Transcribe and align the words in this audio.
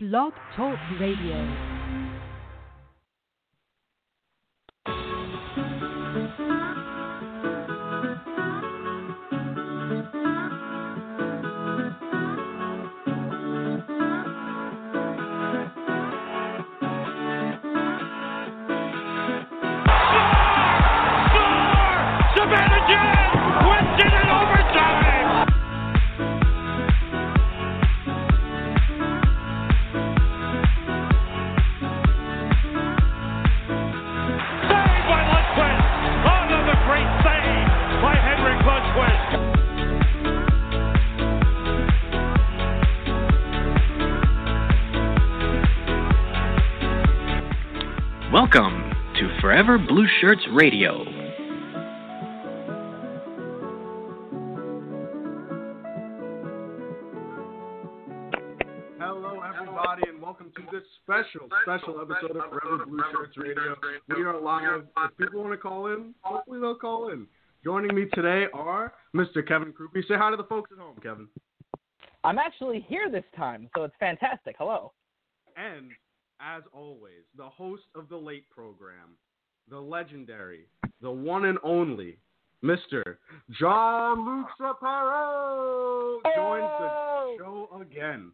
Blog 0.00 0.32
Talk 0.56 0.76
Radio. 0.98 1.73
Forever 49.54 49.78
Blue 49.78 50.08
Shirts 50.20 50.42
Radio. 50.50 51.04
Hello, 58.98 59.40
everybody, 59.42 60.08
and 60.08 60.20
welcome 60.20 60.50
to 60.56 60.62
this 60.72 60.82
special, 61.04 61.48
special 61.62 62.00
episode 62.00 62.36
of 62.36 62.50
Forever 62.50 62.86
Blue 62.86 62.98
Shirts 63.12 63.36
Radio. 63.36 63.76
We 64.08 64.24
are 64.24 64.40
live. 64.40 64.86
If 65.04 65.16
people 65.18 65.42
want 65.42 65.52
to 65.52 65.58
call 65.58 65.86
in, 65.86 66.16
hopefully 66.22 66.58
they'll 66.58 66.74
call 66.74 67.10
in. 67.10 67.28
Joining 67.62 67.94
me 67.94 68.06
today 68.12 68.46
are 68.52 68.92
Mr. 69.14 69.46
Kevin 69.46 69.72
Krupe. 69.72 70.02
Say 70.08 70.14
hi 70.16 70.32
to 70.32 70.36
the 70.36 70.42
folks 70.42 70.72
at 70.72 70.78
home, 70.78 70.98
Kevin. 71.00 71.28
I'm 72.24 72.38
actually 72.38 72.84
here 72.88 73.08
this 73.08 73.22
time, 73.36 73.68
so 73.76 73.84
it's 73.84 73.94
fantastic. 74.00 74.56
Hello. 74.58 74.90
And, 75.56 75.92
as 76.40 76.64
always, 76.72 77.22
the 77.36 77.48
host 77.48 77.84
of 77.94 78.08
the 78.08 78.16
late 78.16 78.50
program, 78.50 79.16
the 79.68 79.78
legendary, 79.78 80.66
the 81.00 81.10
one 81.10 81.46
and 81.46 81.58
only, 81.62 82.18
Mr. 82.62 83.16
John 83.58 84.24
Luke 84.24 84.46
Saparo 84.60 86.18
joins 86.36 86.70
the 86.80 87.36
show 87.38 87.68
again. 87.80 88.32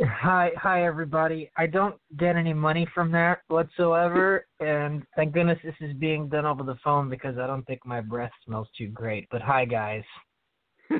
Hi, 0.00 0.52
hi 0.56 0.84
everybody. 0.84 1.50
I 1.56 1.66
don't 1.66 1.96
get 2.18 2.36
any 2.36 2.52
money 2.52 2.86
from 2.94 3.10
that 3.12 3.40
whatsoever, 3.48 4.46
and 4.60 5.02
thank 5.16 5.34
goodness 5.34 5.58
this 5.64 5.74
is 5.80 5.94
being 5.96 6.28
done 6.28 6.46
over 6.46 6.62
the 6.62 6.78
phone 6.84 7.08
because 7.08 7.36
I 7.38 7.46
don't 7.46 7.66
think 7.66 7.84
my 7.84 8.00
breath 8.00 8.30
smells 8.44 8.68
too 8.76 8.88
great. 8.88 9.28
But 9.30 9.42
hi, 9.42 9.64
guys. 9.64 10.04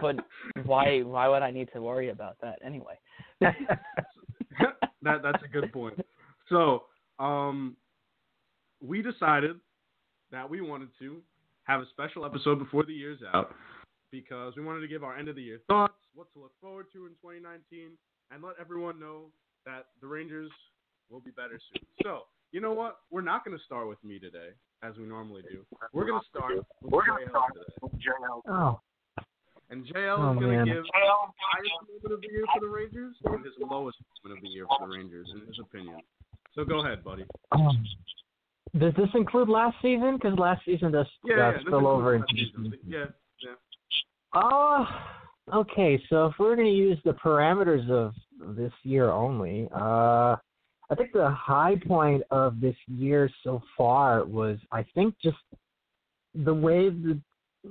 But 0.00 0.16
why 0.64 1.00
why 1.00 1.28
would 1.28 1.42
I 1.42 1.50
need 1.50 1.68
to 1.72 1.80
worry 1.80 2.10
about 2.10 2.36
that 2.40 2.58
anyway? 2.64 2.98
that 3.40 3.56
that's 5.02 5.42
a 5.44 5.48
good 5.48 5.72
point. 5.72 5.98
So, 6.48 6.84
um, 7.18 7.76
we 8.82 9.02
decided 9.02 9.56
that 10.30 10.48
we 10.48 10.60
wanted 10.60 10.88
to 10.98 11.18
have 11.64 11.80
a 11.80 11.86
special 11.90 12.24
episode 12.24 12.58
before 12.58 12.84
the 12.84 12.92
year's 12.92 13.20
out 13.34 13.54
because 14.10 14.54
we 14.56 14.62
wanted 14.62 14.80
to 14.80 14.88
give 14.88 15.02
our 15.02 15.16
end 15.16 15.28
of 15.28 15.36
the 15.36 15.42
year 15.42 15.60
thoughts, 15.68 15.94
what 16.14 16.32
to 16.34 16.40
look 16.40 16.52
forward 16.60 16.86
to 16.92 17.06
in 17.06 17.12
2019, 17.22 17.90
and 18.30 18.42
let 18.42 18.54
everyone 18.60 18.98
know 19.00 19.26
that 19.64 19.86
the 20.00 20.06
Rangers 20.06 20.50
will 21.10 21.20
be 21.20 21.30
better 21.30 21.58
soon. 21.72 21.86
So, 22.02 22.22
you 22.52 22.60
know 22.60 22.72
what? 22.72 22.98
We're 23.10 23.22
not 23.22 23.44
going 23.44 23.56
to 23.56 23.64
start 23.64 23.88
with 23.88 24.02
me 24.04 24.18
today, 24.18 24.50
as 24.82 24.94
we 24.96 25.04
normally 25.04 25.42
do. 25.50 25.64
We're 25.92 26.06
going 26.06 26.20
to 26.20 26.28
start 26.28 26.54
with 26.82 26.92
JL 26.92 27.16
today. 27.52 28.48
Oh, 28.48 28.80
And 29.70 29.84
JL 29.86 30.18
Oh, 30.18 30.32
is 30.32 30.38
going 30.38 30.58
to 30.58 30.64
give 30.64 30.76
his 30.76 30.86
highest 30.94 31.72
moment 31.90 32.12
of 32.14 32.20
the 32.20 32.28
year 32.30 32.44
for 32.54 32.60
the 32.60 32.68
Rangers 32.68 33.16
and 33.24 33.44
his 33.44 33.54
lowest 33.58 33.98
moment 34.22 34.38
of 34.38 34.42
the 34.42 34.48
year 34.50 34.66
for 34.68 34.86
the 34.86 34.96
Rangers, 34.96 35.28
in 35.34 35.46
his 35.46 35.58
opinion. 35.58 35.98
So 36.56 36.64
go 36.64 36.84
ahead, 36.84 37.04
buddy. 37.04 37.24
um, 37.52 37.84
does 38.78 38.94
this 38.96 39.08
include 39.14 39.48
last 39.48 39.76
season? 39.82 40.16
Because 40.16 40.38
last 40.38 40.64
season 40.64 40.90
does 40.90 41.06
Yeah, 41.24 41.34
uh, 41.34 41.50
yeah, 41.52 41.60
spill 41.60 41.86
over 41.86 42.14
into. 42.14 42.26
Yeah, 42.86 43.04
yeah. 43.42 43.54
Oh, 44.34 44.86
okay. 45.54 46.02
So 46.08 46.26
if 46.26 46.34
we're 46.38 46.56
going 46.56 46.68
to 46.68 46.74
use 46.74 46.98
the 47.04 47.12
parameters 47.12 47.88
of 47.90 48.14
this 48.56 48.72
year 48.82 49.10
only, 49.10 49.68
uh, 49.74 50.36
I 50.88 50.94
think 50.96 51.12
the 51.12 51.30
high 51.30 51.76
point 51.86 52.22
of 52.30 52.60
this 52.60 52.76
year 52.86 53.30
so 53.44 53.62
far 53.76 54.24
was, 54.24 54.58
I 54.72 54.84
think, 54.94 55.14
just 55.22 55.36
the 56.34 56.54
way 56.54 56.88
the. 56.88 57.20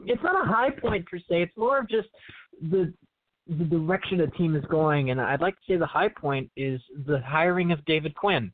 It's 0.05 0.21
not 0.23 0.45
a 0.45 0.47
high 0.47 0.71
point 0.71 1.05
per 1.05 1.17
se. 1.17 1.43
It's 1.43 1.57
more 1.57 1.79
of 1.79 1.89
just 1.89 2.09
the 2.61 2.93
the 3.47 3.63
direction 3.63 4.17
the 4.17 4.27
team 4.27 4.55
is 4.55 4.65
going, 4.65 5.11
and 5.11 5.21
I'd 5.21 5.41
like 5.41 5.55
to 5.55 5.61
say 5.67 5.77
the 5.77 5.85
high 5.85 6.09
point 6.09 6.49
is 6.57 6.81
the 7.05 7.21
hiring 7.21 7.71
of 7.71 7.83
David 7.85 8.15
Quinn. 8.15 8.51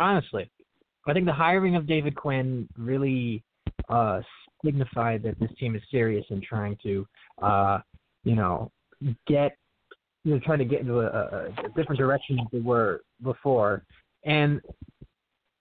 Honestly, 0.00 0.50
I 1.06 1.12
think 1.12 1.26
the 1.26 1.32
hiring 1.32 1.76
of 1.76 1.86
David 1.86 2.16
Quinn 2.16 2.66
really 2.76 3.44
uh, 3.88 4.20
signified 4.64 5.22
that 5.22 5.38
this 5.38 5.50
team 5.58 5.76
is 5.76 5.82
serious 5.90 6.24
in 6.30 6.40
trying 6.40 6.76
to, 6.82 7.06
uh, 7.42 7.78
you 8.24 8.34
know, 8.34 8.72
get, 9.26 9.56
you 10.24 10.34
know, 10.34 10.40
trying 10.40 10.58
to 10.58 10.64
get 10.64 10.80
into 10.80 11.00
a, 11.00 11.06
a, 11.06 11.68
different 11.76 11.98
direction 11.98 12.36
than 12.36 12.46
they 12.50 12.60
were 12.60 13.02
before, 13.22 13.84
and 14.24 14.60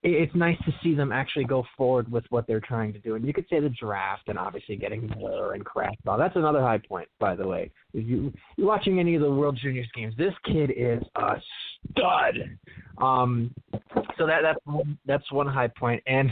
it's 0.02 0.34
nice 0.34 0.58
to 0.66 0.72
see 0.82 0.94
them 0.94 1.12
actually 1.12 1.44
go 1.44 1.66
forward 1.76 2.10
with 2.10 2.24
what 2.30 2.48
they're 2.48 2.62
trying 2.62 2.94
to 2.94 3.00
do. 3.00 3.16
And 3.16 3.26
you 3.26 3.34
could 3.34 3.46
say 3.50 3.60
the 3.60 3.70
draft 3.70 4.24
and 4.28 4.40
obviously 4.40 4.78
getting 4.78 5.12
Miller 5.18 5.54
and 5.54 5.66
Kravtsov. 5.66 6.18
That's 6.18 6.38
another 6.38 6.62
high 6.62 6.78
point, 6.78 7.10
by 7.20 7.36
the 7.36 7.46
way. 7.46 7.72
If 7.94 8.08
you 8.08 8.32
you're 8.56 8.68
watching 8.68 9.00
any 9.00 9.16
of 9.16 9.22
the 9.22 9.32
World 9.32 9.60
Juniors 9.62 9.90
games, 9.94 10.14
this 10.18 10.34
kid 10.46 10.72
is 10.76 11.04
a 11.16 11.36
stud. 11.92 12.36
Um, 13.00 13.54
so 14.18 14.26
that 14.26 14.40
that's 14.42 14.60
one, 14.64 14.98
that's 15.06 15.30
one 15.34 15.48
high 15.48 15.68
point, 15.68 16.02
and 16.08 16.30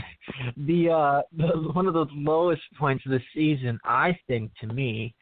the 0.56 0.90
uh 0.90 1.22
the, 1.36 1.70
one 1.72 1.86
of 1.86 1.94
the 1.94 2.06
lowest 2.12 2.62
points 2.78 3.04
of 3.04 3.12
the 3.12 3.20
season, 3.34 3.78
I 3.84 4.18
think, 4.26 4.50
to 4.62 4.66
me, 4.66 5.14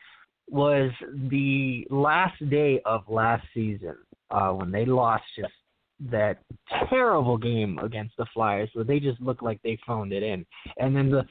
was 0.49 0.93
the 1.31 1.85
last 1.91 2.49
day 2.49 2.81
of 2.85 3.03
last 3.09 3.45
season 3.55 3.97
uh 4.31 4.51
when 4.51 4.71
they 4.71 4.85
lost 4.85 5.25
just 5.37 5.53
that 6.11 6.39
terrible 6.89 7.39
game 7.39 7.79
against 7.79 8.17
the 8.17 8.27
Flyers 8.35 8.71
where 8.75 8.85
they 8.85 9.01
just 9.01 9.21
looked 9.21 9.43
like 9.43 9.61
they 9.63 9.79
phoned 9.87 10.13
it 10.13 10.23
in, 10.23 10.45
and 10.79 10.95
then 10.95 11.11
the 11.11 11.25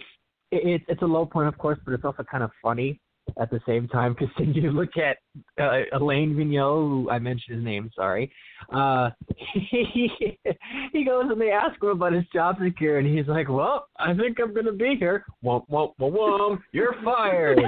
it, 0.52 0.82
it's 0.88 1.02
a 1.02 1.06
low 1.06 1.26
point, 1.26 1.48
of 1.48 1.58
course, 1.58 1.80
but 1.86 1.94
it's 1.94 2.06
also 2.06 2.24
kind 2.24 2.44
of 2.44 2.52
funny 2.62 3.00
at 3.40 3.50
the 3.50 3.60
same 3.68 3.88
time 3.88 4.14
because 4.14 4.34
then 4.38 4.54
you 4.54 4.72
look 4.72 4.92
at 4.98 5.18
uh, 5.62 5.82
Alain 5.94 6.36
Vigneault, 6.36 6.90
who 6.90 7.10
I 7.10 7.20
mentioned 7.20 7.58
his 7.58 7.66
name, 7.66 7.90
sorry. 7.96 8.32
Uh, 8.72 9.10
he, 9.54 10.10
he 10.94 11.04
goes 11.04 11.26
and 11.30 11.40
they 11.40 11.52
ask 11.52 11.82
him 11.82 11.90
about 11.90 12.14
his 12.14 12.26
job 12.34 12.58
security, 12.64 13.10
and 13.10 13.18
he's 13.18 13.28
like, 13.28 13.50
"Well, 13.50 13.88
I 13.98 14.14
think 14.14 14.38
I'm 14.40 14.54
gonna 14.54 14.72
be 14.72 14.96
here. 14.98 15.26
Womp 15.44 15.68
womp 15.70 15.94
womp 16.00 16.16
womp. 16.16 16.60
You're 16.72 16.96
fired." 17.04 17.60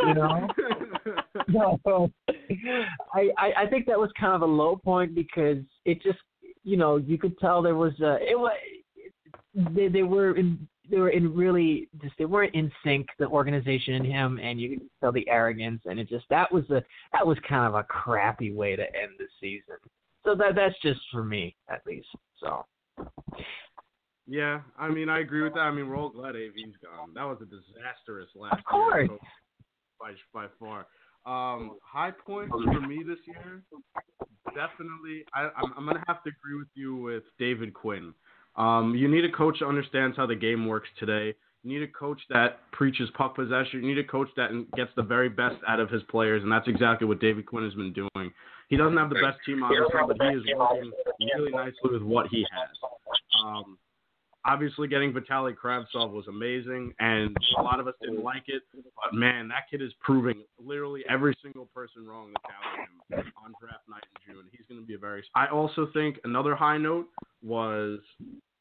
you 0.00 0.14
know. 0.14 0.48
So 1.84 2.10
I, 3.14 3.28
I 3.38 3.52
I 3.62 3.66
think 3.66 3.86
that 3.86 3.98
was 3.98 4.10
kind 4.18 4.34
of 4.34 4.42
a 4.42 4.52
low 4.52 4.76
point 4.76 5.14
because 5.14 5.58
it 5.84 6.02
just 6.02 6.18
you 6.64 6.76
know 6.76 6.96
you 6.96 7.18
could 7.18 7.38
tell 7.38 7.62
there 7.62 7.74
was 7.74 7.92
a 8.00 8.16
it 8.20 8.38
was 8.38 8.56
they 9.74 9.88
they 9.88 10.02
were 10.02 10.36
in 10.36 10.66
they 10.90 10.98
were 10.98 11.10
in 11.10 11.34
really 11.34 11.88
just 12.02 12.14
they 12.18 12.24
weren't 12.24 12.54
in 12.54 12.70
sync 12.84 13.06
the 13.18 13.26
organization 13.26 13.94
and 13.94 14.06
him 14.06 14.38
and 14.42 14.60
you 14.60 14.78
could 14.78 14.88
tell 15.00 15.12
the 15.12 15.28
arrogance 15.28 15.80
and 15.86 15.98
it 15.98 16.08
just 16.08 16.24
that 16.30 16.50
was 16.52 16.64
a 16.70 16.82
that 17.12 17.26
was 17.26 17.38
kind 17.48 17.66
of 17.66 17.74
a 17.74 17.82
crappy 17.84 18.52
way 18.52 18.76
to 18.76 18.82
end 18.82 19.12
the 19.18 19.26
season 19.40 19.76
so 20.24 20.34
that 20.34 20.54
that's 20.54 20.74
just 20.82 21.00
for 21.10 21.24
me 21.24 21.54
at 21.68 21.80
least 21.86 22.08
so 22.38 22.64
Yeah, 24.26 24.60
I 24.78 24.88
mean, 24.88 25.08
I 25.08 25.18
agree 25.20 25.42
with 25.42 25.54
that. 25.54 25.60
I 25.60 25.72
mean, 25.72 25.88
we're 25.88 25.96
all 25.96 26.08
glad 26.08 26.36
AV's 26.36 26.76
gone. 26.80 27.12
That 27.14 27.24
was 27.24 27.38
a 27.42 27.44
disastrous 27.44 28.28
last 28.36 28.58
Of 28.60 28.64
course. 28.64 29.08
year 29.08 29.18
by, 30.00 30.12
by 30.32 30.46
far. 30.60 30.86
Um, 31.26 31.76
high 31.82 32.12
points 32.12 32.52
for 32.52 32.80
me 32.80 33.02
this 33.06 33.18
year, 33.26 33.62
definitely. 34.54 35.24
I, 35.34 35.50
I'm, 35.56 35.72
I'm 35.76 35.86
gonna 35.86 36.04
have 36.06 36.22
to 36.24 36.30
agree 36.30 36.58
with 36.58 36.68
you 36.74 36.96
with 36.96 37.24
David 37.38 37.74
Quinn. 37.74 38.14
Um, 38.56 38.94
you 38.94 39.08
need 39.08 39.24
a 39.24 39.32
coach 39.32 39.58
that 39.60 39.66
understands 39.66 40.16
how 40.16 40.26
the 40.26 40.34
game 40.34 40.66
works 40.66 40.88
today. 40.98 41.34
You 41.62 41.78
need 41.78 41.88
a 41.88 41.92
coach 41.92 42.20
that 42.30 42.70
preaches 42.72 43.08
puck 43.16 43.36
possession. 43.36 43.82
You 43.82 43.94
need 43.94 43.98
a 43.98 44.04
coach 44.04 44.28
that 44.36 44.50
gets 44.76 44.90
the 44.96 45.02
very 45.02 45.28
best 45.28 45.56
out 45.68 45.78
of 45.78 45.88
his 45.90 46.02
players, 46.10 46.42
and 46.42 46.50
that's 46.50 46.66
exactly 46.66 47.06
what 47.06 47.20
David 47.20 47.46
Quinn 47.46 47.64
has 47.64 47.74
been 47.74 47.92
doing. 47.92 48.32
He 48.68 48.76
doesn't 48.76 48.96
have 48.96 49.10
the 49.10 49.20
best 49.22 49.38
team 49.46 49.62
on 49.62 49.70
the 49.70 49.86
team, 49.86 50.06
but 50.08 50.16
he 50.20 50.36
is 50.36 50.44
working 50.56 50.92
really 51.36 51.52
nicely 51.52 51.90
with 51.92 52.02
what 52.02 52.26
he 52.28 52.44
has. 52.50 52.70
Um, 53.44 53.78
Obviously, 54.44 54.88
getting 54.88 55.12
Vitaly 55.12 55.54
Kravtsov 55.54 56.12
was 56.12 56.26
amazing, 56.26 56.92
and 56.98 57.36
a 57.58 57.62
lot 57.62 57.78
of 57.78 57.86
us 57.86 57.94
didn't 58.02 58.24
like 58.24 58.44
it. 58.48 58.62
But 58.74 59.14
man, 59.14 59.46
that 59.48 59.70
kid 59.70 59.80
is 59.80 59.92
proving 60.00 60.42
literally 60.58 61.04
every 61.08 61.36
single 61.42 61.66
person 61.66 62.06
wrong 62.06 62.32
him 63.10 63.24
on 63.44 63.54
draft 63.60 63.88
night 63.88 64.02
in 64.26 64.34
June. 64.34 64.44
He's 64.50 64.66
going 64.68 64.80
to 64.80 64.86
be 64.86 64.94
a 64.94 64.98
very. 64.98 65.22
I 65.36 65.46
also 65.46 65.88
think 65.92 66.18
another 66.24 66.56
high 66.56 66.78
note 66.78 67.06
was, 67.42 68.00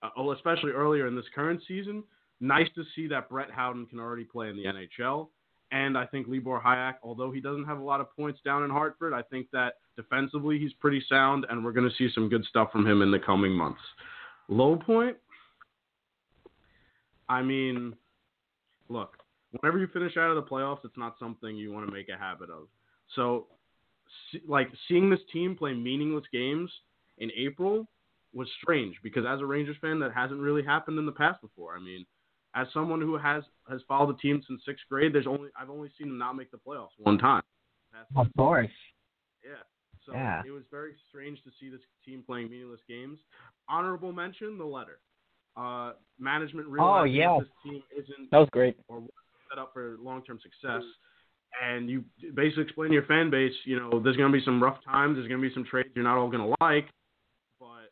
uh, 0.04 0.10
oh, 0.18 0.32
especially 0.34 0.72
earlier 0.72 1.08
in 1.08 1.16
this 1.16 1.26
current 1.34 1.62
season, 1.68 2.04
nice 2.40 2.68
to 2.76 2.84
see 2.96 3.08
that 3.08 3.30
Brett 3.30 3.50
Howden 3.50 3.88
can 3.88 4.00
already 4.00 4.24
play 4.24 4.50
in 4.50 4.56
the 4.56 4.66
NHL. 4.66 5.30
And 5.72 5.98
I 5.98 6.06
think 6.06 6.28
Libor 6.28 6.62
Hajek, 6.64 6.96
although 7.02 7.32
he 7.32 7.40
doesn't 7.40 7.64
have 7.64 7.80
a 7.80 7.84
lot 7.84 8.02
of 8.02 8.14
points 8.16 8.42
down 8.44 8.64
in 8.64 8.70
Hartford, 8.70 9.14
I 9.14 9.22
think 9.22 9.48
that 9.54 9.76
defensively 9.96 10.60
he's 10.60 10.74
pretty 10.74 11.02
sound, 11.08 11.46
and 11.50 11.64
we're 11.64 11.72
going 11.72 11.90
to 11.90 11.96
see 11.96 12.14
some 12.14 12.28
good 12.28 12.44
stuff 12.46 12.72
from 12.72 12.86
him 12.86 13.02
in 13.02 13.10
the 13.10 13.20
coming 13.20 13.54
months. 13.54 13.80
Low 14.50 14.76
point, 14.76 15.16
I 17.32 17.42
mean, 17.42 17.96
look, 18.90 19.16
whenever 19.52 19.80
you 19.80 19.88
finish 19.88 20.18
out 20.18 20.30
of 20.30 20.36
the 20.36 20.50
playoffs, 20.50 20.84
it's 20.84 20.98
not 20.98 21.16
something 21.18 21.56
you 21.56 21.72
want 21.72 21.88
to 21.88 21.94
make 21.94 22.10
a 22.10 22.18
habit 22.18 22.50
of. 22.50 22.68
So, 23.16 23.48
like 24.46 24.68
seeing 24.90 25.10
this 25.10 25.22
team 25.32 25.56
play 25.56 25.74
meaningless 25.74 26.26
games 26.34 26.70
in 27.20 27.32
April 27.38 27.88
was 28.34 28.50
strange 28.62 28.98
because 29.02 29.24
as 29.26 29.40
a 29.40 29.46
Rangers 29.46 29.78
fan, 29.80 29.98
that 30.00 30.12
hasn't 30.14 30.42
really 30.42 30.62
happened 30.62 31.00
in 31.00 31.06
the 31.06 31.12
past 31.14 31.40
before. 31.42 31.74
I 31.74 31.80
mean, 31.80 32.06
as 32.54 32.68
someone 32.74 33.00
who 33.00 33.18
has 33.18 33.44
has 33.70 33.80
followed 33.88 34.14
the 34.14 34.20
team 34.20 34.44
since 34.46 34.62
sixth 34.66 34.84
grade, 34.90 35.14
there's 35.14 35.28
only 35.28 35.50
I've 35.58 35.70
only 35.70 35.90
seen 35.98 36.10
them 36.10 36.18
not 36.18 36.34
make 36.34 36.52
the 36.52 36.58
playoffs 36.58 36.98
one 36.98 37.18
time. 37.18 37.44
Of 38.18 38.28
course. 38.36 38.68
Yeah. 39.42 39.64
So 40.06 40.12
Yeah. 40.14 40.42
it 40.46 40.52
was 40.52 40.64
very 40.70 40.96
strange 41.08 41.42
to 41.44 41.52
see 41.60 41.70
this 41.70 41.82
team 42.04 42.24
playing 42.28 42.50
meaningless 42.50 42.82
games. 42.90 43.20
Honorable 43.70 44.12
mention: 44.12 44.58
the 44.58 44.66
letter. 44.66 45.00
Uh, 45.58 45.94
management 46.20 46.68
realized 46.68 47.02
Oh, 47.02 47.04
yeah. 47.04 47.38
this 47.40 47.50
team 47.64 47.82
isn't 47.98 48.32
That 48.32 48.38
was 48.40 48.50
great. 48.52 48.78
or 48.88 49.04
set 49.50 49.60
up 49.60 49.74
for 49.74 49.98
long-term 50.00 50.40
success. 50.42 50.82
And 51.62 51.90
you 51.90 52.06
basically 52.34 52.64
explain 52.64 52.90
to 52.90 52.94
your 52.94 53.06
fan 53.06 53.30
base, 53.30 53.54
you 53.66 53.78
know, 53.78 54.00
there's 54.00 54.16
going 54.16 54.32
to 54.32 54.38
be 54.38 54.44
some 54.46 54.64
rough 54.64 54.78
times, 54.86 55.18
there's 55.18 55.28
going 55.28 55.42
to 55.42 55.48
be 55.48 55.54
some 55.54 55.66
trades 55.66 55.90
you're 55.96 56.06
not 56.06 56.18
all 56.18 56.30
going 56.30 56.44
to 56.48 56.56
like, 56.62 56.88
but 57.60 57.92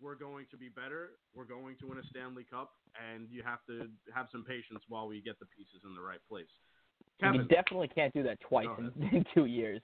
we're 0.00 0.14
going 0.14 0.46
to 0.52 0.56
be 0.56 0.68
better. 0.68 1.10
We're 1.34 1.44
going 1.44 1.74
to 1.80 1.88
win 1.88 1.98
a 1.98 2.06
Stanley 2.10 2.44
Cup, 2.48 2.70
and 3.12 3.26
you 3.30 3.42
have 3.42 3.58
to 3.66 3.88
have 4.14 4.28
some 4.30 4.44
patience 4.44 4.80
while 4.88 5.08
we 5.08 5.20
get 5.20 5.40
the 5.40 5.46
pieces 5.46 5.80
in 5.84 5.94
the 5.96 6.00
right 6.00 6.20
place. 6.28 6.46
Kevin, 7.20 7.40
you 7.40 7.48
definitely 7.48 7.88
can't 7.88 8.14
do 8.14 8.22
that 8.22 8.38
twice 8.40 8.66
Go 8.66 8.76
in, 9.00 9.08
in 9.16 9.24
two 9.34 9.46
years. 9.46 9.80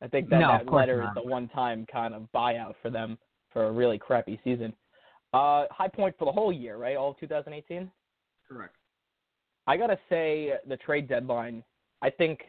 I 0.00 0.06
think 0.06 0.30
that 0.30 0.38
No, 0.38 0.48
that 0.52 0.72
letter 0.72 1.02
not. 1.02 1.08
is 1.18 1.22
the 1.24 1.28
one-time 1.28 1.84
kind 1.90 2.14
of 2.14 2.28
buyout 2.32 2.74
for 2.80 2.90
them 2.90 3.18
for 3.52 3.64
a 3.64 3.72
really 3.72 3.98
crappy 3.98 4.38
season. 4.44 4.72
Uh, 5.32 5.66
high 5.70 5.88
point 5.88 6.14
for 6.18 6.24
the 6.24 6.32
whole 6.32 6.52
year, 6.52 6.76
right? 6.76 6.96
All 6.96 7.10
of 7.12 7.18
2018. 7.20 7.90
correct. 8.48 8.74
I 9.66 9.76
gotta 9.76 9.98
say 10.08 10.54
the 10.66 10.76
trade 10.78 11.08
deadline. 11.08 11.62
I 12.02 12.10
think 12.10 12.40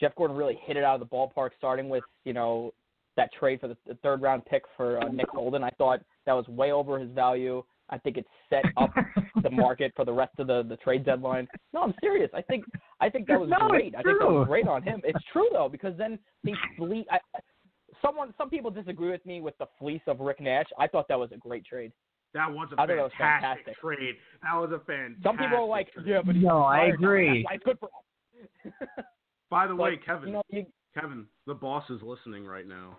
Jeff 0.00 0.14
Gorton 0.16 0.36
really 0.36 0.58
hit 0.64 0.76
it 0.76 0.82
out 0.82 1.00
of 1.00 1.08
the 1.08 1.14
ballpark, 1.14 1.50
starting 1.56 1.88
with 1.88 2.02
you 2.24 2.32
know 2.32 2.72
that 3.16 3.30
trade 3.38 3.60
for 3.60 3.68
the, 3.68 3.76
the 3.86 3.94
third 4.02 4.20
round 4.22 4.44
pick 4.46 4.62
for 4.76 5.00
uh, 5.00 5.08
Nick 5.08 5.28
Holden. 5.28 5.62
I 5.62 5.70
thought 5.78 6.00
that 6.26 6.32
was 6.32 6.48
way 6.48 6.72
over 6.72 6.98
his 6.98 7.10
value. 7.10 7.62
I 7.90 7.98
think 7.98 8.16
it 8.16 8.26
set 8.50 8.64
up 8.76 8.90
the 9.42 9.50
market 9.50 9.92
for 9.94 10.04
the 10.04 10.12
rest 10.12 10.32
of 10.38 10.48
the 10.48 10.64
the 10.68 10.76
trade 10.78 11.04
deadline. 11.04 11.46
No, 11.72 11.82
I'm 11.82 11.94
serious. 12.00 12.30
I 12.34 12.42
think 12.42 12.64
I 13.00 13.08
think 13.08 13.28
that 13.28 13.38
was 13.38 13.50
No, 13.50 13.68
great. 13.68 13.94
I 13.94 14.02
think 14.02 14.18
that 14.18 14.28
was 14.28 14.48
great 14.48 14.66
on 14.66 14.82
him. 14.82 15.00
It's 15.04 15.22
true 15.32 15.48
though 15.52 15.68
because 15.70 15.96
then 15.96 16.18
they 16.42 16.54
fleet. 16.76 17.06
I, 17.10 17.18
someone, 18.04 18.34
some 18.36 18.50
people 18.50 18.70
disagree 18.70 19.10
with 19.10 19.24
me 19.26 19.40
with 19.40 19.56
the 19.58 19.66
fleece 19.78 20.02
of 20.06 20.20
Rick 20.20 20.40
Nash. 20.40 20.66
I 20.78 20.86
thought 20.86 21.08
that 21.08 21.18
was 21.18 21.30
a 21.32 21.36
great 21.38 21.64
trade. 21.64 21.92
That 22.34 22.50
was 22.52 22.68
a 22.72 22.74
I 22.80 22.86
thought 22.86 22.90
it 22.90 22.96
was 23.02 23.12
fantastic, 23.16 23.64
fantastic. 23.76 23.80
trade. 23.80 24.14
That 24.42 24.54
was 24.60 24.70
a 24.72 24.78
fantastic. 24.84 25.16
Trade. 25.16 25.22
Some 25.24 25.36
people 25.38 25.58
are 25.58 25.66
like, 25.68 25.92
trade. 25.92 26.06
yeah, 26.06 26.20
but 26.24 26.34
he's 26.34 26.44
No, 26.44 26.62
I 26.62 26.86
agree. 26.86 27.46
It's 27.50 27.64
good 27.64 27.78
for 27.78 27.86
us. 27.86 28.72
By 29.50 29.66
the 29.68 29.74
But, 29.74 29.82
way, 29.82 29.96
Kevin, 30.04 30.28
You 30.28 30.34
know, 30.34 30.42
you, 30.48 30.66
Kevin, 30.98 31.26
the 31.46 31.54
boss 31.54 31.88
is 31.90 32.00
listening 32.02 32.44
right 32.44 32.66
now. 32.66 32.96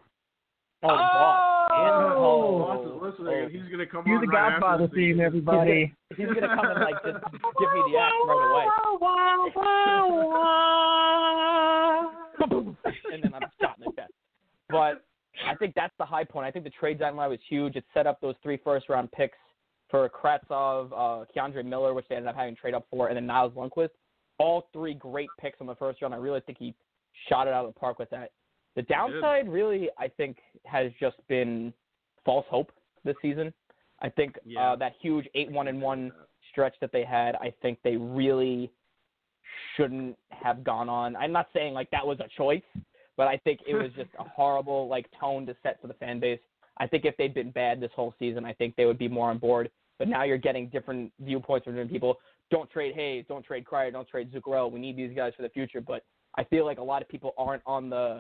oh, 0.83 0.87
the 0.87 0.93
boss. 0.93 1.39
Oh! 1.41 1.75
The 1.75 2.15
Oh. 2.15 2.59
boss 2.59 2.85
is 2.85 3.01
listening, 3.01 3.43
and 3.43 3.51
he's 3.51 3.67
gonna 3.71 3.85
come 3.85 4.03
You're 4.07 4.21
the 4.21 4.27
right 4.27 4.53
after 4.53 4.59
Godfather 4.61 4.87
this 4.87 4.95
theme, 4.95 5.17
thing. 5.17 5.25
everybody. 5.25 5.93
He's 6.15 6.27
gonna 6.27 6.47
come 6.55 6.65
and 6.71 6.79
like 6.79 6.95
just 7.03 7.19
give 7.59 7.69
me 7.73 7.81
the 7.91 7.97
axe 7.99 8.13
right 8.27 8.47
away. 8.47 8.65
and 13.11 13.23
then 13.23 13.33
I'm 13.33 13.41
shot 13.61 13.75
in 13.79 13.85
the 13.85 13.91
chest. 13.95 14.11
But 14.75 15.05
I 15.49 15.55
think 15.55 15.73
that's 15.75 15.93
the 15.97 16.05
high 16.05 16.23
point. 16.23 16.45
I 16.45 16.51
think 16.51 16.65
the 16.65 16.71
trade 16.71 16.99
deadline 16.99 17.29
was 17.29 17.39
huge. 17.49 17.75
It 17.75 17.83
set 17.93 18.07
up 18.07 18.19
those 18.21 18.35
three 18.43 18.57
first 18.63 18.89
round 18.89 19.11
picks 19.11 19.37
for 19.89 20.09
Kravtsov, 20.09 20.91
uh, 20.91 21.25
K'Andre 21.35 21.63
Miller, 21.63 21.93
which 21.93 22.05
they 22.09 22.15
ended 22.15 22.29
up 22.29 22.35
having 22.35 22.55
to 22.55 22.61
trade 22.61 22.73
up 22.73 22.85
for, 22.89 23.07
and 23.07 23.15
then 23.15 23.27
Nils 23.27 23.53
Lundkvist. 23.53 23.89
All 24.37 24.67
three 24.73 24.93
great 24.93 25.29
picks 25.39 25.61
on 25.61 25.67
the 25.67 25.75
first 25.75 26.01
round. 26.01 26.13
I 26.13 26.17
really 26.17 26.41
think 26.41 26.57
he 26.57 26.73
shot 27.29 27.47
it 27.47 27.53
out 27.53 27.65
of 27.65 27.73
the 27.73 27.79
park 27.79 27.99
with 27.99 28.09
that. 28.09 28.31
The 28.75 28.81
downside, 28.81 29.47
really, 29.47 29.89
I 29.97 30.07
think, 30.09 30.37
has 30.65 30.91
just 30.99 31.15
been 31.29 31.73
false 32.25 32.45
hope 32.49 32.71
this 33.05 33.15
season. 33.21 33.53
I 34.01 34.09
think 34.09 34.37
Yeah. 34.43 34.71
uh, 34.71 34.75
that 34.77 34.93
huge 35.01 35.27
eight 35.35 35.49
one 35.49 35.69
and 35.69 35.81
one 35.81 36.11
stretch 36.49 36.75
that 36.81 36.91
they 36.91 37.03
had, 37.05 37.35
I 37.35 37.51
think 37.61 37.81
they 37.83 37.95
really 37.95 38.71
shouldn't 39.75 40.17
have 40.31 40.63
gone 40.63 40.89
on. 40.89 41.15
I'm 41.15 41.31
not 41.31 41.47
saying 41.53 41.73
like 41.73 41.89
that 41.91 42.05
was 42.05 42.19
a 42.19 42.27
choice, 42.35 42.63
but 43.17 43.27
I 43.27 43.37
think 43.37 43.61
it 43.67 43.75
was 43.75 43.91
just 43.95 44.09
a 44.19 44.23
horrible 44.35 44.87
like 44.87 45.07
tone 45.19 45.45
to 45.47 45.55
set 45.63 45.81
for 45.81 45.87
the 45.87 45.93
fan 45.95 46.19
base. 46.19 46.39
I 46.77 46.87
think 46.87 47.05
if 47.05 47.15
they'd 47.17 47.33
been 47.33 47.51
bad 47.51 47.79
this 47.79 47.91
whole 47.95 48.13
season, 48.19 48.43
I 48.45 48.53
think 48.53 48.75
they 48.75 48.85
would 48.85 48.97
be 48.97 49.07
more 49.07 49.29
on 49.29 49.37
board. 49.37 49.69
But 49.97 50.09
now 50.09 50.23
you're 50.23 50.37
getting 50.37 50.67
different 50.69 51.11
viewpoints 51.21 51.63
from 51.63 51.73
different 51.73 51.91
people. 51.91 52.15
Don't 52.51 52.69
trade 52.69 52.93
Hayes, 52.95 53.23
don't 53.29 53.45
trade 53.45 53.63
Kreider, 53.63 53.93
don't 53.93 54.07
trade 54.07 54.31
Zuccarello. 54.33 54.69
We 54.71 54.79
need 54.79 54.97
these 54.97 55.15
guys 55.15 55.31
for 55.37 55.41
the 55.43 55.49
future. 55.49 55.79
But 55.79 56.03
I 56.37 56.43
feel 56.43 56.65
like 56.65 56.77
a 56.79 56.83
lot 56.83 57.01
of 57.01 57.07
people 57.07 57.33
aren't 57.37 57.63
on 57.65 57.89
the 57.89 58.19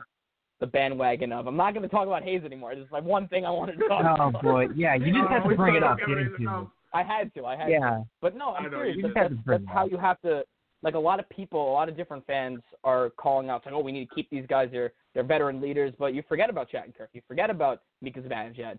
the 0.61 0.67
bandwagon 0.67 1.33
of. 1.33 1.47
I'm 1.47 1.57
not 1.57 1.73
going 1.73 1.83
to 1.83 1.89
talk 1.89 2.07
about 2.07 2.23
Hayes 2.23 2.43
anymore. 2.45 2.73
This 2.75 2.85
is 2.85 2.91
like 2.91 3.03
one 3.03 3.27
thing 3.27 3.45
I 3.45 3.49
wanted 3.49 3.77
to 3.77 3.87
talk 3.89 4.05
Oh 4.17 4.29
about. 4.29 4.41
boy, 4.41 4.67
yeah, 4.73 4.95
you 4.95 5.07
just 5.07 5.25
Oh, 5.25 5.33
have 5.33 5.49
to 5.49 5.53
bring 5.55 5.75
it 5.75 5.83
up, 5.83 5.97
didn't 5.99 6.33
you? 6.39 6.71
I 6.93 7.03
had 7.03 7.33
to. 7.33 7.45
I 7.45 7.57
had 7.57 7.65
to. 7.65 7.71
Yeah, 7.71 8.03
But 8.21 8.37
no, 8.37 8.51
I 8.51 8.59
I'm 8.59 8.71
know, 8.71 8.77
serious. 8.77 8.95
you 8.95 9.01
That's, 9.01 9.13
just 9.13 9.17
had 9.17 9.31
that's, 9.31 9.39
to 9.41 9.43
bring 9.43 9.59
that's 9.65 9.69
it 9.69 9.73
how 9.73 9.85
up. 9.85 9.91
you 9.91 9.97
have 9.97 10.21
to. 10.21 10.43
Like 10.81 10.95
a 10.95 10.99
lot 10.99 11.19
of 11.19 11.27
people, 11.29 11.71
a 11.71 11.73
lot 11.73 11.89
of 11.89 11.97
different 11.97 12.25
fans 12.27 12.59
are 12.83 13.09
calling 13.11 13.49
out 13.49 13.63
saying, 13.63 13.75
"Oh, 13.75 13.81
we 13.81 13.91
need 13.91 14.07
to 14.09 14.15
keep 14.15 14.29
these 14.29 14.45
guys. 14.47 14.69
They're 14.71 14.93
they're 15.13 15.23
veteran 15.23 15.61
leaders." 15.61 15.93
But 15.97 16.13
you 16.13 16.23
forget 16.27 16.49
about 16.49 16.69
Shattenkirk. 16.69 17.07
You 17.13 17.21
forget 17.27 17.49
about 17.49 17.81
Mika 18.01 18.21
Zibanejad. 18.21 18.77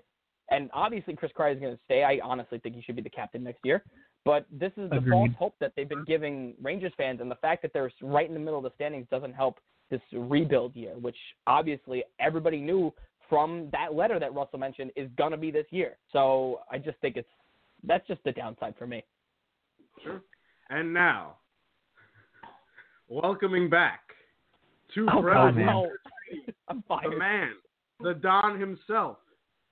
And 0.50 0.70
obviously, 0.72 1.14
Chris 1.14 1.32
Kreider 1.37 1.54
is 1.54 1.60
going 1.60 1.75
to 1.75 1.81
stay. 1.84 2.04
I 2.04 2.20
honestly 2.22 2.58
think 2.58 2.76
he 2.76 2.82
should 2.82 2.96
be 2.96 3.02
the 3.02 3.10
captain 3.10 3.43
next 3.43 3.60
year. 3.64 3.82
But 4.25 4.46
this 4.50 4.72
is 4.76 4.90
the 4.90 4.96
Agreed. 4.96 5.10
false 5.10 5.31
hope 5.38 5.54
that 5.60 5.72
they've 5.76 5.88
been 5.88 6.04
giving 6.04 6.54
Rangers 6.62 6.93
fans, 6.96 7.20
and 7.20 7.31
the 7.31 7.37
fact 7.37 7.62
that 7.62 7.72
they're 7.72 7.90
right 8.02 8.28
in 8.28 8.34
the 8.34 8.40
middle 8.40 8.58
of 8.58 8.64
the 8.64 8.72
standings 8.75 9.06
doesn't 9.10 9.32
help 9.32 9.58
this 9.90 10.00
rebuild 10.12 10.75
year, 10.75 10.94
which 11.00 11.16
obviously 11.46 12.02
everybody 12.19 12.60
knew 12.60 12.93
from 13.28 13.69
that 13.72 13.94
letter 13.94 14.19
that 14.19 14.34
Russell 14.34 14.58
mentioned 14.58 14.90
is 14.96 15.08
going 15.16 15.31
to 15.31 15.37
be 15.37 15.50
this 15.50 15.67
year. 15.70 15.96
So 16.12 16.60
I 16.70 16.79
just 16.79 16.98
think 16.98 17.17
it's 17.17 17.29
that's 17.84 18.06
just 18.06 18.22
the 18.24 18.32
downside 18.32 18.74
for 18.79 18.86
me. 18.86 19.05
Sure. 20.03 20.22
And 20.70 20.93
now, 20.93 21.36
welcoming 23.08 23.69
back 23.69 24.01
to 24.94 25.06
Oh, 25.13 25.20
Forever 25.22 25.53
God, 25.53 25.56
man. 25.56 25.67
no. 25.67 25.91
I'm 26.69 26.82
the 26.89 27.17
man, 27.17 27.53
the 28.01 28.15
Don 28.15 28.58
himself, 28.58 29.19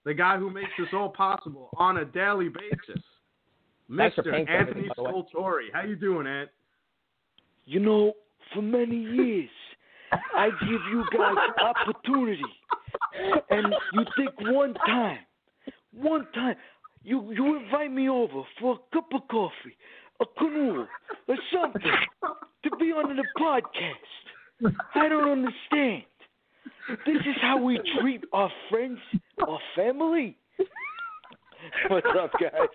the 0.05 0.15
guy 0.15 0.39
who 0.39 0.51
makes 0.51 0.71
this 0.79 0.89
all 0.93 1.09
possible 1.09 1.71
on 1.77 1.99
a 1.99 2.05
daily 2.05 2.49
basis, 2.49 3.03
Mr. 3.91 4.23
paying 4.31 4.47
for 4.47 4.53
everything, 4.53 4.85
Anthony 4.85 4.89
by 4.89 4.95
the 4.97 5.03
way. 5.03 5.11
Scoltori. 5.35 5.67
How 5.73 5.83
you 5.83 5.97
doing, 5.97 6.27
Ant? 6.27 6.49
You 7.67 7.81
know, 7.81 8.13
for 8.55 8.63
many 8.63 8.97
years, 8.97 9.51
I 10.13 10.51
give 10.61 10.81
you 10.93 11.05
guys 11.17 11.35
opportunity, 11.61 12.43
and 13.51 13.75
you 13.95 14.05
think 14.17 14.31
one 14.55 14.75
time, 14.87 15.19
one 15.93 16.27
time, 16.35 16.55
you 17.03 17.33
you 17.33 17.57
invite 17.59 17.91
me 17.93 18.09
over 18.09 18.43
for 18.61 18.75
a 18.75 18.95
cup 18.95 19.09
of 19.13 19.27
coffee, 19.29 19.77
a 20.21 20.25
canoe, 20.39 20.87
or 21.29 21.37
something 21.53 21.83
to 21.83 22.77
be 22.79 22.87
on 22.87 23.17
the 23.17 23.25
podcast. 23.41 24.73
I 24.95 25.09
don't 25.09 25.31
understand. 25.31 26.05
This 27.07 27.17
is 27.17 27.37
how 27.41 27.63
we 27.63 27.81
treat 28.01 28.25
our 28.33 28.51
friends, 28.71 28.99
our 29.47 29.59
family. 29.75 30.37
What's 31.89 32.07
up, 32.21 32.31
guys? 32.33 32.69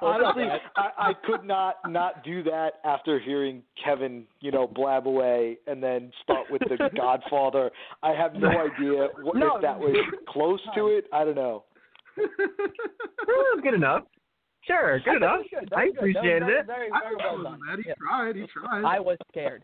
Honestly, 0.00 0.44
I, 0.76 0.90
I 0.98 1.12
could 1.26 1.44
not 1.44 1.76
not 1.88 2.24
do 2.24 2.42
that 2.44 2.74
after 2.84 3.18
hearing 3.18 3.62
Kevin, 3.82 4.24
you 4.40 4.52
know, 4.52 4.66
blab 4.66 5.08
away 5.08 5.58
and 5.66 5.82
then 5.82 6.12
start 6.22 6.46
with 6.50 6.62
the 6.68 6.88
Godfather. 6.96 7.70
I 8.02 8.12
have 8.12 8.34
no 8.34 8.48
idea 8.48 9.08
what, 9.22 9.36
No, 9.36 9.56
if 9.56 9.62
that 9.62 9.78
was 9.78 9.96
close 10.28 10.60
to 10.76 10.86
it. 10.86 11.06
I 11.12 11.24
don't 11.24 11.34
know. 11.34 11.64
Oh, 12.16 13.60
good 13.62 13.74
enough. 13.74 14.04
Sure, 14.66 14.98
good 15.00 15.16
enough. 15.16 15.40
That 15.52 15.60
was 15.60 15.60
good. 15.60 15.68
That 15.70 15.78
I 15.78 15.84
was 15.84 15.92
good. 15.94 15.94
That 15.94 15.98
appreciated 15.98 16.40
very, 16.46 16.58
it. 16.60 16.66
Very, 16.66 16.88
I 16.92 17.00
well 17.18 17.36
was 17.38 17.44
done. 17.44 17.60
bad. 17.68 17.78
He 17.78 17.84
Yeah. 17.88 17.94
tried. 17.98 18.36
He 18.36 18.46
tried. 18.46 18.84
I 18.84 19.00
was 19.00 19.18
scared. 19.30 19.62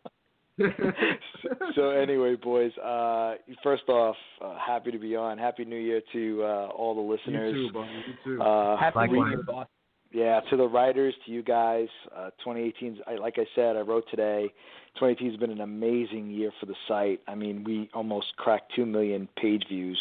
so 1.75 1.91
anyway, 1.91 2.37
boys, 2.37 2.73
uh, 2.79 3.35
first 3.63 3.89
off, 3.89 4.17
uh, 4.45 4.57
happy 4.59 4.91
to 4.91 4.99
be 4.99 5.17
on. 5.17 5.39
Happy 5.39 5.65
New 5.65 5.77
Year 5.79 6.03
to 6.13 6.43
uh, 6.43 6.67
all 6.77 6.95
the 6.95 7.01
listeners. 7.01 7.55
you 7.57 7.67
listeners. 7.67 7.73
too, 7.73 7.79
buddy. 7.79 8.05
You 8.33 8.37
too. 8.37 8.43
Uh, 8.43 8.77
Happy 8.77 9.07
New 9.13 9.27
Year, 9.29 9.43
boss. 9.43 9.67
Yeah, 10.13 10.41
to 10.51 10.57
the 10.57 10.67
writers, 10.67 11.15
to 11.25 11.31
you 11.33 11.43
guys, 11.43 11.87
uh, 12.15 12.31
2018. 12.45 12.99
I, 13.07 13.15
like 13.15 13.37
I 13.39 13.47
said, 13.55 13.77
I 13.77 13.81
wrote 13.81 14.05
today. 14.11 14.53
2018 14.97 15.31
has 15.31 15.39
been 15.41 15.53
an 15.53 15.61
amazing 15.61 16.31
year 16.31 16.51
for 16.59 16.67
the 16.67 16.75
site. 16.89 17.21
I 17.29 17.37
mean, 17.37 17.63
we 17.63 17.89
almost 17.95 18.37
cracked 18.37 18.73
two 18.75 18.85
million 18.85 19.29
page 19.41 19.63
views, 19.69 19.99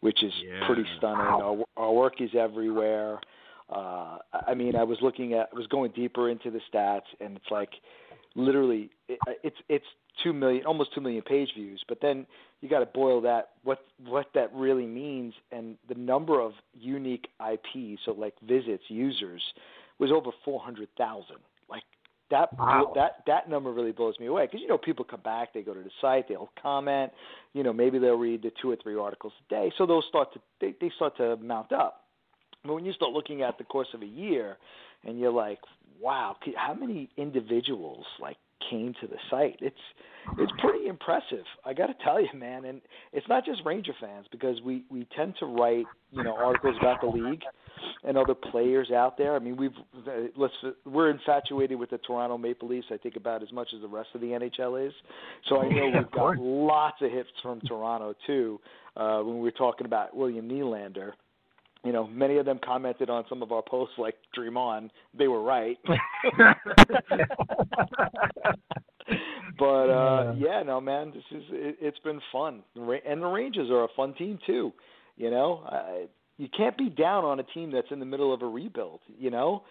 which 0.00 0.22
is 0.22 0.32
Yeah. 0.44 0.66
pretty 0.66 0.84
stunning. 0.98 1.24
Our, 1.24 1.64
our 1.78 1.92
work 1.92 2.20
is 2.20 2.30
everywhere. 2.38 3.18
Uh, 3.68 4.18
I 4.32 4.54
mean, 4.54 4.76
I 4.76 4.84
was 4.84 4.98
looking 5.02 5.34
at, 5.34 5.48
I 5.52 5.56
was 5.56 5.66
going 5.66 5.90
deeper 5.92 6.30
into 6.30 6.50
the 6.50 6.60
stats, 6.72 7.02
and 7.20 7.36
it's 7.36 7.50
like, 7.50 7.70
literally, 8.34 8.90
it, 9.08 9.18
it's 9.42 9.56
it's 9.68 9.84
two 10.22 10.32
million, 10.32 10.64
almost 10.66 10.94
two 10.94 11.00
million 11.00 11.22
page 11.22 11.48
views. 11.56 11.82
But 11.88 11.98
then 12.00 12.26
you 12.60 12.68
got 12.68 12.80
to 12.80 12.86
boil 12.86 13.20
that 13.22 13.50
what 13.64 13.80
what 14.04 14.26
that 14.34 14.52
really 14.54 14.86
means, 14.86 15.34
and 15.50 15.76
the 15.88 15.94
number 15.96 16.40
of 16.40 16.52
unique 16.74 17.28
IPs, 17.40 18.02
so 18.04 18.12
like 18.12 18.34
visits, 18.46 18.84
users, 18.88 19.42
was 19.98 20.12
over 20.12 20.30
four 20.44 20.60
hundred 20.60 20.88
thousand. 20.96 21.38
Like 21.68 21.82
that 22.30 22.56
Wow. 22.58 22.92
that 22.94 23.22
that 23.26 23.48
number 23.48 23.72
really 23.72 23.92
blows 23.92 24.14
me 24.20 24.26
away 24.26 24.46
because 24.46 24.60
you 24.60 24.68
know 24.68 24.78
people 24.78 25.04
come 25.04 25.20
back, 25.20 25.52
they 25.52 25.62
go 25.62 25.74
to 25.74 25.82
the 25.82 25.90
site, 26.00 26.28
they'll 26.28 26.50
comment, 26.60 27.12
you 27.52 27.62
know 27.62 27.72
maybe 27.72 27.98
they'll 27.98 28.16
read 28.16 28.42
the 28.42 28.52
two 28.62 28.70
or 28.70 28.76
three 28.76 28.96
articles 28.96 29.32
a 29.46 29.50
day, 29.52 29.72
so 29.76 29.86
those 29.86 30.04
start 30.08 30.32
to 30.34 30.40
they, 30.60 30.74
they 30.80 30.90
start 30.96 31.16
to 31.16 31.36
mount 31.38 31.72
up. 31.72 32.05
But 32.66 32.74
when 32.74 32.84
you 32.84 32.92
start 32.92 33.12
looking 33.12 33.42
at 33.42 33.58
the 33.58 33.64
course 33.64 33.88
of 33.94 34.02
a 34.02 34.06
year, 34.06 34.56
and 35.04 35.18
you're 35.18 35.32
like, 35.32 35.58
wow, 36.00 36.36
how 36.56 36.74
many 36.74 37.08
individuals 37.16 38.04
like 38.20 38.36
came 38.70 38.94
to 39.00 39.06
the 39.06 39.16
site? 39.30 39.58
It's 39.60 39.76
it's 40.38 40.52
pretty 40.58 40.88
impressive. 40.88 41.44
I 41.64 41.72
got 41.72 41.86
to 41.86 41.94
tell 42.02 42.20
you, 42.20 42.28
man. 42.34 42.64
And 42.64 42.80
it's 43.12 43.28
not 43.28 43.44
just 43.44 43.60
Ranger 43.64 43.92
fans 44.00 44.26
because 44.32 44.60
we 44.62 44.84
we 44.90 45.06
tend 45.16 45.34
to 45.40 45.46
write 45.46 45.86
you 46.10 46.22
know 46.22 46.34
articles 46.34 46.76
about 46.80 47.00
the 47.00 47.06
league 47.06 47.42
and 48.04 48.16
other 48.18 48.34
players 48.34 48.90
out 48.90 49.16
there. 49.16 49.36
I 49.36 49.38
mean, 49.38 49.56
we've 49.56 49.70
let's 50.36 50.54
we're 50.84 51.10
infatuated 51.10 51.78
with 51.78 51.90
the 51.90 51.98
Toronto 51.98 52.38
Maple 52.38 52.68
Leafs. 52.68 52.88
I 52.92 52.96
think 52.96 53.16
about 53.16 53.42
as 53.42 53.52
much 53.52 53.68
as 53.74 53.82
the 53.82 53.88
rest 53.88 54.08
of 54.14 54.20
the 54.20 54.28
NHL 54.28 54.86
is. 54.86 54.92
So 55.48 55.60
I 55.60 55.68
know 55.68 55.90
we've 55.94 56.10
got 56.10 56.38
lots 56.38 56.96
of 57.02 57.10
hits 57.10 57.28
from 57.42 57.60
Toronto 57.60 58.14
too. 58.26 58.60
Uh, 58.96 59.20
when 59.20 59.36
we 59.36 59.42
were 59.42 59.50
talking 59.50 59.86
about 59.86 60.16
William 60.16 60.48
Nylander, 60.48 61.12
you 61.84 61.92
know, 61.92 62.06
many 62.06 62.38
of 62.38 62.46
them 62.46 62.58
commented 62.64 63.10
on 63.10 63.24
some 63.28 63.42
of 63.42 63.52
our 63.52 63.62
posts 63.62 63.94
like 63.98 64.16
"Dream 64.34 64.56
On." 64.56 64.90
They 65.16 65.28
were 65.28 65.42
right. 65.42 65.78
but 69.58 69.64
uh 69.64 70.34
yeah, 70.36 70.62
no, 70.64 70.80
man, 70.80 71.12
this 71.14 71.22
is 71.30 71.44
it, 71.50 71.76
it's 71.80 71.98
been 72.00 72.20
fun, 72.32 72.62
and 72.74 73.22
the 73.22 73.26
Rangers 73.26 73.70
are 73.70 73.84
a 73.84 73.88
fun 73.96 74.14
team 74.14 74.38
too. 74.46 74.72
You 75.16 75.30
know, 75.30 75.62
I, 75.66 76.06
you 76.38 76.48
can't 76.54 76.76
be 76.76 76.90
down 76.90 77.24
on 77.24 77.40
a 77.40 77.42
team 77.42 77.70
that's 77.70 77.90
in 77.90 77.98
the 77.98 78.04
middle 78.04 78.32
of 78.34 78.42
a 78.42 78.46
rebuild. 78.46 79.00
You 79.18 79.30
know, 79.30 79.62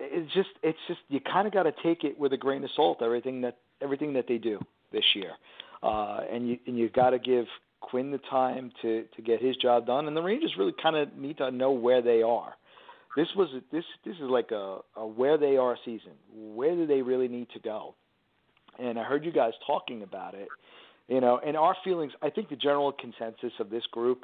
it's 0.00 0.32
just 0.32 0.48
it's 0.62 0.78
just 0.88 1.00
you 1.08 1.20
kind 1.20 1.46
of 1.46 1.52
got 1.52 1.64
to 1.64 1.72
take 1.82 2.04
it 2.04 2.18
with 2.18 2.32
a 2.32 2.36
grain 2.36 2.64
of 2.64 2.70
salt. 2.74 3.02
Everything 3.02 3.40
that 3.42 3.58
everything 3.82 4.12
that 4.14 4.26
they 4.26 4.38
do 4.38 4.58
this 4.92 5.04
year, 5.14 5.32
uh, 5.82 6.20
and 6.32 6.48
you 6.48 6.58
and 6.66 6.76
you 6.78 6.88
got 6.88 7.10
to 7.10 7.18
give 7.18 7.46
Quinn 7.84 8.10
the 8.10 8.20
time 8.30 8.72
to 8.82 9.04
to 9.14 9.22
get 9.22 9.40
his 9.40 9.56
job 9.56 9.86
done. 9.86 10.06
And 10.06 10.16
the 10.16 10.22
Rangers 10.22 10.54
really 10.58 10.74
kind 10.82 10.96
of 10.96 11.16
need 11.16 11.38
to 11.38 11.50
know 11.50 11.70
where 11.70 12.02
they 12.02 12.22
are. 12.22 12.54
This 13.16 13.28
was 13.36 13.48
this 13.70 13.84
this 14.04 14.16
is 14.16 14.22
like 14.28 14.50
a, 14.50 14.78
a 14.96 15.06
where 15.06 15.38
they 15.38 15.56
are 15.56 15.76
season. 15.84 16.12
Where 16.34 16.74
do 16.74 16.86
they 16.86 17.02
really 17.02 17.28
need 17.28 17.48
to 17.54 17.60
go? 17.60 17.94
And 18.78 18.98
I 18.98 19.04
heard 19.04 19.24
you 19.24 19.32
guys 19.32 19.52
talking 19.66 20.02
about 20.02 20.34
it. 20.34 20.48
You 21.08 21.20
know, 21.20 21.38
and 21.46 21.56
our 21.56 21.76
feelings. 21.84 22.12
I 22.22 22.30
think 22.30 22.48
the 22.48 22.56
general 22.56 22.92
consensus 22.92 23.52
of 23.60 23.70
this 23.70 23.84
group 23.92 24.22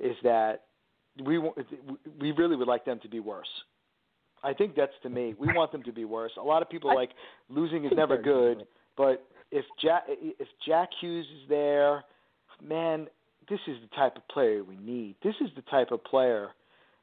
is 0.00 0.16
that 0.22 0.62
we 1.24 1.38
we 2.18 2.32
really 2.32 2.56
would 2.56 2.68
like 2.68 2.84
them 2.84 2.98
to 3.02 3.08
be 3.08 3.20
worse. 3.20 3.48
I 4.42 4.52
think 4.52 4.74
that's 4.74 4.92
to 5.02 5.10
me. 5.10 5.34
We 5.38 5.48
want 5.52 5.72
them 5.72 5.82
to 5.84 5.92
be 5.92 6.04
worse. 6.04 6.32
A 6.38 6.42
lot 6.42 6.62
of 6.62 6.70
people 6.70 6.90
are 6.90 6.94
like 6.94 7.10
losing 7.48 7.84
is 7.84 7.92
never 7.94 8.16
good, 8.16 8.66
but 8.96 9.26
if 9.50 9.64
Jack 9.82 10.04
if 10.08 10.48
Jack 10.66 10.88
Hughes 11.00 11.26
is 11.26 11.48
there, 11.48 12.04
man, 12.62 13.08
this 13.48 13.60
is 13.66 13.76
the 13.80 13.96
type 13.96 14.16
of 14.16 14.26
player 14.28 14.64
we 14.64 14.76
need. 14.76 15.16
This 15.22 15.34
is 15.40 15.50
the 15.54 15.62
type 15.62 15.90
of 15.92 16.02
player 16.04 16.48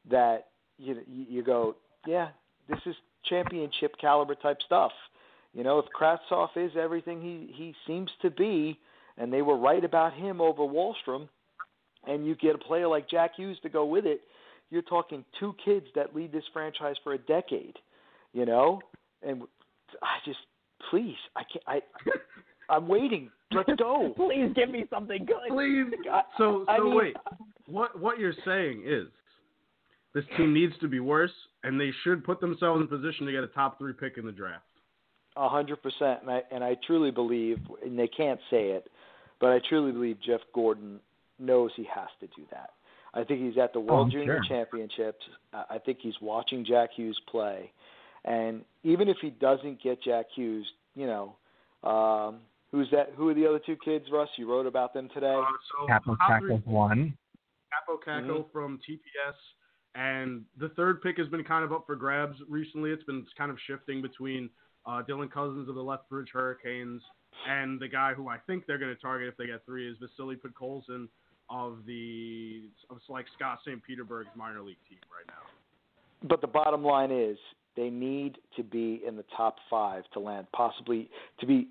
that 0.10 0.48
you 0.78 1.02
you 1.08 1.44
go, 1.44 1.76
yeah, 2.06 2.30
this 2.68 2.80
is 2.86 2.96
championship 3.26 3.96
caliber 4.00 4.36
type 4.36 4.62
stuff. 4.66 4.92
You 5.54 5.64
know, 5.64 5.80
if 5.80 5.86
Kravtsov 5.98 6.50
is 6.56 6.72
everything 6.80 7.22
he 7.22 7.54
he 7.54 7.76
seems 7.88 8.10
to 8.22 8.30
be, 8.30 8.80
and 9.18 9.32
they 9.32 9.42
were 9.42 9.58
right 9.58 9.84
about 9.84 10.14
him 10.14 10.42
over 10.42 10.64
Wahlstrom, 10.64 11.30
and 12.06 12.26
you 12.26 12.36
get 12.36 12.56
a 12.56 12.58
player 12.58 12.88
like 12.88 13.10
Jack 13.10 13.36
Hughes 13.36 13.58
to 13.64 13.70
go 13.70 13.86
with 13.86 14.06
it, 14.06 14.22
you're 14.70 14.82
talking 14.82 15.24
two 15.40 15.56
kids 15.64 15.86
that 15.96 16.16
lead 16.16 16.32
this 16.32 16.44
franchise 16.52 16.96
for 17.04 17.14
a 17.14 17.18
decade. 17.18 17.78
You 18.34 18.46
know, 18.46 18.82
and 19.22 19.44
I 20.02 20.18
just 20.26 20.40
please, 20.90 21.16
I 21.36 21.44
can't. 21.44 21.64
I 21.68 21.82
I'm 22.70 22.88
waiting. 22.88 23.30
Let's 23.52 23.70
go. 23.78 24.14
Please 24.16 24.52
give 24.56 24.70
me 24.70 24.86
something 24.90 25.26
good. 25.26 25.50
Please. 25.50 25.86
I- 26.12 26.22
So, 26.38 26.66
I 26.68 26.78
so 26.78 26.84
mean- 26.86 26.96
wait. 26.96 27.18
What 27.68 27.98
what 28.00 28.20
you're 28.20 28.34
saying 28.46 28.84
is 28.86 29.08
this 30.14 30.26
team 30.38 30.54
needs 30.54 30.74
to 30.82 30.88
be 30.88 31.00
worse, 31.00 31.32
and 31.64 31.80
they 31.80 31.92
should 32.04 32.24
put 32.24 32.42
themselves 32.42 32.82
in 32.82 32.88
position 32.88 33.26
to 33.26 33.32
get 33.32 33.44
a 33.44 33.48
top 33.48 33.78
three 33.78 33.94
pick 33.94 34.18
in 34.18 34.26
the 34.26 34.32
draft. 34.34 34.64
A 35.38 35.48
hundred 35.48 35.82
percent, 35.82 36.22
and 36.22 36.30
I 36.30 36.42
and 36.52 36.64
I 36.64 36.76
truly 36.86 37.10
believe, 37.10 37.58
and 37.84 37.98
they 37.98 38.08
can't 38.10 38.40
say 38.52 38.72
it, 38.72 38.92
but 39.40 39.52
I 39.52 39.60
truly 39.70 39.92
believe 39.92 40.18
Jeff 40.26 40.42
Gorton 40.54 41.00
knows 41.40 41.72
he 41.76 41.86
has 41.94 42.10
to 42.20 42.28
do 42.36 42.44
that. 42.52 42.72
I 43.16 43.24
think 43.24 43.40
he's 43.42 43.58
at 43.58 43.74
the 43.74 43.80
World 43.80 44.08
I'm 44.08 44.12
Junior 44.12 44.42
sure. 44.44 44.58
Championships. 44.58 45.24
I 45.54 45.64
I 45.72 45.78
think 45.80 46.00
he's 46.02 46.20
watching 46.22 46.66
Jack 46.66 46.90
Hughes 46.96 47.20
play, 47.32 47.72
and 48.26 48.64
even 48.84 49.08
if 49.08 49.18
he 49.22 49.30
doesn't 49.30 49.82
get 49.82 50.04
Jack 50.04 50.26
Hughes, 50.36 50.68
you 50.96 51.08
know, 51.08 51.36
um, 51.90 52.40
who's 52.74 52.90
that? 52.92 53.14
Who 53.16 53.30
are 53.30 53.34
the 53.34 53.48
other 53.48 53.60
two 53.66 53.78
kids, 53.78 54.06
Russ? 54.12 54.28
You 54.36 54.52
wrote 54.52 54.66
about 54.66 54.94
them 54.94 55.08
today. 55.14 55.34
Uh, 55.34 55.46
so 55.72 55.88
Kaapo 55.88 56.18
top 56.18 56.42
three- 56.42 56.50
Kakko's 56.58 56.66
one. 56.66 57.18
Kaapo 57.72 58.04
Kakko 58.04 58.44
Mhm. 58.44 58.52
from 58.52 58.80
TPS, 58.80 59.36
and 59.96 60.44
the 60.58 60.70
third 60.70 61.02
pick 61.02 61.18
has 61.18 61.28
been 61.30 61.44
kind 61.44 61.64
of 61.64 61.72
up 61.72 61.86
for 61.86 61.96
grabs 61.96 62.38
recently. 62.50 62.92
It's 62.92 63.04
been 63.04 63.26
kind 63.38 63.52
of 63.52 63.60
shifting 63.62 64.02
between 64.02 64.50
uh, 64.86 65.02
Dylan 65.04 65.32
Cozens 65.32 65.70
of 65.70 65.76
the 65.76 65.82
Lethbridge 65.84 66.30
Hurricanes 66.34 67.02
and 67.48 67.80
the 67.80 67.88
guy 67.88 68.14
who 68.14 68.28
I 68.28 68.38
think 68.40 68.66
they're 68.66 68.78
going 68.78 68.94
to 68.94 69.02
target 69.02 69.30
if 69.30 69.38
they 69.38 69.46
get 69.48 69.64
three 69.66 69.88
is 69.90 69.98
Vasily 70.00 70.36
Podkolzin 70.36 71.08
of 71.50 71.86
the 71.86 72.64
of 72.90 73.00
like 73.08 73.26
Scott 73.36 73.60
St. 73.64 73.82
Peterburg's 73.82 74.36
minor 74.36 74.62
league 74.62 74.76
team 74.90 75.00
right 75.16 75.26
now. 75.28 76.28
But 76.28 76.42
the 76.42 76.48
bottom 76.48 76.84
line 76.84 77.12
is 77.12 77.38
they 77.76 77.90
need 77.90 78.40
to 78.58 78.64
be 78.64 79.02
in 79.06 79.16
the 79.16 79.24
top 79.38 79.58
five 79.70 80.04
to 80.12 80.20
land, 80.20 80.48
possibly 80.52 81.10
to 81.40 81.46
be 81.46 81.70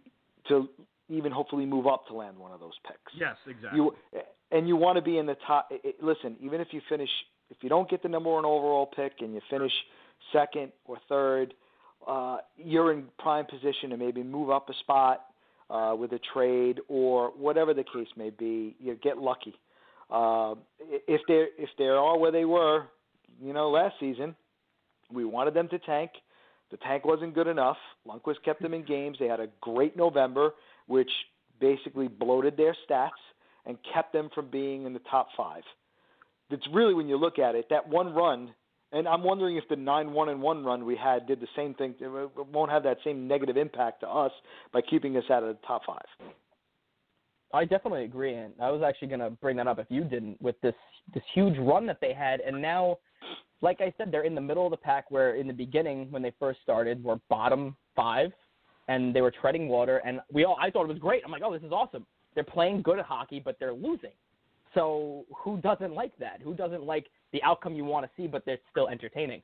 to 0.49 0.68
even 1.09 1.32
hopefully 1.32 1.66
move 1.66 1.87
up 1.87 2.06
to 2.09 2.14
land 2.14 2.38
one 2.38 2.52
of 2.52 2.61
those 2.61 2.73
picks. 2.87 3.12
Yes, 3.18 3.37
exactly. 3.47 3.78
You 3.78 3.94
and 4.50 4.68
you 4.68 4.76
want 4.76 4.97
to 4.97 5.02
be 5.02 5.18
in 5.18 5.26
the 5.26 5.37
top. 5.47 5.68
i 5.71 5.76
i 5.85 5.92
listen, 6.00 6.37
even 6.40 6.61
if 6.61 6.68
you 6.73 6.80
finish, 6.88 7.11
if 7.50 7.59
you 7.62 7.68
don't 7.68 7.88
get 7.88 8.02
the 8.02 8.09
number 8.09 8.30
one 8.30 8.44
overall 8.44 8.87
pick 8.87 9.12
and 9.21 9.35
you 9.35 9.40
finish 9.50 9.73
second 10.32 10.73
or 10.85 10.99
third, 11.09 11.54
uh, 12.06 12.38
you're 12.56 12.92
in 12.92 13.04
prime 13.18 13.47
position 13.47 13.90
to 13.90 13.97
maybe 13.97 14.23
move 14.23 14.50
up 14.50 14.68
a 14.68 14.75
spot 14.80 15.26
uh, 15.71 15.94
with 15.99 16.12
a 16.12 16.21
trade 16.32 16.80
or 16.88 17.30
whatever 17.37 17.75
the 17.75 17.85
case 17.85 18.09
may 18.16 18.30
be. 18.30 18.76
You 18.78 18.97
get 19.02 19.18
lucky. 19.18 19.54
Uh, 20.11 20.54
if 21.09 21.23
they 21.26 21.47
if 21.59 21.71
they 21.78 21.85
are 21.85 22.18
where 22.18 22.32
they 22.32 22.44
were, 22.44 22.85
you 23.42 23.52
know, 23.52 23.71
last 23.71 23.94
season, 23.99 24.35
we 25.11 25.25
wanted 25.25 25.54
them 25.54 25.68
to 25.68 25.78
tank. 25.78 26.11
The 26.71 26.76
tank 26.78 27.04
wasn't 27.04 27.35
good 27.35 27.47
enough. 27.47 27.76
Lundqvist 28.06 28.42
kept 28.44 28.62
them 28.62 28.75
in 28.75 28.85
games. 28.85 29.18
They 29.18 29.26
had 29.26 29.40
a 29.40 29.49
great 29.61 29.97
November, 29.97 30.52
which 30.87 31.11
basically 31.61 32.09
bloated 32.09 32.57
their 32.57 32.77
stats 32.89 33.11
and 33.67 33.79
kept 33.95 34.12
them 34.12 34.29
from 34.35 34.51
being 34.51 34.87
in 34.87 34.93
the 34.93 35.01
top 35.11 35.29
five. 35.37 35.62
It's 36.51 36.67
really 36.73 36.95
when 36.95 37.09
you 37.09 37.17
look 37.17 37.39
at 37.39 37.55
it, 37.55 37.67
that 37.71 37.89
one 37.89 38.12
run, 38.12 38.53
and 38.93 39.09
I'm 39.09 39.23
wondering 39.23 39.57
if 39.57 39.65
the 39.69 39.77
nine 39.77 40.12
one 40.12 40.29
and 40.29 40.43
one 40.43 40.65
run 40.65 40.85
we 40.85 40.97
had 40.97 41.27
did 41.27 41.41
the 41.41 41.49
same 41.57 41.73
thing. 41.75 41.95
It 41.99 42.31
won't 42.53 42.71
have 42.71 42.83
that 42.83 42.99
same 43.05 43.27
negative 43.27 43.57
impact 43.57 44.01
to 44.01 44.09
us 44.09 44.33
by 44.73 44.83
keeping 44.83 45.17
us 45.17 45.25
out 45.31 45.43
of 45.43 45.49
the 45.49 45.67
top 45.67 45.83
five. 45.87 46.05
I 47.55 47.65
definitely 47.65 48.05
agree, 48.05 48.35
and 48.35 48.53
I 48.61 48.71
was 48.71 48.83
actually 48.83 49.09
going 49.09 49.21
to 49.21 49.31
bring 49.31 49.57
that 49.57 49.67
up 49.67 49.79
if 49.79 49.87
you 49.89 50.05
didn't 50.05 50.41
with 50.43 50.61
this 50.62 50.75
this 51.15 51.23
huge 51.35 51.59
run 51.59 51.87
that 51.87 51.99
they 52.01 52.12
had, 52.12 52.41
and 52.41 52.61
now, 52.61 52.99
like 53.61 53.81
I 53.81 53.93
said, 53.97 54.11
they're 54.11 54.25
in 54.25 54.35
the 54.35 54.41
middle 54.41 54.67
of 54.67 54.71
the 54.71 54.77
pack. 54.77 55.11
Where 55.11 55.37
in 55.37 55.47
the 55.47 55.53
beginning, 55.53 56.11
when 56.11 56.23
they 56.23 56.33
first 56.39 56.61
started, 56.62 57.03
were 57.03 57.19
bottom 57.29 57.77
five, 57.95 58.33
and 58.89 59.15
they 59.15 59.23
were 59.23 59.31
treading 59.31 59.69
water, 59.69 59.99
and 59.99 60.21
we 60.33 60.45
all 60.45 60.57
I 60.61 60.71
thought 60.71 60.85
it 60.85 60.89
was 60.89 60.99
great. 60.99 61.23
I'm 61.25 61.31
like, 61.31 61.43
oh, 61.45 61.53
this 61.53 61.62
is 61.62 61.73
awesome. 61.73 62.07
They're 62.35 62.45
playing 62.45 62.83
good 62.83 62.99
at 62.99 63.05
hockey, 63.05 63.41
but 63.45 63.57
they're 63.59 63.75
losing. 63.75 64.12
So 64.75 65.25
who 65.37 65.59
doesn't 65.59 65.95
like 65.95 66.17
that? 66.19 66.41
Who 66.43 66.55
doesn't 66.55 66.85
like 66.85 67.07
the 67.33 67.43
outcome 67.43 67.75
you 67.75 67.85
want 67.85 68.07
to 68.07 68.11
see, 68.17 68.27
but 68.27 68.45
they're 68.47 68.59
still 68.71 68.89
entertaining? 68.89 69.43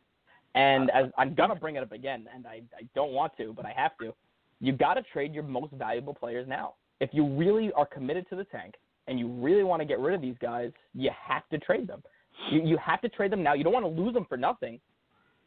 And 0.55 0.91
as 0.91 1.07
I'm 1.19 1.35
gonna 1.35 1.55
bring 1.55 1.77
it 1.77 1.83
up 1.83 1.93
again, 1.93 2.27
and 2.35 2.47
I, 2.47 2.63
I 2.77 2.83
don't 2.95 3.13
want 3.13 3.37
to, 3.37 3.53
but 3.53 3.67
I 3.67 3.73
have 3.77 3.97
to. 3.99 4.15
You 4.61 4.73
got 4.73 4.95
to 4.95 5.03
trade 5.03 5.35
your 5.35 5.45
most 5.45 5.73
valuable 5.75 6.15
players 6.15 6.49
now. 6.49 6.75
If 7.01 7.11
you 7.13 7.27
really 7.27 7.71
are 7.73 7.87
committed 7.87 8.29
to 8.31 8.37
the 8.37 8.45
tank 8.45 8.75
and 9.07 9.19
you 9.19 9.29
really 9.29 9.63
want 9.63 9.81
to 9.81 9.87
get 9.87 10.01
rid 10.01 10.15
of 10.15 10.21
these 10.21 10.35
guys, 10.41 10.73
you 10.95 11.11
have 11.29 11.49
to 11.51 11.59
trade 11.59 11.87
them. 11.87 12.03
You 12.51 12.63
you 12.63 12.77
have 12.79 13.01
to 13.03 13.09
trade 13.09 13.31
them 13.31 13.43
now. 13.43 13.55
You 13.55 13.63
don't 13.65 13.73
want 13.73 13.85
to 13.85 14.03
lose 14.03 14.15
them 14.15 14.27
for 14.29 14.37
nothing, 14.37 14.81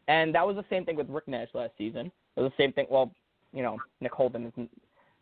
And 0.08 0.34
that 0.36 0.46
was 0.46 0.56
the 0.56 0.66
same 0.70 0.86
thing 0.86 0.96
with 0.96 1.10
Rick 1.10 1.28
Nash 1.28 1.50
last 1.54 1.74
season. 1.78 2.12
It 2.36 2.42
was 2.42 2.52
the 2.58 2.64
same 2.64 2.72
thing. 2.72 2.88
Well, 2.90 3.12
you 3.54 3.64
know, 3.64 3.78
Nick 4.00 4.12
Holden 4.14 4.46
isn't. 4.48 4.70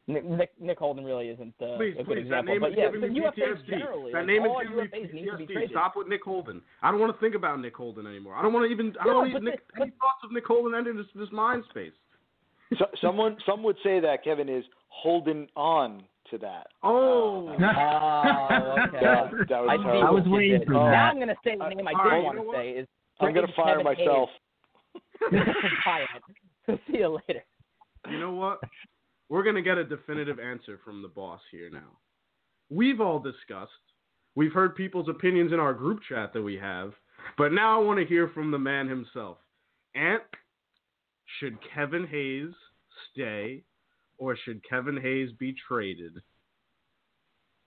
Nick, 0.07 0.25
Nick, 0.25 0.51
Nick 0.59 0.79
Holden 0.79 1.05
really 1.05 1.27
isn't 1.29 1.53
uh, 1.61 1.77
Please, 1.77 1.93
a 1.99 2.03
good 2.03 2.05
please, 2.07 2.19
example. 2.21 2.53
name 2.53 2.61
but 2.61 2.71
is 2.71 2.77
yeah, 2.79 2.89
giving 2.91 3.13
the 3.13 3.19
UFAs 3.19 3.35
PTSD. 3.37 3.69
generally, 3.69 4.11
that 4.11 4.17
like, 4.19 4.25
name 4.27 4.41
is 4.43 4.49
all 4.49 4.61
giving 4.63 4.75
me 4.77 4.83
UFAs 4.83 5.13
need 5.13 5.25
to 5.29 5.37
be 5.37 5.43
PTSD. 5.45 5.53
traded. 5.53 5.69
Stop 5.69 5.93
with 5.97 6.07
Nick 6.07 6.23
Holden. 6.23 6.61
I 6.81 6.89
don't 6.89 6.99
want 6.99 7.13
to 7.13 7.19
think 7.19 7.35
about 7.35 7.59
Nick 7.59 7.75
Holden 7.75 8.07
anymore. 8.07 8.35
I 8.35 8.41
don't 8.41 8.51
want 8.53 8.65
to 8.67 8.71
even. 8.71 8.95
I 8.99 9.03
don't 9.03 9.13
No, 9.13 9.19
want 9.19 9.33
but 9.33 9.43
Nick, 9.43 9.61
the- 9.75 9.81
any 9.83 9.91
thoughts 9.91 10.23
of 10.23 10.31
Nick 10.31 10.45
Holden 10.47 10.73
entering 10.73 10.97
this, 10.97 11.05
this 11.13 11.29
mind 11.31 11.63
space. 11.69 11.91
So, 12.79 12.85
someone, 13.01 13.37
some 13.45 13.61
would 13.63 13.77
say 13.83 13.99
that 13.99 14.23
Kevin 14.23 14.49
is 14.49 14.63
holding 14.87 15.47
on 15.55 16.03
to 16.31 16.37
that. 16.39 16.67
Oh. 16.83 17.55
Oh, 17.59 18.75
okay. 18.87 18.99
God, 19.01 19.31
that 19.49 19.61
was 19.61 19.69
I, 19.69 19.77
terrible. 19.83 20.07
I 20.07 20.09
was 20.11 20.23
see 20.23 20.29
what 20.29 20.37
you 20.39 20.51
waiting 20.53 20.59
did. 20.59 20.67
for 20.67 20.73
now 20.73 20.85
that. 20.91 21.09
I'm 21.11 21.15
going 21.17 21.27
to 21.29 21.35
say 21.43 21.55
the 21.57 21.67
name 21.69 21.87
I 21.87 21.91
All 21.93 22.03
didn't 22.03 22.09
right, 22.09 22.23
want 22.23 22.37
to 22.37 22.57
say 22.57 22.69
is 22.71 22.87
I'm 23.19 23.33
gonna 23.33 23.47
fire 23.55 23.77
Kevin 23.77 23.83
myself. 23.85 24.29
Hayes. 25.31 25.41
Fire 25.83 26.07
it. 26.67 26.79
See 26.91 26.97
you 26.99 27.19
later. 27.27 27.43
You 28.09 28.19
know 28.19 28.31
what? 28.31 28.59
We're 29.29 29.43
going 29.43 29.55
to 29.55 29.61
get 29.61 29.77
a 29.77 29.83
definitive 29.83 30.39
answer 30.39 30.79
from 30.83 31.01
the 31.01 31.07
boss 31.07 31.41
here 31.51 31.69
now. 31.71 31.97
We've 32.69 32.99
all 33.01 33.19
discussed, 33.19 33.71
we've 34.35 34.53
heard 34.53 34.75
people's 34.75 35.09
opinions 35.09 35.51
in 35.53 35.59
our 35.59 35.73
group 35.73 35.99
chat 36.07 36.33
that 36.33 36.41
we 36.41 36.55
have, 36.55 36.93
but 37.37 37.51
now 37.51 37.79
I 37.79 37.83
want 37.83 37.99
to 37.99 38.05
hear 38.05 38.29
from 38.33 38.51
the 38.51 38.59
man 38.59 38.87
himself. 38.87 39.37
Ant, 39.95 40.23
should 41.39 41.57
Kevin 41.73 42.07
Hayes 42.07 42.53
stay 43.11 43.63
or 44.17 44.35
should 44.45 44.61
Kevin 44.67 44.99
Hayes 45.01 45.29
be 45.39 45.55
traded? 45.67 46.13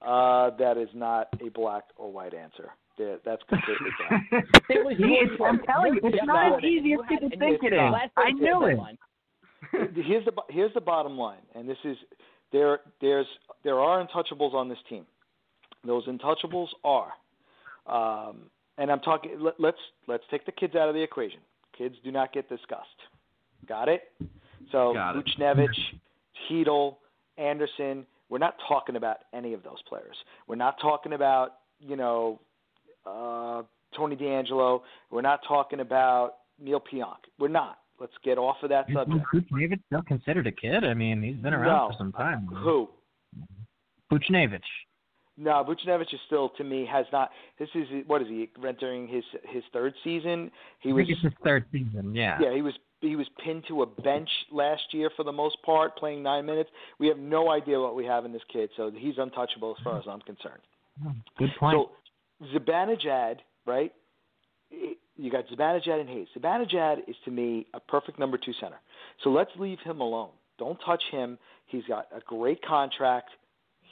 Uh, 0.04 0.50
that 0.58 0.76
is 0.76 0.88
not 0.94 1.28
a 1.44 1.48
black 1.50 1.84
or 1.96 2.10
white 2.12 2.34
answer. 2.34 2.70
That- 2.98 3.20
That's 3.24 3.42
completely 3.48 3.88
wrong. 4.10 4.26
It 4.68 4.84
was 4.84 4.96
He- 4.98 5.44
I'm 5.44 5.60
telling 5.64 5.94
you, 5.94 6.00
it's 6.04 6.26
not 6.26 6.58
as 6.58 6.64
easy 6.64 6.94
as 6.94 7.00
people 7.08 7.30
think 7.38 7.62
it 7.62 7.72
is. 7.72 7.78
I 8.16 8.26
day 8.26 8.32
knew 8.32 8.64
it. 8.66 8.78
here's 9.94 10.24
the 10.24 10.32
here's 10.48 10.74
the 10.74 10.80
bottom 10.80 11.16
line, 11.16 11.42
and 11.54 11.68
this 11.68 11.78
is 11.84 11.96
there 12.52 12.80
there's 13.00 13.26
there 13.64 13.78
are 13.78 14.04
untouchables 14.06 14.54
on 14.54 14.68
this 14.68 14.78
team. 14.88 15.06
Those 15.84 16.06
untouchables 16.06 16.68
are, 16.84 17.12
um, 17.86 18.42
and 18.78 18.90
I'm 18.90 19.00
talking. 19.00 19.32
Let, 19.38 19.54
let's 19.58 19.78
let's 20.06 20.24
take 20.30 20.46
the 20.46 20.52
kids 20.52 20.74
out 20.74 20.88
of 20.88 20.94
the 20.94 21.02
equation. 21.02 21.40
Kids 21.76 21.94
do 22.04 22.10
not 22.10 22.32
get 22.32 22.48
discussed. 22.48 22.86
Got 23.68 23.88
it? 23.88 24.02
So 24.70 24.92
Got 24.94 25.16
it. 25.16 25.24
Buchnevich, 25.24 25.78
Chytil, 26.48 26.96
Anderson. 27.38 28.06
We're 28.28 28.38
not 28.38 28.56
talking 28.66 28.96
about 28.96 29.18
any 29.34 29.52
of 29.52 29.62
those 29.62 29.82
players. 29.88 30.16
We're 30.46 30.56
not 30.56 30.80
talking 30.80 31.12
about 31.12 31.54
you 31.80 31.96
know 31.96 32.40
uh, 33.06 33.62
Tony 33.96 34.16
DeAngelo. 34.16 34.82
We're 35.10 35.22
not 35.22 35.40
talking 35.46 35.80
about 35.80 36.34
Neal 36.60 36.80
Pionk. 36.80 37.16
We're 37.38 37.48
not. 37.48 37.78
Let's 38.02 38.12
get 38.24 38.36
off 38.36 38.56
of 38.64 38.70
that 38.70 38.86
subject. 38.92 39.24
Buchnevich 39.32 39.78
still 39.86 40.02
considered 40.02 40.48
a 40.48 40.50
kid? 40.50 40.82
I 40.82 40.92
mean, 40.92 41.22
he's 41.22 41.36
been 41.36 41.54
around 41.54 41.66
No. 41.66 41.88
for 41.92 41.98
some 41.98 42.10
time. 42.10 42.48
Who? 42.48 42.88
Buchnevich. 44.12 44.60
No, 45.38 45.64
Buchnevich 45.64 46.12
is 46.12 46.18
still 46.26 46.48
to 46.58 46.64
me 46.64 46.84
has 46.90 47.06
not. 47.12 47.30
This 47.60 47.68
is 47.76 47.86
what 48.08 48.20
is 48.20 48.26
he 48.26 48.50
entering 48.66 49.06
his 49.06 49.22
his 49.50 49.62
third 49.72 49.94
season? 50.02 50.50
He 50.80 50.90
I 50.90 50.92
was 50.94 51.06
think 51.06 51.16
it's 51.16 51.22
his 51.22 51.32
third 51.44 51.64
season. 51.70 52.12
Yeah. 52.12 52.38
yeah 52.40 52.52
he 52.52 52.60
was 52.60 52.74
he 53.00 53.14
was 53.14 53.28
pinned 53.44 53.62
to 53.68 53.82
a 53.82 53.86
bench 53.86 54.28
last 54.50 54.82
year 54.90 55.10
for 55.16 55.22
the 55.22 55.32
most 55.32 55.62
part, 55.62 55.96
playing 55.96 56.24
nine 56.24 56.44
minutes. 56.44 56.70
We 56.98 57.06
have 57.06 57.18
no 57.18 57.52
idea 57.52 57.80
what 57.80 57.94
we 57.94 58.04
have 58.04 58.24
in 58.24 58.32
this 58.32 58.42
kid, 58.52 58.70
so 58.76 58.90
he's 58.90 59.14
untouchable 59.16 59.76
as 59.78 59.84
far 59.84 59.96
as 59.98 60.04
I'm 60.08 60.20
concerned. 60.22 60.62
Oh, 61.06 61.12
Good 61.38 61.50
point. 61.58 61.76
So 61.76 62.48
Zibanejad, 62.52 63.36
right? 63.64 63.92
You 65.16 65.30
got 65.30 65.46
Zibanejad 65.48 66.00
and 66.00 66.08
Hayes. 66.08 66.28
Zibanejad 66.36 67.08
is 67.08 67.16
to 67.24 67.30
me 67.30 67.66
a 67.74 67.80
perfect 67.80 68.18
number 68.18 68.38
two 68.38 68.52
center. 68.60 68.78
So 69.22 69.30
let's 69.30 69.50
leave 69.58 69.78
him 69.84 70.00
alone. 70.00 70.30
Don't 70.58 70.78
touch 70.84 71.02
him. 71.10 71.38
He's 71.66 71.84
got 71.84 72.06
a 72.14 72.20
great 72.20 72.62
contract. 72.64 73.30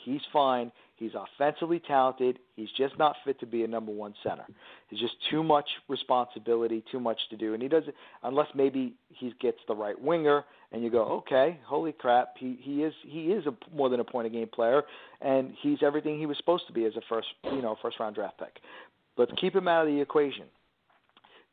He's 0.05 0.21
fine. 0.33 0.73
He's 0.97 1.13
offensively 1.15 1.81
talented. 1.81 2.39
He's 2.57 2.69
just 2.77 2.99
not 2.99 3.17
fit 3.25 3.41
to 3.41 3.47
be 3.47 3.65
a 3.65 3.67
number 3.67 3.91
one 3.91 4.15
center. 4.23 4.45
It's 4.91 5.01
just 5.01 5.15
too 5.31 5.43
much 5.43 5.67
responsibility, 5.89 6.85
too 6.93 7.01
much 7.01 7.19
to 7.31 7.37
do, 7.37 7.55
and 7.55 7.63
he 7.63 7.69
doesn't 7.69 7.95
unless 8.23 8.49
maybe 8.55 8.95
he 9.09 9.33
gets 9.41 9.59
the 9.67 9.75
right 9.75 9.99
winger, 9.99 10.45
and 10.73 10.83
you 10.83 10.91
go, 10.91 11.05
okay, 11.05 11.59
holy 11.65 11.93
crap, 11.93 12.35
he 12.39 12.59
he 12.61 12.83
is 12.83 12.93
he 13.07 13.33
is 13.33 13.47
a 13.47 13.55
more 13.75 13.89
than 13.89 14.01
a 14.01 14.05
point 14.05 14.27
a 14.27 14.31
game 14.31 14.49
player, 14.49 14.83
and 15.23 15.53
he's 15.63 15.79
everything 15.83 16.19
he 16.19 16.27
was 16.27 16.37
supposed 16.37 16.67
to 16.67 16.73
be 16.73 16.85
as 16.85 16.95
a 16.97 17.03
first 17.09 17.29
you 17.45 17.63
know 17.63 17.77
first 17.81 17.99
round 17.99 18.15
draft 18.15 18.39
pick. 18.39 18.61
Let's 19.17 19.33
keep 19.41 19.55
him 19.55 19.69
out 19.69 19.87
of 19.87 19.93
the 19.93 20.01
equation. 20.01 20.45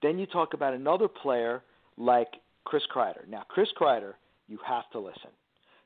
Then 0.01 0.19
you 0.19 0.25
talk 0.25 0.53
about 0.53 0.73
another 0.73 1.07
player 1.07 1.63
like 1.97 2.29
Chris 2.65 2.83
Kreider. 2.93 3.27
Now, 3.27 3.43
Chris 3.47 3.69
Kreider, 3.79 4.13
you 4.47 4.59
have 4.65 4.89
to 4.91 4.99
listen. 4.99 5.31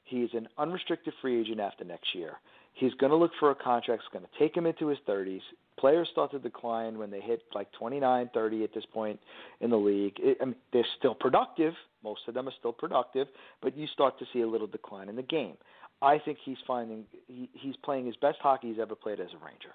He 0.04 0.24
is 0.24 0.32
an 0.34 0.48
unrestricted 0.58 1.14
free 1.22 1.40
agent 1.40 1.60
after 1.60 1.84
next 1.84 2.14
year. 2.14 2.34
He's 2.74 2.94
going 2.96 3.12
to 3.12 3.16
look 3.16 3.32
for 3.40 3.52
a 3.52 3.56
contract 3.56 4.02
that's 4.04 4.14
going 4.14 4.26
to 4.26 4.40
take 4.40 4.56
him 4.56 4.66
into 4.66 4.88
his 4.88 4.98
30s. 5.08 5.42
Players 5.80 6.10
start 6.12 6.32
to 6.32 6.40
decline 6.40 6.98
when 6.98 7.12
they 7.12 7.22
hit 7.22 7.42
like 7.54 7.72
29, 7.74 8.30
30 8.34 8.64
at 8.64 8.74
this 8.74 8.86
point 8.94 9.20
in 9.60 9.70
the 9.70 9.78
league. 9.78 10.14
It, 10.20 10.38
I 10.42 10.46
mean, 10.46 10.56
they're 10.72 10.86
still 10.98 11.16
productive. 11.16 11.74
Most 12.04 12.22
of 12.28 12.34
them 12.34 12.48
are 12.48 12.54
still 12.60 12.74
productive, 12.74 13.28
but 13.62 13.78
you 13.78 13.88
start 13.88 14.18
to 14.20 14.26
see 14.34 14.42
a 14.42 14.48
little 14.48 14.68
decline 14.68 15.10
in 15.10 15.16
the 15.16 15.24
game. 15.24 15.56
I 16.02 16.18
think 16.18 16.40
he's 16.44 16.58
finding 16.66 17.06
he, 17.28 17.50
he's 17.54 17.76
playing 17.84 18.06
his 18.06 18.16
best 18.16 18.40
hockey 18.42 18.70
he's 18.70 18.80
ever 18.80 18.96
played 18.96 19.20
as 19.20 19.30
a 19.34 19.46
Ranger, 19.46 19.74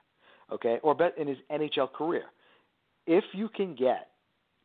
okay, 0.53 0.79
or 0.83 0.95
bet 0.95 1.17
in 1.17 1.29
his 1.29 1.39
NHL 1.51 1.93
career. 1.93 2.25
If 3.07 3.25
you 3.33 3.49
can 3.49 3.75
get, 3.77 4.09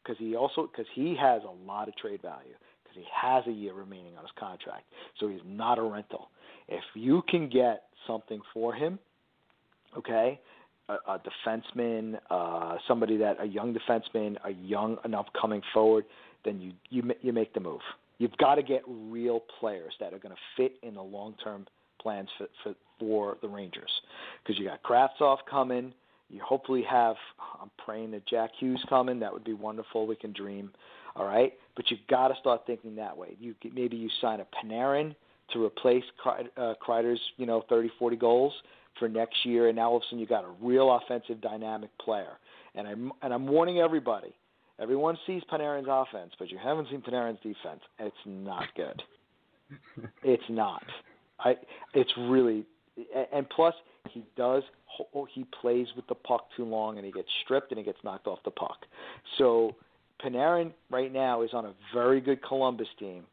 because 0.04 0.18
he 0.20 0.36
also 0.36 0.68
because 0.72 0.90
he 0.94 1.16
has 1.20 1.42
a 1.44 1.68
lot 1.68 1.88
of 1.88 1.96
trade 1.98 2.22
value 2.22 2.54
because 2.84 2.98
he 2.98 3.06
has 3.14 3.46
a 3.48 3.52
year 3.52 3.74
remaining 3.74 4.16
on 4.18 4.24
his 4.24 4.32
contract, 4.38 4.84
so 5.20 5.28
he's 5.28 5.42
not 5.46 5.78
a 5.80 5.82
rental. 5.82 6.30
If 6.68 6.84
you 6.94 7.24
can 7.28 7.50
get 7.50 7.84
something 8.08 8.42
for 8.54 8.74
him, 8.74 9.00
okay, 9.98 10.40
a, 10.90 10.94
a 10.94 11.20
defenseman, 11.20 12.20
uh, 12.30 12.78
somebody 12.88 13.18
that 13.18 13.38
a 13.42 13.46
young 13.46 13.74
defenseman, 13.74 14.38
a 14.46 14.52
young 14.52 14.98
and 15.04 15.16
upcoming 15.16 15.62
forward, 15.74 16.06
then 16.46 16.60
you 16.60 16.72
you 16.90 17.12
you 17.22 17.34
make 17.34 17.54
the 17.54 17.60
move. 17.60 17.82
You've 18.18 18.38
got 18.38 18.56
to 18.56 18.64
get 18.64 18.84
real 18.88 19.42
players 19.60 19.94
that 20.00 20.14
are 20.14 20.20
going 20.20 20.36
to 20.36 20.42
fit 20.56 20.74
in 20.84 20.96
the 20.96 21.02
long 21.02 21.36
term 21.44 21.66
plans 22.02 22.30
for 22.38 22.48
for, 22.64 22.76
for 23.00 23.38
the 23.42 23.48
Rangers, 23.48 23.92
because 24.44 24.60
you 24.60 24.68
got 24.68 24.84
Kravtsov 24.84 25.38
coming. 25.50 25.94
You 26.32 26.42
hopefully 26.42 26.84
have. 26.90 27.16
I'm 27.62 27.70
praying 27.84 28.12
that 28.12 28.26
Jack 28.28 28.52
Hughes 28.58 28.84
coming. 28.90 29.20
That 29.20 29.34
would 29.34 29.44
be 29.44 29.54
wonderful. 29.54 30.08
We 30.08 30.16
can 30.16 30.34
dream. 30.34 30.72
All 31.16 31.26
right, 31.26 31.54
but 31.76 31.92
you've 31.92 32.08
got 32.10 32.30
to 32.30 32.36
start 32.40 32.62
thinking 32.66 32.96
that 32.96 33.16
way. 33.16 33.36
You 33.40 33.54
maybe 33.74 33.98
you 33.98 34.10
sign 34.22 34.40
a 34.40 34.46
Panarin 34.46 35.14
to 35.54 35.66
replace 35.66 36.04
uh, 36.26 36.74
Kreider's, 36.86 37.20
you 37.36 37.46
know, 37.46 37.64
30, 37.68 37.92
40 38.00 38.16
goals 38.16 38.54
for 38.98 39.10
next 39.10 39.46
year, 39.46 39.68
and 39.68 39.76
now 39.76 39.90
all 39.90 39.98
of 39.98 40.04
a 40.04 40.06
sudden 40.06 40.20
you 40.20 40.26
got 40.26 40.46
a 40.46 40.52
real 40.62 40.96
offensive, 40.96 41.42
dynamic 41.42 41.90
player. 42.00 42.38
And 42.76 42.88
I'm 42.88 43.12
and 43.22 43.34
I'm 43.34 43.48
warning 43.48 43.80
everybody. 43.80 44.34
Everyone 44.80 45.18
sees 45.28 45.44
Panarin's 45.52 45.88
offense, 45.90 46.32
but 46.40 46.50
you 46.50 46.58
haven't 46.58 46.88
seen 46.90 47.02
Panarin's 47.02 47.40
defense. 47.44 47.82
It's 48.00 48.16
not 48.26 48.64
good. 48.76 49.04
it's 50.24 50.44
not. 50.50 50.84
I. 51.40 51.56
It's 51.94 52.12
really, 52.18 52.66
and 53.34 53.50
plus 53.50 53.74
he 54.10 54.24
does. 54.36 54.64
He 55.34 55.46
plays 55.62 55.88
with 55.96 56.08
the 56.08 56.16
puck 56.16 56.48
too 56.56 56.66
long, 56.66 56.98
and 56.98 57.06
he 57.06 57.12
gets 57.12 57.30
stripped, 57.44 57.72
and 57.72 57.78
he 57.78 57.84
gets 57.86 58.00
knocked 58.04 58.28
off 58.28 58.40
the 58.44 58.52
puck. 58.52 58.86
So 59.38 59.76
Panarin 60.24 60.72
right 60.90 61.12
now 61.12 61.42
is 61.42 61.52
on 61.54 61.66
a 61.66 61.74
very 61.94 62.22
good 62.22 62.42
Columbus 62.44 62.88
team. 63.00 63.24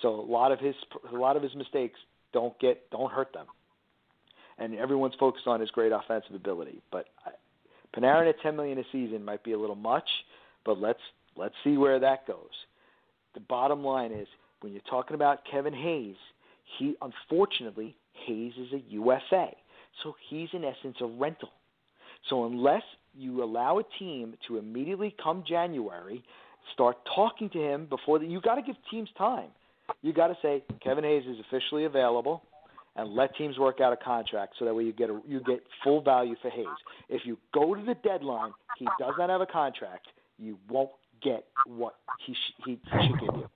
So 0.00 0.08
a 0.08 0.28
lot 0.28 0.52
of 0.52 0.58
his 0.58 0.74
a 1.12 1.16
lot 1.16 1.36
of 1.36 1.42
his 1.42 1.54
mistakes 1.54 1.98
don't 2.32 2.58
get 2.58 2.90
don't 2.90 3.10
hurt 3.10 3.32
them, 3.32 3.46
and 4.58 4.74
everyone's 4.74 5.14
focused 5.18 5.46
on 5.46 5.60
his 5.60 5.70
great 5.70 5.92
offensive 5.92 6.34
ability. 6.34 6.80
But 6.90 7.06
I- 7.24 7.30
Panarin 7.94 8.28
at 8.28 8.40
10 8.40 8.56
million 8.56 8.78
a 8.78 8.84
season 8.90 9.22
might 9.22 9.44
be 9.44 9.52
a 9.52 9.58
little 9.58 9.76
much, 9.76 10.08
but 10.64 10.78
let's 10.78 11.00
let's 11.36 11.54
see 11.62 11.76
where 11.76 11.98
that 12.00 12.26
goes. 12.26 12.66
The 13.34 13.40
bottom 13.40 13.84
line 13.84 14.12
is 14.12 14.26
when 14.60 14.72
you're 14.72 14.82
talking 14.88 15.14
about 15.14 15.44
Kevin 15.50 15.74
Hayes, 15.74 16.16
he 16.78 16.96
unfortunately 17.02 17.96
Hayes 18.26 18.52
is 18.58 18.72
a 18.72 18.82
UFA, 18.90 19.50
so 20.02 20.14
he's 20.28 20.48
in 20.52 20.64
essence 20.64 20.96
a 21.00 21.06
rental. 21.06 21.50
So 22.28 22.44
unless 22.46 22.82
you 23.14 23.42
allow 23.42 23.78
a 23.78 23.84
team 23.98 24.34
to 24.48 24.58
immediately 24.58 25.14
come 25.22 25.44
January, 25.46 26.22
start 26.72 26.96
talking 27.14 27.50
to 27.50 27.58
him 27.58 27.86
before 27.86 28.18
that, 28.18 28.28
you 28.28 28.40
got 28.40 28.54
to 28.56 28.62
give 28.62 28.76
teams 28.90 29.08
time. 29.18 29.48
You 30.02 30.12
got 30.12 30.28
to 30.28 30.36
say 30.40 30.62
Kevin 30.82 31.04
Hayes 31.04 31.24
is 31.26 31.36
officially 31.40 31.84
available, 31.84 32.42
and 32.96 33.14
let 33.14 33.34
teams 33.36 33.58
work 33.58 33.80
out 33.80 33.92
a 33.92 33.96
contract 33.96 34.54
so 34.58 34.64
that 34.64 34.74
way 34.74 34.84
you 34.84 34.92
get 34.92 35.10
a, 35.10 35.20
you 35.26 35.40
get 35.40 35.62
full 35.82 36.00
value 36.00 36.36
for 36.40 36.50
Hayes. 36.50 36.66
If 37.08 37.22
you 37.24 37.38
go 37.52 37.74
to 37.74 37.82
the 37.82 37.94
deadline, 37.94 38.52
he 38.78 38.86
does 38.98 39.14
not 39.18 39.30
have 39.30 39.40
a 39.40 39.46
contract, 39.46 40.06
you 40.38 40.58
won't 40.68 40.90
get 41.22 41.44
what 41.66 41.96
he 42.26 42.34
sh- 42.34 42.62
he 42.64 42.80
should 42.90 43.20
give 43.20 43.34
you. 43.34 43.48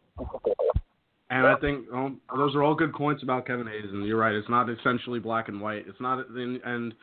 And 1.29 1.45
I 1.45 1.57
think 1.57 1.87
um, 1.93 2.21
those 2.37 2.55
are 2.55 2.63
all 2.63 2.75
good 2.75 2.93
points 2.93 3.23
about 3.25 3.47
Kevin 3.47 3.67
Hayes, 3.67 3.91
and 3.93 4.07
you're 4.07 4.17
right. 4.19 4.33
It's 4.35 4.49
not 4.49 4.71
essentially 4.71 5.19
black 5.19 5.49
and 5.49 5.61
white. 5.61 5.85
It's 5.89 6.01
not, 6.01 6.29
and, 6.29 6.61
and 6.65 6.95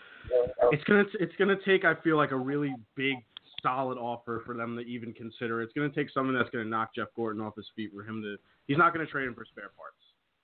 it's 0.71 0.83
gonna 0.85 1.03
it's 1.19 1.35
gonna 1.37 1.57
take 1.65 1.83
I 1.83 1.95
feel 2.03 2.15
like 2.15 2.31
a 2.31 2.37
really 2.37 2.73
big 2.95 3.17
solid 3.61 3.97
offer 3.97 4.41
for 4.45 4.55
them 4.55 4.75
to 4.77 4.81
even 4.83 5.11
consider. 5.13 5.61
It's 5.61 5.73
going 5.73 5.89
to 5.89 5.95
take 5.95 6.09
something 6.11 6.35
that's 6.35 6.49
going 6.49 6.65
to 6.65 6.69
knock 6.69 6.93
Jeff 6.95 7.07
Gorton 7.15 7.41
off 7.41 7.55
his 7.55 7.65
feet 7.77 7.91
for 7.95 8.03
him 8.03 8.21
to. 8.21 8.35
He's 8.67 8.77
not 8.77 8.93
going 8.93 9.05
to 9.05 9.09
trade 9.11 9.25
him 9.25 9.33
for 9.35 9.45
spare 9.45 9.71
parts. 9.77 9.95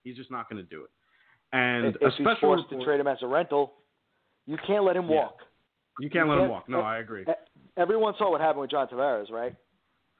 He's 0.05 0.15
just 0.15 0.31
not 0.31 0.49
going 0.49 0.63
to 0.63 0.69
do 0.69 0.83
it. 0.85 0.89
And 1.51 1.87
if, 1.87 1.95
a 2.01 2.05
if 2.07 2.13
he's 2.17 2.25
forced 2.39 2.63
report, 2.63 2.69
to 2.79 2.85
trade 2.85 2.99
him 3.01 3.07
as 3.07 3.17
a 3.21 3.27
rental, 3.27 3.73
you 4.45 4.57
can't 4.65 4.85
let 4.85 4.95
him 4.95 5.09
Yeah. 5.09 5.15
walk. 5.23 5.37
you 5.99 6.09
can't 6.09 6.27
you 6.27 6.31
let 6.31 6.37
him 6.37 6.43
can't- 6.43 6.51
walk. 6.51 6.69
No, 6.69 6.79
I 6.79 6.99
agree. 6.99 7.25
Everyone 7.75 8.13
saw 8.17 8.31
what 8.31 8.39
happened 8.39 8.61
with 8.61 8.71
John 8.71 8.87
Tavares, 8.87 9.29
right? 9.31 9.53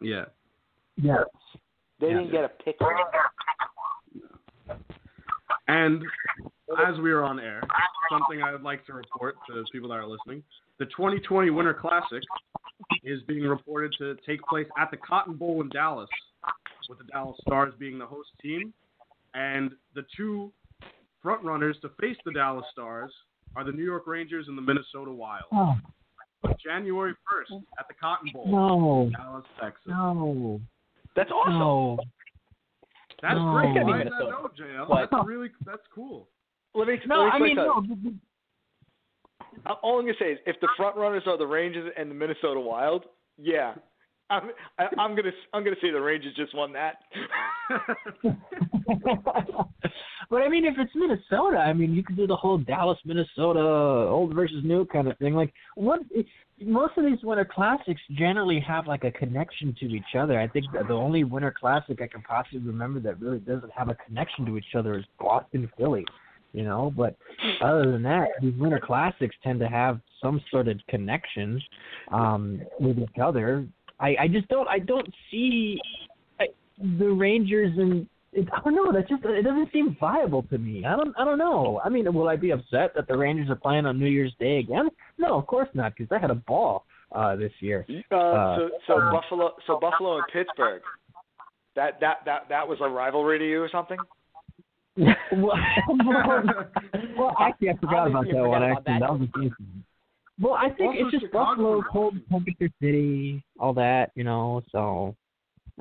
Yeah. 0.02 0.26
Yes. 0.98 1.24
They 2.00 2.08
Yeah. 2.08 2.14
didn't 2.20 2.32
get 2.32 2.44
a 2.46 2.50
pick. 2.50 2.78
And 5.68 6.04
as 6.88 6.98
we 7.00 7.12
are 7.12 7.24
on 7.24 7.40
air, 7.40 7.62
something 8.10 8.42
I 8.42 8.52
would 8.52 8.64
like 8.64 8.86
to 8.88 8.94
report 8.94 9.36
to 9.48 9.54
those 9.54 9.70
people 9.72 9.90
that 9.90 9.96
are 9.96 10.06
listening: 10.08 10.44
the 10.78 10.86
2020 10.88 11.50
Winter 11.52 11.74
Classic 11.74 12.24
is 13.04 13.22
being 13.24 13.44
reported 13.48 13.94
to 14.00 14.16
take 14.26 14.42
place 14.44 14.68
at 14.78 14.90
the 14.92 14.98
Cotton 14.98 15.36
Bowl 15.36 15.62
in 15.62 15.70
Dallas, 15.70 16.10
with 16.88 16.98
the 16.98 17.04
Dallas 17.06 17.38
Stars 17.42 17.74
being 17.78 18.00
the 18.00 18.06
host 18.06 18.30
team, 18.42 18.74
and 19.34 19.76
the 19.94 20.04
two 20.16 20.52
front 21.22 21.44
runners 21.44 21.78
to 21.82 21.90
face 22.02 22.18
the 22.26 22.32
Dallas 22.32 22.66
Stars 22.72 23.14
are 23.56 23.64
the 23.64 23.72
New 23.72 23.84
York 23.84 24.08
Rangers 24.08 24.48
and 24.48 24.58
the 24.58 24.62
Minnesota 24.62 25.12
Wild. 25.12 25.44
Oh 25.52 25.76
January 26.64 27.14
1st 27.32 27.64
at 27.78 27.88
the 27.90 27.94
Cotton 27.94 28.32
Bowl, 28.34 28.48
no, 28.48 29.10
Dallas, 29.12 29.46
Texas. 29.62 29.84
no, 29.88 30.62
That's 31.16 31.32
awesome. 31.32 31.60
no. 31.60 31.98
That's 33.22 33.36
No. 33.36 33.52
great. 33.52 33.70
It's 33.70 33.74
gotta 33.80 33.86
be 33.86 33.92
Why 33.92 34.00
is 34.02 34.06
that 34.06 34.12
Minnesota. 34.20 34.54
JL? 34.62 34.88
But- 34.88 35.10
That's 35.12 35.28
really 35.28 35.50
that's 35.66 35.88
cool. 35.94 36.28
Let 36.76 36.88
me, 36.88 37.00
No, 37.08 37.24
let 37.24 37.34
I 37.34 37.40
mean 37.40 37.56
no. 37.56 37.74
something. 37.76 37.96
th- 37.96 38.04
th- 38.04 38.16
Uh, 39.66 39.74
All 39.82 39.98
I'm 40.00 40.06
gonna 40.06 40.18
say 40.20 40.34
is, 40.34 40.40
if 40.46 40.56
the 40.62 40.70
front 40.78 40.96
runners 40.96 41.24
are 41.26 41.38
the 41.38 41.48
Rangers 41.48 41.92
and 41.98 42.10
the 42.12 42.16
Minnesota 42.16 42.60
Wild, 42.60 43.06
yeah, 43.38 43.74
I'm 44.30 44.52
I, 44.78 44.86
I'm 45.00 45.16
gonna 45.16 45.32
I'm 45.54 45.64
gonna 45.64 45.76
say 45.82 45.92
the 45.92 46.00
Rangers 46.00 46.36
just 46.36 46.54
won 46.56 46.72
that. 46.74 46.98
but 50.30 50.42
I 50.42 50.50
mean, 50.50 50.66
if 50.66 50.76
it's 50.78 50.92
Minnesota, 50.96 51.58
I 51.58 51.74
mean, 51.74 51.94
you 51.94 52.04
could 52.04 52.18
do 52.18 52.28
the 52.28 52.36
whole 52.36 52.58
Dallas, 52.58 52.98
Minnesota, 53.06 53.60
old 53.60 54.34
versus 54.34 54.64
new 54.64 54.86
kind 54.86 55.08
of 55.08 55.18
thing. 55.18 55.34
Like, 55.34 55.54
what? 55.76 56.02
Most 56.62 56.98
of 56.98 57.06
these 57.06 57.24
Winter 57.24 57.46
Classics 57.46 58.02
generally 58.12 58.60
have 58.60 58.86
like 58.86 59.06
a 59.06 59.12
connection 59.12 59.74
to 59.80 59.86
each 59.86 60.16
other. 60.18 60.40
I 60.40 60.48
think 60.48 60.66
the 60.72 60.94
only 60.94 61.24
Winter 61.24 61.54
Classic 61.58 62.02
I 62.02 62.08
can 62.08 62.22
possibly 62.22 62.60
remember 62.60 63.00
that 63.02 63.20
really 63.22 63.40
doesn't 63.40 63.72
have 63.72 63.90
a 63.90 63.96
connection 63.96 64.46
to 64.46 64.58
each 64.58 64.76
other 64.76 64.98
is 64.98 65.06
Boston, 65.20 65.70
Philly. 65.78 66.06
You 66.52 66.64
know, 66.64 66.92
but 66.98 67.16
other 67.62 67.92
than 67.92 68.02
that, 68.04 68.30
these 68.42 68.56
Winter 68.58 68.80
Classics 68.84 69.36
tend 69.44 69.60
to 69.60 69.68
have 69.68 70.02
some 70.22 70.42
sort 70.50 70.68
of 70.68 70.80
connection 70.90 71.62
um, 72.12 72.62
with 72.80 72.98
each 72.98 73.20
other. 73.22 73.68
I, 74.00 74.16
I 74.22 74.28
just 74.28 74.48
don't. 74.48 74.68
I 74.68 74.80
don't 74.80 75.08
see 75.30 75.80
the 77.00 77.10
Rangers 77.10 77.78
and 77.78 78.08
it, 78.32 78.48
I 78.54 78.60
don't 78.64 78.76
know. 78.76 78.92
That 78.92 79.08
just 79.08 79.24
it 79.26 79.44
doesn't 79.44 79.72
seem 79.74 79.98
viable 80.00 80.44
to 80.44 80.58
me. 80.58 80.86
I 80.86 80.96
don't. 80.96 81.14
I 81.18 81.26
don't 81.26 81.38
know. 81.38 81.82
I 81.84 81.90
mean, 81.90 82.12
will 82.14 82.28
I 82.28 82.36
be 82.36 82.52
upset 82.52 82.94
that 82.96 83.08
the 83.08 83.18
Rangers 83.18 83.50
are 83.50 83.56
playing 83.56 83.86
on 83.86 84.00
New 84.00 84.08
Year's 84.08 84.34
Day 84.40 84.60
again? 84.60 84.90
No, 85.18 85.38
of 85.38 85.48
course 85.48 85.70
not, 85.74 85.94
because 85.96 86.16
I 86.16 86.20
had 86.20 86.32
a 86.32 86.36
ball 86.36 86.86
uh, 87.12 87.36
this 87.36 87.52
year. 87.60 87.86
Uh, 88.12 88.58
so 88.58 88.70
so 88.88 88.94
uh, 89.00 89.12
Buffalo 89.12 89.52
so 89.66 89.80
Buffalo 89.80 90.18
and 90.18 90.26
Pittsburgh. 90.32 90.82
That 91.76 92.00
that 92.02 92.18
that 92.26 92.50
that 92.50 92.68
was 92.68 92.78
a 92.82 92.90
rivalry 92.90 93.40
to 93.40 93.48
you 93.48 93.62
or 93.62 93.70
something? 93.72 93.98
well, 94.98 95.54
well, 97.18 97.36
actually, 97.40 97.70
I 97.70 97.78
forgot 97.80 98.08
about 98.08 98.26
that 98.26 98.34
you 98.34 98.44
one. 98.44 98.64
about 98.64 98.78
Actually, 98.80 98.94
that. 98.94 99.00
that 99.00 99.12
was 99.12 99.22
a 99.22 99.40
decent. 99.40 99.86
Well, 100.42 100.54
I 100.54 100.70
think 100.70 100.96
Also 100.96 101.00
it's 101.02 101.12
just 101.12 101.26
Chicago 101.26 101.82
Buffalo, 101.82 101.84
cold 101.92 102.16
temperature 102.30 102.70
city, 102.82 103.44
all 103.60 103.74
that, 103.74 104.12
you 104.16 104.24
know. 104.24 104.62
So, 104.72 105.16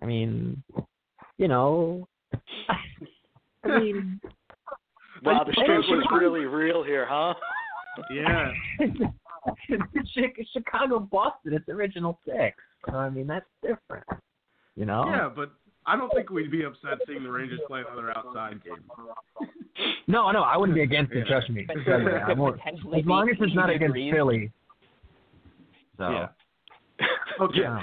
I 0.02 0.06
mean, 0.06 0.62
you 1.38 1.48
know, 1.48 2.06
I 3.64 3.78
mean, 3.80 4.20
Wow, 5.24 5.44
the 5.44 5.52
Hey, 5.52 5.62
streak 5.64 5.88
was 5.88 6.06
really 6.12 6.44
real 6.46 6.82
here, 6.84 7.04
huh? 7.08 7.34
yeah. 8.10 8.52
Chicago, 10.52 11.00
Boston, 11.00 11.54
it's 11.54 11.68
original 11.68 12.18
six. 12.24 12.56
I 12.92 13.08
mean, 13.08 13.26
that's 13.26 13.46
different, 13.62 14.04
you 14.76 14.84
know. 14.86 15.04
Yeah, 15.06 15.28
but 15.34 15.50
I 15.86 15.96
don't 15.96 16.12
think 16.14 16.30
we'd 16.30 16.50
be 16.50 16.62
upset 16.64 16.98
seeing 17.06 17.24
the 17.24 17.30
Rangers 17.30 17.60
play 17.66 17.82
another 17.86 18.16
outside 18.16 18.62
game. 18.62 18.76
No, 20.06 20.30
no, 20.30 20.42
I 20.42 20.56
wouldn't 20.56 20.76
be 20.76 20.82
against 20.82 21.12
Yeah. 21.12 21.22
it. 21.22 21.26
Trust 21.26 21.50
me. 21.50 21.64
But 21.66 21.76
Trust 21.84 22.04
me. 22.04 22.10
could 22.12 22.20
I'm 22.32 22.38
more- 22.38 22.52
potentially 22.52 23.00
As 23.00 23.06
long 23.06 23.28
as 23.28 23.36
it's 23.40 23.54
not 23.54 23.70
against. 23.70 23.94
Philly. 23.96 24.52
So. 25.96 26.10
Yeah. 26.10 26.28
Okay. 27.40 27.60
Yeah. 27.60 27.80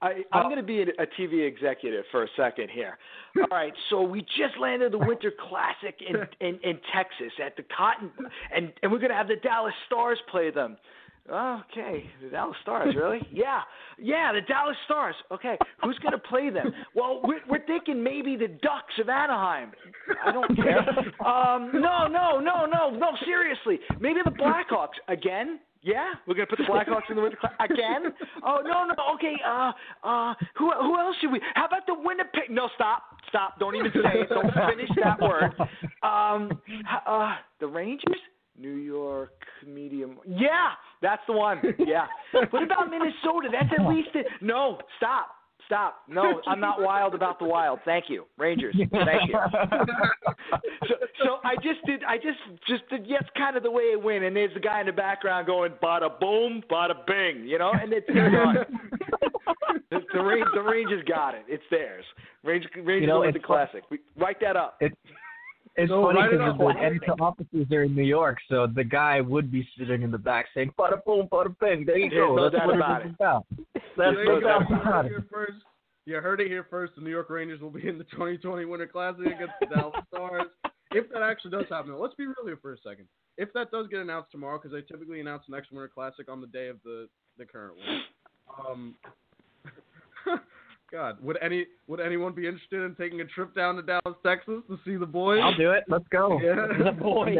I, 0.00 0.22
I'm 0.30 0.44
going 0.44 0.58
to 0.58 0.62
be 0.62 0.80
a, 0.82 0.84
a 1.02 1.06
TV 1.18 1.44
executive 1.44 2.04
for 2.12 2.22
a 2.22 2.28
second 2.36 2.70
here. 2.70 2.96
All 3.36 3.48
right, 3.50 3.72
so 3.90 4.00
we 4.00 4.20
just 4.20 4.56
landed 4.60 4.92
the 4.92 4.98
Winter 4.98 5.32
Classic 5.48 6.00
in, 6.08 6.14
in, 6.46 6.60
in 6.62 6.78
Texas 6.94 7.32
at 7.44 7.56
the 7.56 7.64
Cotton, 7.76 8.12
and, 8.54 8.72
and 8.80 8.92
we're 8.92 9.00
going 9.00 9.10
to 9.10 9.16
have 9.16 9.26
the 9.26 9.36
Dallas 9.42 9.74
Stars 9.86 10.18
play 10.30 10.52
them. 10.52 10.76
Okay, 11.28 12.10
the 12.22 12.28
Dallas 12.30 12.56
Stars, 12.62 12.94
really? 12.96 13.20
Yeah, 13.32 13.60
yeah, 13.98 14.32
the 14.32 14.40
Dallas 14.40 14.76
Stars. 14.84 15.14
Okay, 15.30 15.56
who's 15.82 15.98
going 15.98 16.12
to 16.12 16.18
play 16.18 16.50
them? 16.50 16.72
Well, 16.94 17.20
we're, 17.24 17.40
we're 17.48 17.66
thinking 17.66 18.02
maybe 18.02 18.36
the 18.36 18.48
Ducks 18.48 18.94
of 19.00 19.08
Anaheim. 19.08 19.72
I 20.24 20.32
don't 20.32 20.54
care. 20.56 20.80
Um, 21.26 21.70
no, 21.74 22.06
no, 22.08 22.40
no, 22.40 22.66
no, 22.66 22.90
no. 22.90 23.08
Seriously, 23.24 23.78
maybe 24.00 24.20
the 24.24 24.30
Blackhawks 24.32 24.98
again. 25.08 25.60
Yeah, 25.82 26.12
we're 26.26 26.34
gonna 26.34 26.46
put 26.46 26.58
the 26.58 26.64
Blackhawks 26.64 27.10
in 27.10 27.16
the 27.16 27.22
Winter 27.22 27.36
Classic 27.40 27.58
again. 27.70 28.12
Oh 28.46 28.60
no, 28.64 28.84
no, 28.86 28.94
okay. 29.14 29.34
Uh, 29.44 29.72
uh, 30.04 30.34
who 30.56 30.70
who 30.70 30.98
else 30.98 31.16
should 31.20 31.32
we? 31.32 31.40
How 31.54 31.66
about 31.66 31.86
the 31.86 31.94
Winnipeg? 31.94 32.50
No, 32.50 32.68
stop, 32.76 33.02
stop. 33.28 33.58
Don't 33.58 33.74
even 33.74 33.90
say 33.92 34.20
it. 34.20 34.28
Don't 34.28 34.52
finish 34.70 34.90
that 35.02 35.20
word. 35.20 35.52
Um, 36.02 36.50
uh, 37.06 37.34
the 37.58 37.66
Rangers, 37.66 38.20
New 38.58 38.76
York 38.76 39.32
medium. 39.66 40.18
Yeah, 40.26 40.70
that's 41.00 41.22
the 41.26 41.32
one. 41.32 41.60
Yeah. 41.78 42.06
What 42.50 42.62
about 42.62 42.88
Minnesota? 42.88 43.48
That's 43.50 43.72
at 43.78 43.86
least 43.88 44.10
it. 44.14 44.26
No, 44.40 44.78
stop. 44.98 45.30
Stop. 45.66 46.02
No, 46.08 46.40
I'm 46.46 46.60
not 46.60 46.80
wild 46.80 47.14
about 47.14 47.38
the 47.38 47.44
wild. 47.44 47.80
Thank 47.84 48.06
you. 48.08 48.24
Rangers. 48.38 48.76
Thank 48.90 49.28
you. 49.28 49.38
So, 50.88 50.94
so 51.22 51.38
I 51.44 51.54
just 51.56 51.84
did. 51.86 52.02
I 52.04 52.16
just 52.16 52.38
just 52.66 52.88
did. 52.90 53.06
Yes, 53.06 53.22
kind 53.36 53.56
of 53.56 53.62
the 53.62 53.70
way 53.70 53.84
it 53.84 54.02
went. 54.02 54.24
And 54.24 54.34
there's 54.34 54.52
the 54.52 54.60
guy 54.60 54.80
in 54.80 54.86
the 54.86 54.92
background 54.92 55.46
going, 55.46 55.72
"Bada 55.82 56.18
boom, 56.20 56.62
bada 56.70 57.06
bing," 57.06 57.46
you 57.46 57.58
know. 57.58 57.72
And 57.72 57.92
it's 57.92 58.06
the, 58.08 58.66
the, 60.12 60.20
Rangers, 60.20 60.48
the 60.54 60.62
Rangers 60.62 61.04
got 61.08 61.34
it. 61.34 61.44
It's 61.48 61.62
theirs. 61.70 62.04
Rangers, 62.42 62.70
Rangers 62.74 63.00
You 63.02 63.06
know, 63.06 63.30
the 63.30 63.38
classic. 63.38 63.84
We, 63.90 64.00
write 64.16 64.40
that 64.40 64.56
up. 64.56 64.76
It, 64.80 64.92
it's 65.76 65.90
So 65.90 66.02
funny 66.02 66.20
because 66.30 66.50
up. 66.52 66.58
the 66.58 66.80
editor 66.80 67.12
offices 67.20 67.66
are 67.72 67.82
in 67.84 67.94
New 67.94 68.02
York, 68.04 68.38
so 68.48 68.66
the 68.66 68.84
guy 68.84 69.20
would 69.20 69.50
be 69.50 69.66
sitting 69.78 70.02
in 70.02 70.10
the 70.10 70.18
back 70.18 70.46
saying 70.54 70.72
"bada 70.78 71.02
boom, 71.04 71.28
bada 71.30 71.54
bing." 71.60 71.84
There 71.86 71.98
you 71.98 72.10
There's 72.10 72.28
go. 72.28 72.36
no 72.36 72.42
That's 72.50 72.56
doubt 72.56 72.66
what 72.66 72.76
about 72.76 73.00
it's 73.02 73.10
it. 73.10 73.14
about. 73.14 73.46
That's 73.74 73.96
There 73.96 74.12
no 74.12 74.20
you 74.22 74.32
what 74.32 74.40
go. 74.42 74.48
doubt 74.48 74.70
You 74.70 74.76
about. 74.76 74.84
heard 74.84 75.06
it 75.06 75.08
here 75.08 75.26
first. 75.30 75.56
You 76.04 76.16
heard 76.16 76.40
it 76.40 76.48
here 76.48 76.66
first. 76.68 76.92
The 76.96 77.00
New 77.02 77.10
York 77.10 77.30
Rangers 77.30 77.60
will 77.60 77.70
be 77.70 77.86
in 77.88 77.96
the 77.96 78.04
2020 78.04 78.64
Winter 78.64 78.86
Classic 78.86 79.24
against 79.26 79.54
the 79.60 79.66
Dallas 79.66 79.94
Stars. 80.14 80.48
If 80.92 81.08
that 81.12 81.22
actually 81.22 81.52
does 81.52 81.64
happen, 81.70 81.96
let's 81.98 82.14
be 82.16 82.26
real 82.26 82.34
here 82.44 82.58
for 82.60 82.72
a 82.74 82.78
second. 82.78 83.06
If 83.38 83.50
that 83.54 83.70
does 83.70 83.86
get 83.88 84.00
announced 84.00 84.30
tomorrow, 84.30 84.58
because 84.58 84.72
they 84.72 84.82
typically 84.82 85.20
announce 85.20 85.44
the 85.48 85.54
next 85.56 85.70
Winter 85.72 85.88
Classic 85.88 86.28
on 86.28 86.40
the 86.40 86.46
day 86.48 86.68
of 86.68 86.76
the 86.84 87.08
the 87.38 87.46
current 87.46 87.74
one. 87.78 88.00
Um, 88.68 88.94
God, 90.92 91.16
would 91.22 91.38
any 91.42 91.66
would 91.88 92.00
anyone 92.00 92.32
be 92.34 92.46
interested 92.46 92.82
in 92.84 92.94
taking 92.94 93.20
a 93.22 93.24
trip 93.24 93.54
down 93.54 93.76
to 93.76 93.82
Dallas, 93.82 94.16
Texas, 94.24 94.62
to 94.68 94.78
see 94.84 94.96
the 94.96 95.06
boys? 95.06 95.40
I'll 95.42 95.54
do 95.56 95.70
it. 95.70 95.84
Let's 95.88 96.04
go. 96.10 96.38
Yeah. 96.42 96.66
The 96.84 96.92
boys, 96.92 97.36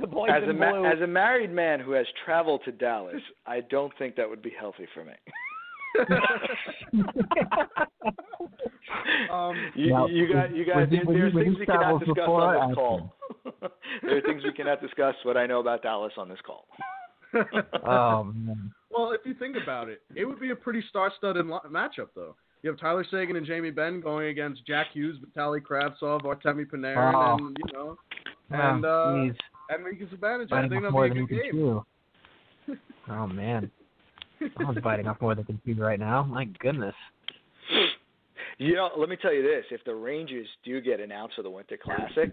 the 0.00 0.06
boys 0.06 0.30
As 0.34 0.42
a 0.44 0.50
in 0.50 0.58
ma- 0.58 0.70
blue. 0.72 0.86
as 0.86 1.00
a 1.02 1.06
married 1.06 1.52
man 1.52 1.80
who 1.80 1.92
has 1.92 2.06
traveled 2.24 2.62
to 2.64 2.72
Dallas, 2.72 3.20
I 3.46 3.60
don't 3.60 3.92
think 3.98 4.16
that 4.16 4.28
would 4.28 4.40
be 4.42 4.52
healthy 4.58 4.86
for 4.94 5.04
me. 5.04 5.12
um, 9.30 9.54
You, 9.74 9.90
Now, 9.90 10.06
you 10.06 10.32
got 10.32 10.54
you 10.56 10.64
got 10.64 10.76
when 10.76 10.90
you- 10.90 11.04
there, 11.04 11.14
there's 11.14 11.34
when 11.34 11.44
you 11.46 11.50
things 11.52 11.58
we 11.60 11.66
cannot 11.66 11.98
discuss 12.00 12.14
before, 12.16 12.56
on 12.56 12.68
this 12.70 12.74
call. 12.76 13.14
there 14.02 14.16
are 14.18 14.20
things 14.22 14.42
we 14.44 14.52
cannot 14.52 14.80
discuss 14.80 15.14
what 15.24 15.36
I 15.36 15.46
know 15.46 15.60
about 15.60 15.82
Dallas 15.82 16.12
on 16.16 16.28
this 16.28 16.38
call. 16.46 16.66
Oh 17.86 18.24
man. 18.24 18.72
Well, 18.90 19.12
if 19.12 19.20
you 19.24 19.34
think 19.34 19.56
about 19.60 19.88
it, 19.88 20.02
it 20.14 20.24
would 20.24 20.38
be 20.40 20.50
a 20.50 20.56
pretty 20.56 20.82
star-studded 20.88 21.44
matchup, 21.46 22.08
though. 22.14 22.36
You 22.64 22.70
have 22.70 22.80
Tyler 22.80 23.04
Seguin 23.10 23.36
and 23.36 23.44
Jamie 23.44 23.70
Benn 23.70 24.00
going 24.00 24.28
against 24.28 24.66
Jack 24.66 24.86
Hughes, 24.94 25.18
Vitaly 25.36 25.60
Kravtsov, 25.60 26.22
Artemi 26.22 26.64
Panarin, 26.64 27.12
Oh. 27.14 27.36
and 27.46 27.56
you 27.58 27.72
know, 27.74 27.98
and 28.48 28.86
uh, 28.86 28.88
jeez. 28.88 29.36
Enrique 29.74 30.06
Subbanich. 30.06 30.44
I 30.50 30.62
biting 30.62 30.70
think 30.70 30.76
off 30.78 30.82
that'll 30.84 30.90
more 30.92 31.04
be 31.04 31.10
a 31.10 31.14
than 31.14 31.26
good 31.26 31.42
can 31.42 31.42
game. 31.42 31.52
chew. 31.52 32.76
Oh 33.10 33.26
man, 33.26 33.70
someone's 34.56 34.80
biting 34.80 35.06
off 35.06 35.20
more 35.20 35.34
than 35.34 35.44
can 35.44 35.60
chew 35.66 35.74
right 35.74 36.00
now. 36.00 36.22
My 36.22 36.46
goodness. 36.58 36.94
You 38.56 38.76
know, 38.76 38.88
let 38.96 39.10
me 39.10 39.16
tell 39.20 39.34
you 39.34 39.42
this: 39.42 39.66
if 39.70 39.84
the 39.84 39.94
Rangers 39.94 40.46
do 40.64 40.80
get 40.80 41.00
announced 41.00 41.36
for 41.36 41.42
the 41.42 41.50
Winter 41.50 41.76
Classic, 41.76 42.32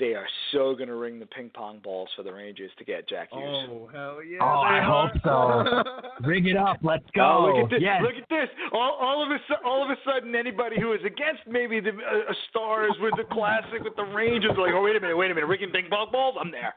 they 0.00 0.14
are 0.14 0.26
so 0.50 0.74
going 0.74 0.88
to 0.88 0.96
ring 0.96 1.20
the 1.20 1.26
ping 1.26 1.50
pong 1.54 1.78
balls 1.78 2.08
for 2.16 2.22
the 2.22 2.32
Rangers 2.32 2.70
to 2.78 2.84
get 2.84 3.08
Jack 3.08 3.28
Hughes. 3.30 3.68
Oh 3.70 3.88
hell 3.92 4.18
yeah! 4.24 4.38
Oh, 4.40 4.60
I 4.60 4.80
they 4.80 4.86
hope 4.86 5.10
so. 5.22 6.26
Ring 6.26 6.46
it 6.48 6.56
up. 6.56 6.78
Let's 6.82 7.04
Oh, 7.16 7.46
go. 7.46 7.52
look 7.54 7.64
at 7.64 7.70
this! 7.70 7.78
Yes. 7.82 8.02
Look 8.02 8.14
at 8.20 8.28
this! 8.28 8.48
All, 8.72 8.96
all 9.00 9.22
of 9.22 9.30
a 9.30 9.38
all 9.66 9.84
of 9.84 9.90
a 9.90 9.96
sudden, 10.04 10.34
anybody 10.34 10.80
who 10.80 10.92
is 10.92 11.00
against 11.04 11.42
maybe 11.46 11.78
the 11.80 11.90
uh, 11.90 12.30
uh, 12.30 12.34
Stars 12.50 12.92
with 13.00 13.14
the 13.16 13.24
Classic 13.32 13.82
with 13.84 13.94
the 13.96 14.04
Rangers, 14.04 14.52
like, 14.58 14.72
oh 14.74 14.82
wait 14.82 14.96
a 14.96 15.00
minute, 15.00 15.16
wait 15.16 15.30
a 15.30 15.34
minute, 15.34 15.46
rigging 15.46 15.70
ping 15.70 15.86
pong 15.90 16.08
balls, 16.10 16.36
I'm 16.40 16.50
there. 16.50 16.74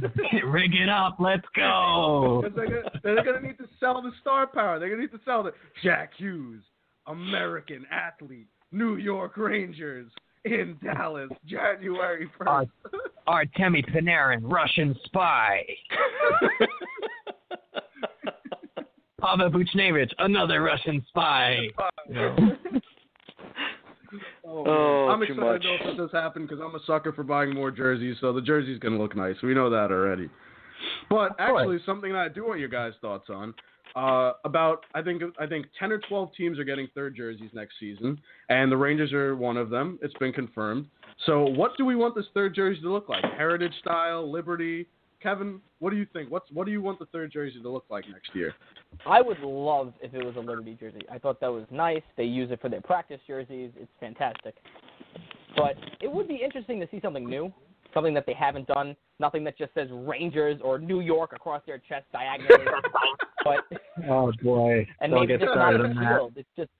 Rig 0.46 0.74
it 0.74 0.88
up. 0.88 1.16
Let's 1.18 1.46
go. 1.54 2.44
They're 2.54 2.66
gonna, 2.66 2.90
they're 3.02 3.24
gonna 3.24 3.40
need 3.46 3.58
to 3.58 3.68
sell 3.80 4.00
the 4.00 4.12
star 4.20 4.46
power. 4.46 4.78
They're 4.78 4.88
gonna 4.88 5.02
need 5.02 5.12
to 5.12 5.20
sell 5.24 5.42
the 5.42 5.52
Jack 5.82 6.12
Hughes, 6.16 6.62
American 7.06 7.84
athlete, 7.90 8.46
New 8.70 8.96
York 8.96 9.36
Rangers 9.36 10.10
in 10.44 10.76
Dallas, 10.82 11.30
January 11.46 12.28
first. 12.38 12.70
Artemi 13.28 13.84
Panarin, 13.94 14.40
Russian 14.42 14.96
spy. 15.04 15.64
Pavel 19.20 19.50
Buchnevich, 19.50 20.10
another 20.18 20.62
Russian 20.62 21.04
spy. 21.08 21.68
Oh, 24.44 24.64
Oh, 24.66 25.08
I'm 25.08 25.22
excited 25.22 25.40
much. 25.40 25.62
to 25.62 25.68
know 25.68 25.90
if 25.92 25.96
this 25.96 26.12
happen 26.12 26.42
because 26.42 26.60
I'm 26.60 26.74
a 26.74 26.80
sucker 26.86 27.14
for 27.14 27.22
buying 27.22 27.54
more 27.54 27.70
jerseys. 27.70 28.16
So 28.20 28.34
the 28.34 28.42
jersey's 28.42 28.78
gonna 28.78 28.98
look 28.98 29.16
nice. 29.16 29.36
We 29.42 29.54
know 29.54 29.70
that 29.70 29.90
already. 29.90 30.28
But 31.08 31.34
actually, 31.38 31.78
something 31.86 32.12
that 32.12 32.18
I 32.18 32.28
do 32.28 32.46
want 32.46 32.60
your 32.60 32.68
guys' 32.68 32.92
thoughts 33.00 33.30
on. 33.30 33.54
Uh, 33.94 34.32
about 34.44 34.84
I 34.94 35.02
think 35.02 35.22
I 35.38 35.46
think 35.46 35.66
ten 35.78 35.92
or 35.92 35.98
twelve 36.08 36.30
teams 36.34 36.58
are 36.58 36.64
getting 36.64 36.88
third 36.94 37.14
jerseys 37.14 37.50
next 37.52 37.74
season, 37.78 38.18
and 38.48 38.72
the 38.72 38.76
Rangers 38.76 39.12
are 39.12 39.36
one 39.36 39.56
of 39.56 39.68
them. 39.68 39.98
It's 40.02 40.14
been 40.14 40.32
confirmed. 40.32 40.86
So, 41.26 41.44
what 41.44 41.72
do 41.76 41.84
we 41.84 41.94
want 41.94 42.14
this 42.14 42.24
third 42.32 42.54
jersey 42.54 42.80
to 42.80 42.90
look 42.90 43.08
like? 43.08 43.22
Heritage 43.36 43.74
style, 43.80 44.30
Liberty. 44.30 44.86
Kevin, 45.22 45.60
what 45.78 45.90
do 45.90 45.96
you 45.96 46.06
think? 46.12 46.30
What's 46.30 46.50
what 46.52 46.64
do 46.66 46.72
you 46.72 46.82
want 46.82 46.98
the 46.98 47.06
third 47.06 47.32
jersey 47.32 47.60
to 47.62 47.68
look 47.68 47.84
like 47.90 48.04
next 48.10 48.34
year? 48.34 48.54
I 49.06 49.20
would 49.20 49.38
love 49.40 49.92
if 50.02 50.14
it 50.14 50.24
was 50.24 50.36
a 50.36 50.40
Liberty 50.40 50.76
jersey. 50.78 51.02
I 51.10 51.18
thought 51.18 51.40
that 51.40 51.52
was 51.52 51.64
nice. 51.70 52.02
They 52.16 52.24
use 52.24 52.50
it 52.50 52.60
for 52.60 52.68
their 52.68 52.80
practice 52.80 53.20
jerseys. 53.26 53.70
It's 53.76 53.92
fantastic. 54.00 54.56
But 55.56 55.76
it 56.00 56.10
would 56.10 56.28
be 56.28 56.40
interesting 56.42 56.80
to 56.80 56.88
see 56.90 56.98
something 57.00 57.28
new, 57.28 57.52
something 57.94 58.14
that 58.14 58.24
they 58.26 58.34
haven't 58.34 58.66
done. 58.66 58.96
Nothing 59.20 59.44
that 59.44 59.56
just 59.56 59.72
says 59.74 59.88
Rangers 59.92 60.60
or 60.64 60.78
New 60.78 61.00
York 61.00 61.32
across 61.34 61.62
their 61.66 61.78
chest 61.78 62.06
diagonally. 62.12 62.64
but 63.44 63.78
Oh 64.08 64.32
boy. 64.42 64.86
and 65.00 65.10
Don't 65.12 65.20
maybe 65.20 65.34
get 65.38 65.40
just 65.40 65.56
not 65.56 65.70
started 65.74 65.80
in 65.84 65.98
on 65.98 66.04
that. 66.04 66.16
field. 66.18 66.32
It's 66.36 66.48
just, 66.56 66.70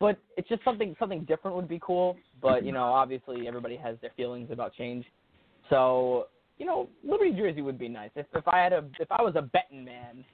but 0.00 0.18
it's 0.36 0.48
just 0.48 0.64
something 0.64 0.94
something 0.98 1.24
different 1.24 1.56
would 1.56 1.68
be 1.68 1.80
cool. 1.82 2.16
But 2.40 2.64
you 2.64 2.72
know, 2.72 2.84
obviously 2.84 3.46
everybody 3.48 3.76
has 3.76 3.96
their 4.00 4.10
feelings 4.16 4.50
about 4.50 4.74
change. 4.74 5.04
So 5.70 6.28
you 6.58 6.66
know, 6.66 6.88
Liberty 7.04 7.32
jersey 7.32 7.62
would 7.62 7.78
be 7.78 7.88
nice. 7.88 8.10
If 8.16 8.26
if 8.34 8.46
I 8.48 8.58
had 8.62 8.72
a 8.72 8.84
if 8.98 9.10
I 9.10 9.22
was 9.22 9.34
a 9.36 9.42
betting 9.42 9.84
man, 9.84 10.24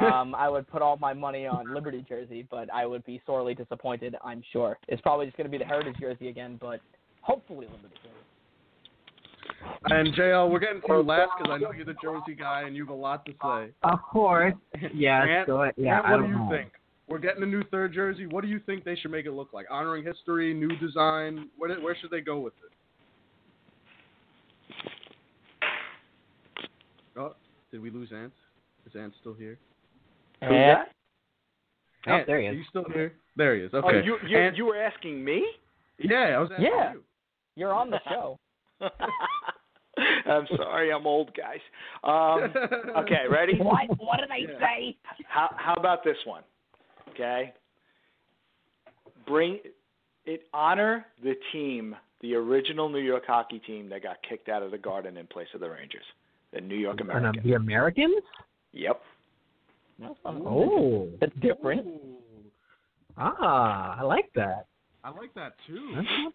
um, 0.00 0.34
I 0.38 0.48
would 0.48 0.68
put 0.68 0.82
all 0.82 0.96
my 0.96 1.12
money 1.12 1.46
on 1.46 1.72
Liberty 1.72 2.04
jersey. 2.08 2.46
But 2.50 2.72
I 2.72 2.86
would 2.86 3.04
be 3.04 3.22
sorely 3.26 3.54
disappointed. 3.54 4.16
I'm 4.24 4.42
sure 4.52 4.78
it's 4.88 5.02
probably 5.02 5.26
just 5.26 5.36
going 5.36 5.46
to 5.46 5.50
be 5.50 5.58
the 5.58 5.64
Heritage 5.64 5.96
jersey 6.00 6.28
again. 6.28 6.58
But 6.60 6.80
hopefully 7.20 7.66
Liberty 7.66 7.94
jersey. 8.02 8.21
And 9.84 10.14
JL, 10.14 10.50
we're 10.50 10.58
getting 10.60 10.80
to 10.80 10.86
you 10.88 11.02
last 11.02 11.30
because 11.38 11.52
I 11.52 11.58
know 11.58 11.72
you're 11.72 11.84
the 11.84 11.94
jersey 12.02 12.34
guy 12.38 12.62
and 12.66 12.76
you 12.76 12.82
have 12.84 12.90
a 12.94 12.98
lot 12.98 13.24
to 13.26 13.32
say. 13.32 13.72
Of 13.82 13.98
course. 14.02 14.54
Yes. 14.94 15.24
Grant, 15.24 15.46
go 15.46 15.62
ahead. 15.62 15.74
Yeah. 15.76 16.00
Grant, 16.00 16.06
I 16.06 16.10
what 16.12 16.16
don't 16.18 16.26
do 16.26 16.32
you 16.32 16.38
know. 16.44 16.50
think? 16.50 16.72
We're 17.08 17.18
getting 17.18 17.42
a 17.42 17.46
new 17.46 17.62
third 17.64 17.92
jersey. 17.92 18.26
What 18.26 18.42
do 18.42 18.48
you 18.48 18.60
think 18.64 18.84
they 18.84 18.94
should 18.96 19.10
make 19.10 19.26
it 19.26 19.32
look 19.32 19.52
like? 19.52 19.66
Honoring 19.70 20.04
history, 20.04 20.54
new 20.54 20.74
design. 20.76 21.48
Where, 21.58 21.74
where 21.80 21.96
should 22.00 22.10
they 22.10 22.20
go 22.20 22.38
with 22.38 22.54
it? 22.64 22.70
Oh, 27.16 27.34
did 27.70 27.82
we 27.82 27.90
lose 27.90 28.10
Ant? 28.14 28.32
Is 28.86 28.92
Ant 28.98 29.12
still 29.20 29.34
here? 29.34 29.58
Yeah. 30.40 30.48
that? 30.84 30.88
Oh, 32.06 32.12
Ant, 32.14 32.26
there 32.26 32.40
he 32.40 32.46
Are 32.48 32.52
you 32.52 32.64
still 32.70 32.84
here? 32.92 33.12
There 33.36 33.56
he 33.56 33.62
is. 33.62 33.70
Oh, 33.74 33.78
Okay. 33.78 34.02
you 34.04 34.16
you, 34.26 34.38
Ant- 34.38 34.56
you 34.56 34.64
were 34.66 34.76
asking 34.76 35.22
me? 35.24 35.44
yeah, 35.98 36.34
I 36.36 36.38
was 36.38 36.50
asking 36.50 36.66
Yeah. 36.66 36.92
you. 36.94 37.02
You're 37.56 37.72
on 37.74 37.90
the 37.90 38.00
show. 38.08 38.38
I'm 40.30 40.46
sorry, 40.56 40.92
I'm 40.92 41.06
old, 41.06 41.30
guys. 41.36 41.60
Um, 42.04 42.52
okay, 43.02 43.24
ready? 43.30 43.58
what? 43.62 43.88
What 43.98 44.18
did 44.20 44.30
I 44.30 44.38
Yeah. 44.38 44.58
say? 44.60 44.96
How 45.28 45.50
how 45.56 45.74
about 45.74 46.04
this 46.04 46.16
one? 46.24 46.42
Okay. 47.10 47.52
Bring 49.26 49.60
it 50.24 50.42
honor 50.52 51.06
the 51.22 51.34
team, 51.52 51.94
the 52.20 52.34
original 52.34 52.88
New 52.88 52.98
York 53.00 53.24
hockey 53.26 53.60
team 53.60 53.88
that 53.90 54.02
got 54.02 54.16
kicked 54.28 54.48
out 54.48 54.62
of 54.62 54.70
the 54.70 54.78
Garden 54.78 55.16
in 55.16 55.26
place 55.26 55.48
of 55.54 55.60
the 55.60 55.68
Rangers, 55.70 56.04
the 56.52 56.60
New 56.60 56.76
York 56.76 57.00
And, 57.00 57.10
uh, 57.10 57.14
Americans. 57.14 57.44
the 57.44 57.52
Americans? 57.54 58.22
Yep. 58.72 59.02
Oh. 60.24 61.08
That's 61.20 61.32
different. 61.40 61.86
Ooh, 61.86 62.00
Ah, 63.18 63.98
I 64.00 64.02
like 64.02 64.30
that. 64.34 64.66
I 65.04 65.10
like 65.10 65.34
that 65.34 65.52
too. 65.66 65.92
That's 65.94 66.06
not, 66.18 66.32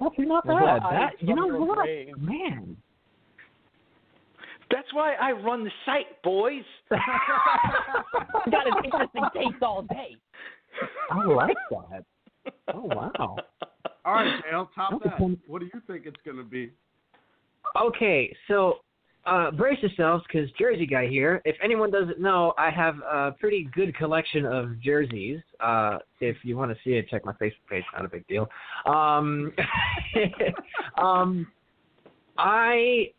that's 0.00 0.14
not 0.18 0.46
bad. 0.46 0.82
That 0.82 1.10
you 1.20 1.34
know 1.34 1.46
what? 1.64 1.88
Man. 2.18 2.76
That's 4.70 4.92
why 4.92 5.14
I 5.14 5.32
run 5.32 5.64
the 5.64 5.70
site, 5.86 6.22
boys. 6.22 6.62
got 6.90 8.66
an 8.66 8.84
interesting 8.84 9.24
taste 9.34 9.62
all 9.62 9.82
day. 9.82 10.16
I 11.10 11.24
like 11.24 11.56
that. 11.70 12.04
Oh 12.74 12.82
wow. 12.82 13.36
All 14.04 14.14
right, 14.14 14.40
JL, 14.52 14.68
top 14.74 14.90
That's 14.92 15.04
that. 15.04 15.18
fun. 15.18 15.38
What 15.46 15.60
do 15.60 15.66
you 15.72 15.80
think 15.86 16.06
it's 16.06 16.20
going 16.24 16.36
to 16.36 16.42
be? 16.44 16.72
Okay, 17.80 18.34
so 18.48 18.78
uh, 19.26 19.50
brace 19.50 19.78
yourselves 19.80 20.22
because 20.26 20.50
Jersey 20.58 20.86
guy 20.86 21.06
here. 21.06 21.40
If 21.44 21.56
anyone 21.62 21.90
doesn't 21.90 22.20
know, 22.20 22.52
I 22.58 22.70
have 22.70 22.96
a 22.98 23.32
pretty 23.40 23.68
good 23.74 23.96
collection 23.96 24.44
of 24.44 24.78
jerseys. 24.80 25.40
Uh, 25.60 25.98
if 26.20 26.36
you 26.42 26.56
want 26.56 26.70
to 26.70 26.76
see 26.84 26.90
it, 26.90 27.08
check 27.08 27.24
my 27.24 27.32
Facebook 27.32 27.66
page. 27.70 27.84
Not 27.94 28.04
a 28.04 28.08
big 28.08 28.26
deal. 28.26 28.46
Um, 28.86 29.52
um, 30.98 31.46
I 32.36 33.10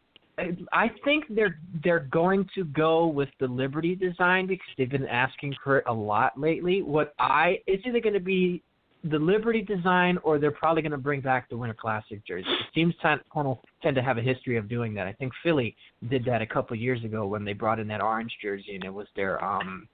I 0.71 0.91
think 1.03 1.25
they're 1.29 1.59
they're 1.83 2.07
going 2.11 2.47
to 2.55 2.65
go 2.65 3.07
with 3.07 3.29
the 3.39 3.47
Liberty 3.47 3.95
design 3.95 4.47
because 4.47 4.67
they've 4.77 4.89
been 4.89 5.07
asking 5.07 5.55
for 5.63 5.79
it 5.79 5.85
a 5.87 5.93
lot 5.93 6.39
lately. 6.39 6.81
What 6.81 7.13
I 7.19 7.59
it's 7.67 7.85
either 7.85 7.99
going 7.99 8.13
to 8.13 8.19
be 8.19 8.61
the 9.09 9.19
Liberty 9.19 9.61
design, 9.61 10.17
or 10.23 10.39
they're 10.39 10.51
probably 10.51 10.81
going 10.81 10.91
to 10.91 10.97
bring 10.97 11.21
back 11.21 11.47
the 11.49 11.57
Winter 11.57 11.75
Classic 11.79 12.25
jersey. 12.25 12.47
Seems 12.73 12.93
to 13.01 13.19
kind 13.31 13.47
of 13.47 13.59
tend 13.83 13.95
to 13.95 14.01
have 14.01 14.17
a 14.17 14.21
history 14.21 14.57
of 14.57 14.67
doing 14.67 14.93
that. 14.95 15.05
I 15.05 15.13
think 15.13 15.31
Philly 15.43 15.75
did 16.09 16.25
that 16.25 16.41
a 16.41 16.47
couple 16.47 16.75
years 16.75 17.03
ago 17.03 17.27
when 17.27 17.45
they 17.45 17.53
brought 17.53 17.79
in 17.79 17.87
that 17.89 18.01
orange 18.01 18.35
jersey, 18.41 18.75
and 18.75 18.83
it 18.83 18.93
was 18.93 19.07
their 19.15 19.43
um, 19.43 19.87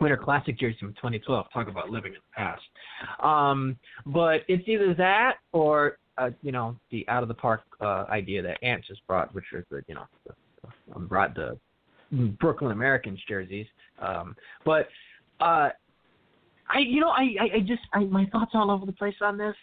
Winter 0.00 0.18
Classic 0.18 0.58
jersey 0.58 0.76
from 0.78 0.92
2012. 0.94 1.46
Talk 1.52 1.68
about 1.68 1.88
living 1.90 2.12
in 2.12 2.18
the 2.18 2.34
past. 2.36 2.62
Um, 3.22 3.76
but 4.04 4.42
it's 4.48 4.68
either 4.68 4.92
that 4.94 5.36
or 5.52 5.98
uh, 6.18 6.30
you 6.42 6.52
know 6.52 6.76
the 6.90 7.06
out 7.08 7.22
of 7.22 7.28
the 7.28 7.34
park 7.34 7.62
uh, 7.80 8.04
idea 8.10 8.42
that 8.42 8.58
Ants 8.62 8.88
just 8.88 9.06
brought, 9.06 9.34
which 9.34 9.44
was 9.52 9.64
the 9.70 9.82
you 9.88 9.94
know 9.94 10.04
the, 10.26 10.34
the, 10.94 11.00
brought 11.00 11.34
the 11.34 11.58
Brooklyn 12.38 12.72
Americans 12.72 13.20
jerseys. 13.28 13.66
Um, 14.00 14.36
but 14.64 14.88
uh, 15.40 15.70
I, 16.68 16.78
you 16.78 17.00
know, 17.00 17.10
I, 17.10 17.34
I, 17.40 17.56
I 17.56 17.60
just, 17.60 17.82
I, 17.92 18.00
my 18.00 18.26
thoughts 18.26 18.52
all 18.54 18.70
over 18.70 18.86
the 18.86 18.92
place 18.92 19.14
on 19.20 19.36
this. 19.36 19.54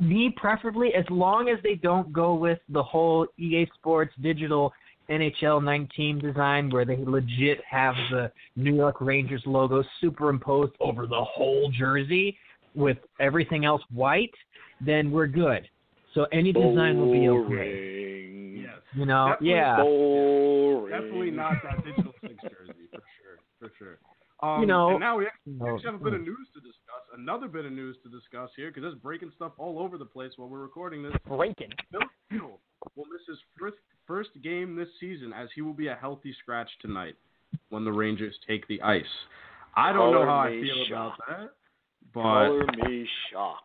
Me, 0.00 0.34
preferably, 0.36 0.92
as 0.94 1.04
long 1.08 1.48
as 1.48 1.62
they 1.62 1.76
don't 1.76 2.12
go 2.12 2.34
with 2.34 2.58
the 2.68 2.82
whole 2.82 3.26
EA 3.38 3.66
Sports 3.74 4.12
digital 4.20 4.72
NHL 5.08 5.62
19 5.62 6.18
design, 6.18 6.68
where 6.68 6.84
they 6.84 6.96
legit 6.96 7.60
have 7.68 7.94
the 8.10 8.30
New 8.56 8.74
York 8.74 9.00
Rangers 9.00 9.42
logo 9.46 9.84
superimposed 10.00 10.72
over 10.80 11.06
the 11.06 11.24
whole 11.24 11.70
jersey 11.70 12.36
with 12.78 12.98
everything 13.20 13.64
else 13.64 13.82
white, 13.92 14.32
then 14.80 15.10
we're 15.10 15.26
good. 15.26 15.68
So 16.14 16.26
any 16.32 16.52
design 16.52 16.98
will 16.98 17.12
be 17.12 17.28
okay. 17.28 18.62
Yes. 18.62 18.78
You 18.94 19.04
know, 19.04 19.30
Definitely 19.32 19.50
yeah. 19.50 19.76
Boring. 19.76 20.90
Definitely 20.90 21.30
not 21.32 21.54
that 21.64 21.84
digital 21.84 22.12
six 22.22 22.34
jersey 22.42 22.86
for 22.90 23.02
sure, 23.18 23.38
for 23.58 23.72
sure. 23.78 23.98
Um, 24.40 24.60
You 24.60 24.66
know- 24.66 24.90
and 24.90 25.00
now 25.00 25.18
we 25.18 25.26
actually, 25.26 25.52
You 25.52 25.58
know, 25.58 25.74
actually 25.74 25.92
have 25.92 26.00
a 26.00 26.04
bit 26.04 26.14
of 26.14 26.22
news 26.22 26.48
to 26.54 26.60
discuss. 26.60 27.02
Another 27.16 27.48
bit 27.48 27.64
of 27.66 27.72
news 27.72 27.96
to 28.04 28.08
discuss 28.08 28.50
here 28.56 28.68
because 28.68 28.82
there's 28.82 28.94
breaking 28.94 29.30
stuff 29.34 29.52
all 29.58 29.78
over 29.80 29.98
the 29.98 30.06
place 30.06 30.32
while 30.36 30.48
we're 30.48 30.60
recording 30.60 31.02
this. 31.02 31.12
Breaking. 31.26 31.72
Phil 31.90 32.00
Kessel 32.30 32.60
will 32.94 33.06
miss 33.12 33.22
his 33.28 33.38
first 33.58 33.76
first 34.06 34.30
game 34.42 34.74
this 34.76 34.88
season 35.00 35.32
as 35.34 35.48
he 35.54 35.60
will 35.60 35.74
be 35.74 35.88
a 35.88 35.94
healthy 35.96 36.32
scratch 36.40 36.70
tonight 36.80 37.16
when 37.68 37.84
the 37.84 37.92
Rangers 37.92 38.34
take 38.46 38.66
the 38.68 38.80
ice. 38.82 39.04
I 39.76 39.92
don't 39.92 40.12
know 40.12 40.24
how 40.24 40.38
I 40.38 40.50
feel 40.60 40.84
shocked. 40.88 41.20
about 41.26 41.40
that, 41.40 41.50
but 42.14 42.22
Color 42.22 42.66
me 42.84 43.08
shocked. 43.32 43.64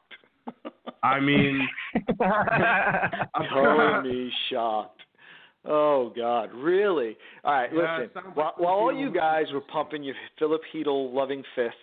I 1.03 1.19
mean, 1.19 1.67
Color 2.17 4.01
me 4.03 4.32
shocked. 4.49 5.01
Oh 5.65 6.12
God, 6.15 6.49
really? 6.53 7.15
All 7.43 7.53
right, 7.53 7.69
Yeah, 7.73 7.99
listen. 7.99 8.32
While, 8.34 8.53
while 8.58 8.73
all 8.73 8.93
you 8.93 9.12
guys 9.12 9.45
were 9.53 9.62
pumping 9.62 10.03
your 10.03 10.15
Filip 10.38 10.62
Chytil 10.73 11.13
loving 11.13 11.43
fists, 11.56 11.77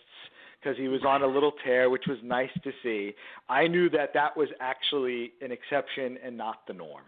because 0.61 0.77
he 0.77 0.88
was 0.88 1.01
on 1.07 1.23
a 1.23 1.27
little 1.27 1.53
tear, 1.64 1.88
which 1.88 2.05
was 2.07 2.18
nice 2.23 2.51
to 2.62 2.70
see. 2.83 3.14
I 3.49 3.66
knew 3.66 3.88
that 3.90 4.11
that 4.14 4.37
was 4.37 4.49
actually 4.61 5.33
an 5.40 5.51
exception 5.53 6.18
and 6.25 6.37
not 6.37 6.66
the 6.66 6.75
norm. 6.75 7.05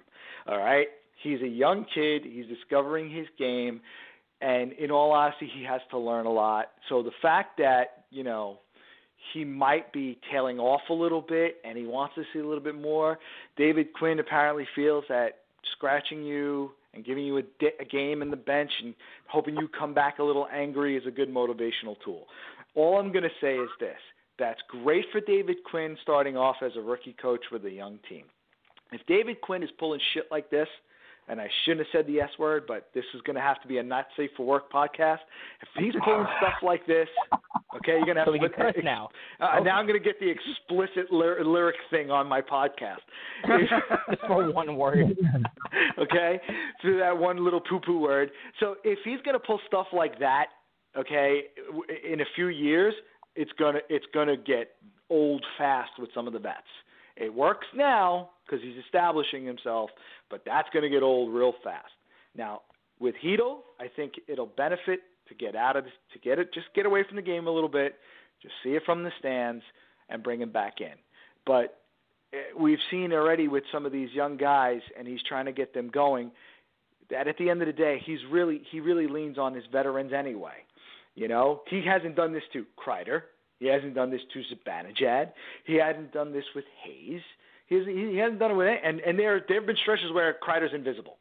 All 0.46 0.58
right, 0.58 0.86
he's 1.22 1.40
a 1.42 1.48
young 1.48 1.84
kid. 1.94 2.22
He's 2.24 2.46
discovering 2.46 3.10
his 3.10 3.26
game, 3.38 3.80
and 4.40 4.72
in 4.72 4.90
all 4.90 5.12
honesty, 5.12 5.50
he 5.54 5.62
has 5.64 5.80
to 5.90 5.98
learn 5.98 6.26
a 6.26 6.32
lot. 6.32 6.70
So 6.88 7.02
the 7.02 7.12
fact 7.20 7.58
that 7.58 8.04
you 8.10 8.24
know 8.24 8.60
he 9.32 9.44
might 9.44 9.92
be 9.92 10.18
tailing 10.30 10.58
off 10.58 10.82
a 10.90 10.92
little 10.92 11.20
bit 11.20 11.56
and 11.64 11.76
he 11.78 11.86
wants 11.86 12.14
to 12.16 12.22
see 12.32 12.40
a 12.40 12.46
little 12.46 12.62
bit 12.62 12.74
more. 12.74 13.18
David 13.56 13.92
Quinn 13.92 14.18
apparently 14.18 14.66
feels 14.74 15.04
that 15.08 15.38
scratching 15.72 16.22
you 16.22 16.72
and 16.94 17.04
giving 17.04 17.24
you 17.24 17.38
a, 17.38 17.42
di- 17.60 17.76
a 17.80 17.84
game 17.84 18.22
in 18.22 18.30
the 18.30 18.36
bench 18.36 18.70
and 18.82 18.94
hoping 19.28 19.56
you 19.56 19.68
come 19.68 19.94
back 19.94 20.18
a 20.18 20.22
little 20.22 20.48
angry 20.52 20.96
is 20.96 21.06
a 21.06 21.10
good 21.10 21.32
motivational 21.32 21.96
tool. 22.04 22.26
All 22.74 22.98
I'm 22.98 23.12
going 23.12 23.24
to 23.24 23.30
say 23.40 23.54
is 23.54 23.70
this 23.80 23.98
that's 24.38 24.60
great 24.68 25.04
for 25.12 25.20
David 25.20 25.58
Quinn 25.70 25.96
starting 26.02 26.36
off 26.36 26.56
as 26.62 26.72
a 26.76 26.80
rookie 26.80 27.14
coach 27.20 27.44
with 27.52 27.64
a 27.64 27.70
young 27.70 27.98
team. 28.08 28.24
If 28.90 29.00
David 29.06 29.40
Quinn 29.40 29.62
is 29.62 29.70
pulling 29.78 30.00
shit 30.14 30.26
like 30.30 30.50
this, 30.50 30.68
and 31.28 31.40
I 31.40 31.48
shouldn't 31.64 31.86
have 31.86 31.92
said 31.92 32.06
the 32.06 32.20
S 32.20 32.30
word, 32.38 32.64
but 32.66 32.88
this 32.94 33.04
is 33.14 33.20
going 33.22 33.36
to 33.36 33.42
have 33.42 33.60
to 33.62 33.68
be 33.68 33.78
a 33.78 33.82
not 33.82 34.06
safe 34.16 34.30
for 34.36 34.44
work 34.44 34.70
podcast. 34.72 35.18
If 35.62 35.68
he's 35.78 35.94
pulling 36.04 36.26
stuff 36.38 36.54
like 36.62 36.84
this, 36.86 37.08
okay, 37.76 37.92
you're 37.92 38.04
going 38.04 38.16
to 38.16 38.20
have 38.20 38.26
So 38.26 38.32
to 38.32 38.38
put 38.40 38.56
curse 38.56 38.74
now. 38.84 39.08
Uh, 39.40 39.60
Now 39.60 39.78
I'm 39.78 39.86
going 39.86 39.98
to 39.98 40.04
get 40.04 40.18
the 40.20 40.28
explicit 40.28 41.12
lyr- 41.12 41.44
lyric 41.44 41.76
thing 41.90 42.10
on 42.10 42.26
my 42.26 42.40
podcast. 42.42 42.98
For 44.26 44.50
one 44.52 44.76
word. 44.76 45.16
okay, 45.98 46.40
through 46.80 46.98
that 46.98 47.16
one 47.16 47.42
little 47.44 47.60
poo-poo 47.60 47.98
word. 48.00 48.30
So 48.60 48.76
if 48.84 48.98
he's 49.04 49.20
going 49.24 49.34
to 49.34 49.44
pull 49.44 49.60
stuff 49.66 49.86
like 49.92 50.18
that, 50.18 50.46
okay, 50.96 51.42
w- 51.66 51.84
in 52.12 52.20
a 52.20 52.24
few 52.34 52.48
years, 52.48 52.94
it's 53.34 53.50
gonna 53.58 53.78
it's 53.88 54.04
gonna 54.12 54.36
get 54.36 54.72
old 55.08 55.42
fast 55.56 55.92
with 55.98 56.10
some 56.14 56.26
of 56.26 56.34
the 56.34 56.38
vets. 56.38 56.58
It 57.16 57.32
works 57.32 57.66
now 57.74 58.30
because 58.44 58.62
he's 58.62 58.82
establishing 58.84 59.44
himself, 59.44 59.90
but 60.30 60.42
that's 60.44 60.68
going 60.72 60.82
to 60.82 60.88
get 60.88 61.02
old 61.02 61.32
real 61.32 61.54
fast. 61.62 61.92
Now 62.36 62.62
with 63.00 63.14
Hedo, 63.22 63.58
I 63.80 63.88
think 63.94 64.14
it'll 64.28 64.46
benefit 64.46 65.00
to 65.28 65.34
get 65.34 65.56
out 65.56 65.76
of 65.76 65.84
to 65.84 66.18
get 66.22 66.38
it, 66.38 66.54
just 66.54 66.66
get 66.74 66.86
away 66.86 67.04
from 67.06 67.16
the 67.16 67.22
game 67.22 67.46
a 67.46 67.50
little 67.50 67.68
bit, 67.68 67.96
just 68.40 68.54
see 68.62 68.70
it 68.70 68.82
from 68.84 69.02
the 69.02 69.10
stands, 69.18 69.62
and 70.08 70.22
bring 70.22 70.40
him 70.40 70.52
back 70.52 70.80
in. 70.80 70.94
But 71.46 71.80
eh, 72.32 72.38
we've 72.58 72.78
seen 72.90 73.12
already 73.12 73.48
with 73.48 73.64
some 73.72 73.86
of 73.86 73.92
these 73.92 74.10
young 74.12 74.36
guys, 74.36 74.80
and 74.98 75.06
he's 75.06 75.22
trying 75.28 75.46
to 75.46 75.52
get 75.52 75.74
them 75.74 75.90
going. 75.90 76.30
That 77.10 77.28
at 77.28 77.36
the 77.38 77.50
end 77.50 77.60
of 77.60 77.66
the 77.66 77.72
day, 77.72 78.00
he's 78.04 78.20
really 78.30 78.62
he 78.70 78.80
really 78.80 79.06
leans 79.06 79.38
on 79.38 79.54
his 79.54 79.64
veterans 79.70 80.12
anyway. 80.12 80.64
You 81.14 81.28
know, 81.28 81.62
he 81.68 81.82
hasn't 81.84 82.16
done 82.16 82.32
this 82.32 82.44
to 82.54 82.64
Kreider. 82.78 83.22
He 83.62 83.68
hasn't 83.68 83.94
done 83.94 84.10
this 84.10 84.22
to 84.32 84.42
Zibanejad. 84.52 85.30
He 85.64 85.74
hasn't 85.74 86.12
done 86.12 86.32
this 86.32 86.44
with 86.52 86.64
Hayes. 86.82 87.20
He 87.66 87.76
hasn't, 87.76 87.96
he 87.96 88.16
hasn't 88.16 88.40
done 88.40 88.50
it 88.50 88.54
with 88.54 88.80
and 88.82 88.98
and 89.00 89.16
there 89.16 89.44
there 89.46 89.58
have 89.60 89.66
been 89.66 89.76
stretches 89.76 90.10
where 90.10 90.36
Kreider's 90.42 90.74
invisible. 90.74 91.18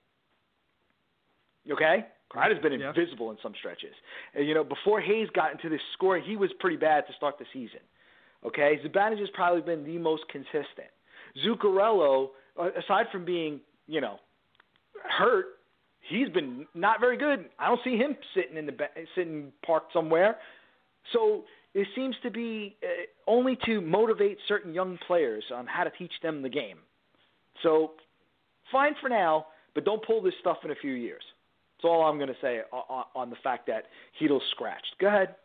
Okay, 1.71 2.03
Kreider's 2.31 2.59
been 2.63 2.79
Yeah. 2.79 2.89
invisible 2.89 3.29
in 3.29 3.37
some 3.43 3.53
stretches. 3.53 3.93
And, 4.33 4.47
you 4.47 4.55
know, 4.55 4.63
before 4.63 4.99
Hayes 4.99 5.29
got 5.35 5.51
into 5.51 5.69
this 5.69 5.81
scoring, 5.93 6.23
he 6.23 6.35
was 6.35 6.51
pretty 6.53 6.77
bad 6.77 7.05
to 7.05 7.13
start 7.13 7.37
the 7.37 7.45
season. 7.53 7.79
Okay, 8.43 8.79
Zibanejad 8.83 9.19
has 9.19 9.29
probably 9.35 9.61
been 9.61 9.83
the 9.83 9.99
most 9.99 10.27
consistent. 10.29 10.89
Zuccarello, 11.45 12.31
uh, 12.57 12.71
aside 12.75 13.05
from 13.11 13.23
being 13.23 13.61
you 13.87 14.01
know 14.01 14.19
hurt, 15.19 15.59
he's 15.99 16.29
been 16.29 16.65
not 16.73 16.99
very 16.99 17.17
good. 17.17 17.51
I 17.59 17.67
don't 17.67 17.83
see 17.83 17.97
him 17.97 18.17
sitting 18.33 18.57
in 18.57 18.65
the 18.65 18.75
sitting 19.13 19.53
parked 19.63 19.93
somewhere. 19.93 20.39
So 21.13 21.45
it 21.73 21.87
seems 21.95 22.15
to 22.23 22.29
be 22.31 22.75
uh, 22.83 22.87
only 23.27 23.57
to 23.65 23.81
motivate 23.81 24.37
certain 24.47 24.73
young 24.73 24.97
players 25.07 25.43
on 25.53 25.65
how 25.67 25.83
to 25.83 25.89
teach 25.91 26.11
them 26.21 26.41
the 26.41 26.49
game. 26.49 26.77
So 27.63 27.91
fine 28.71 28.93
for 29.01 29.09
now, 29.09 29.47
but 29.75 29.85
don't 29.85 30.05
pull 30.05 30.21
this 30.21 30.33
stuff 30.41 30.57
in 30.65 30.71
a 30.71 30.75
few 30.75 30.93
years. 30.93 31.21
That's 31.77 31.89
all 31.89 32.03
I'm 32.03 32.17
going 32.17 32.29
to 32.29 32.35
say 32.41 32.61
on, 32.71 33.05
on 33.15 33.29
the 33.29 33.35
fact 33.43 33.67
that 33.67 33.85
Chytil's 34.19 34.43
scratched. 34.51 34.95
Go 34.99 35.07
ahead. 35.07 35.35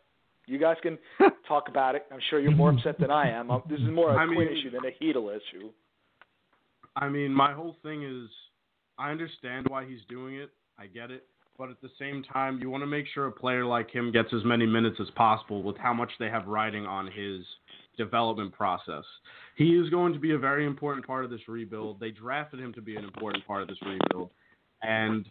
You 0.46 0.58
guys 0.58 0.76
can 0.82 0.98
talk 1.48 1.68
about 1.68 1.94
it. 1.94 2.06
I'm 2.12 2.20
sure 2.30 2.38
you're 2.40 2.52
more 2.54 2.70
upset 2.70 2.98
than 3.00 3.10
I 3.10 3.30
am. 3.30 3.50
Uh, 3.50 3.58
This 3.68 3.80
is 3.80 3.88
more 3.90 4.10
a 4.12 4.16
I 4.16 4.26
mean- 4.26 4.34
Quinn 4.36 4.48
issue 4.48 4.70
than 4.70 4.82
a 4.84 4.90
Heedle 5.04 5.30
issue. 5.36 5.70
I 6.94 7.08
mean, 7.08 7.32
my 7.32 7.52
whole 7.52 7.76
thing 7.82 8.02
is, 8.04 8.28
I 8.98 9.10
understand 9.10 9.66
why 9.68 9.84
he's 9.84 10.00
doing 10.08 10.36
it. 10.36 10.50
I 10.78 10.86
get 10.86 11.10
it. 11.10 11.24
But 11.58 11.70
at 11.70 11.80
the 11.80 11.90
same 11.98 12.22
time, 12.22 12.58
you 12.60 12.68
want 12.68 12.82
to 12.82 12.86
make 12.86 13.06
sure 13.14 13.26
a 13.26 13.32
player 13.32 13.64
like 13.64 13.90
him 13.90 14.12
gets 14.12 14.28
as 14.34 14.44
many 14.44 14.66
minutes 14.66 14.98
as 15.00 15.08
possible 15.16 15.62
with 15.62 15.78
how 15.78 15.94
much 15.94 16.10
they 16.18 16.28
have 16.28 16.46
riding 16.46 16.84
on 16.84 17.06
his 17.06 17.44
development 17.96 18.52
process. 18.52 19.04
He 19.56 19.70
is 19.70 19.88
going 19.88 20.12
to 20.12 20.18
be 20.18 20.32
a 20.32 20.38
very 20.38 20.66
important 20.66 21.06
part 21.06 21.24
of 21.24 21.30
this 21.30 21.48
rebuild. 21.48 21.98
They 21.98 22.10
drafted 22.10 22.60
him 22.60 22.74
to 22.74 22.82
be 22.82 22.96
an 22.96 23.04
important 23.04 23.46
part 23.46 23.62
of 23.62 23.68
this 23.68 23.78
rebuild. 23.82 24.30
And 24.82 25.26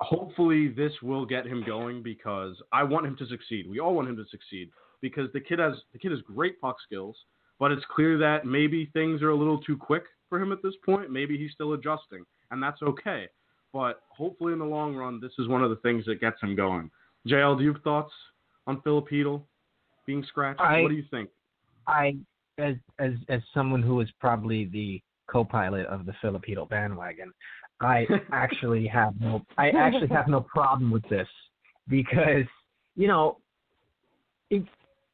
hopefully 0.00 0.68
this 0.68 0.92
will 1.02 1.24
get 1.24 1.46
him 1.46 1.62
going 1.64 2.02
because 2.02 2.60
I 2.72 2.82
want 2.82 3.06
him 3.06 3.16
to 3.16 3.26
succeed. 3.26 3.68
We 3.68 3.78
all 3.78 3.94
want 3.94 4.08
him 4.08 4.16
to 4.16 4.24
succeed 4.30 4.70
because 5.00 5.32
the 5.32 5.40
kid 5.40 5.60
has 5.60 5.74
the 5.92 5.98
kid 5.98 6.10
has 6.10 6.20
great 6.22 6.60
puck 6.60 6.76
skills, 6.84 7.16
but 7.60 7.70
it's 7.70 7.84
clear 7.94 8.18
that 8.18 8.44
maybe 8.44 8.90
things 8.92 9.22
are 9.22 9.30
a 9.30 9.36
little 9.36 9.60
too 9.60 9.76
quick 9.76 10.04
for 10.28 10.40
him 10.40 10.50
at 10.50 10.62
this 10.62 10.74
point. 10.84 11.10
Maybe 11.10 11.38
he's 11.38 11.52
still 11.52 11.74
adjusting, 11.74 12.24
and 12.50 12.60
that's 12.60 12.82
okay. 12.82 13.28
But 13.72 14.02
hopefully 14.10 14.52
in 14.52 14.58
the 14.58 14.64
long 14.64 14.94
run, 14.94 15.20
this 15.20 15.32
is 15.38 15.48
one 15.48 15.62
of 15.62 15.70
the 15.70 15.76
things 15.76 16.04
that 16.06 16.20
gets 16.20 16.40
him 16.42 16.54
going. 16.54 16.90
JL, 17.26 17.56
do 17.56 17.64
you 17.64 17.72
have 17.72 17.82
thoughts 17.82 18.12
on 18.66 18.80
Chytil 18.82 19.42
being 20.06 20.24
scratched? 20.24 20.60
I- 20.60 20.82
what 20.82 20.88
do 20.88 20.94
you 20.94 21.04
think? 21.10 21.30
I, 21.86 22.16
as 22.58 22.76
as 22.98 23.12
as 23.28 23.40
someone 23.52 23.82
who 23.82 24.00
is 24.00 24.08
probably 24.20 24.66
the 24.66 25.02
co-pilot 25.26 25.86
of 25.86 26.06
the 26.06 26.12
Filipino 26.20 26.66
bandwagon, 26.66 27.32
I 27.80 28.06
actually 28.32 28.86
have 28.86 29.14
no 29.20 29.42
I 29.58 29.70
actually 29.70 30.08
have 30.08 30.28
no 30.28 30.42
problem 30.42 30.90
with 30.90 31.08
this 31.08 31.28
because 31.88 32.46
you 32.94 33.08
know 33.08 33.38
if 34.50 34.62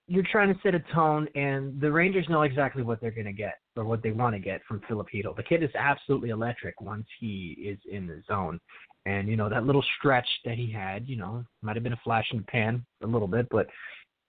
you're 0.09 0.25
trying 0.33 0.53
to 0.53 0.59
set 0.63 0.75
a 0.75 0.83
tone 0.95 1.29
and 1.35 1.79
the 1.81 1.93
Rangers 1.93 2.27
know 2.31 2.43
exactly 2.43 2.83
what 2.83 3.01
they're 3.01 3.11
going 3.11 3.27
to 3.27 3.33
get 3.33 3.59
or 3.77 3.85
what 3.85 4.03
they 4.03 4.11
want 4.11 4.35
to 4.35 4.41
get 4.41 4.63
from 4.67 4.81
Filipino. 4.89 5.35
The 5.37 5.43
kid 5.43 5.63
is 5.63 5.71
absolutely 5.79 6.31
electric 6.31 6.81
once 6.81 7.07
he 7.21 7.57
is 7.61 7.79
in 7.91 8.07
the 8.07 8.23
zone. 8.27 8.59
And 9.07 9.29
you 9.29 9.37
know 9.37 9.49
that 9.49 9.65
little 9.65 9.85
stretch 9.99 10.29
that 10.45 10.57
he 10.57 10.71
had, 10.71 11.09
you 11.09 11.17
know, 11.17 11.45
might 11.63 11.77
have 11.77 11.83
been 11.83 11.93
a 11.93 12.01
flash 12.03 12.27
in 12.33 12.39
the 12.39 12.45
pan 12.45 12.85
a 13.03 13.07
little 13.07 13.29
bit, 13.29 13.47
but 13.51 13.67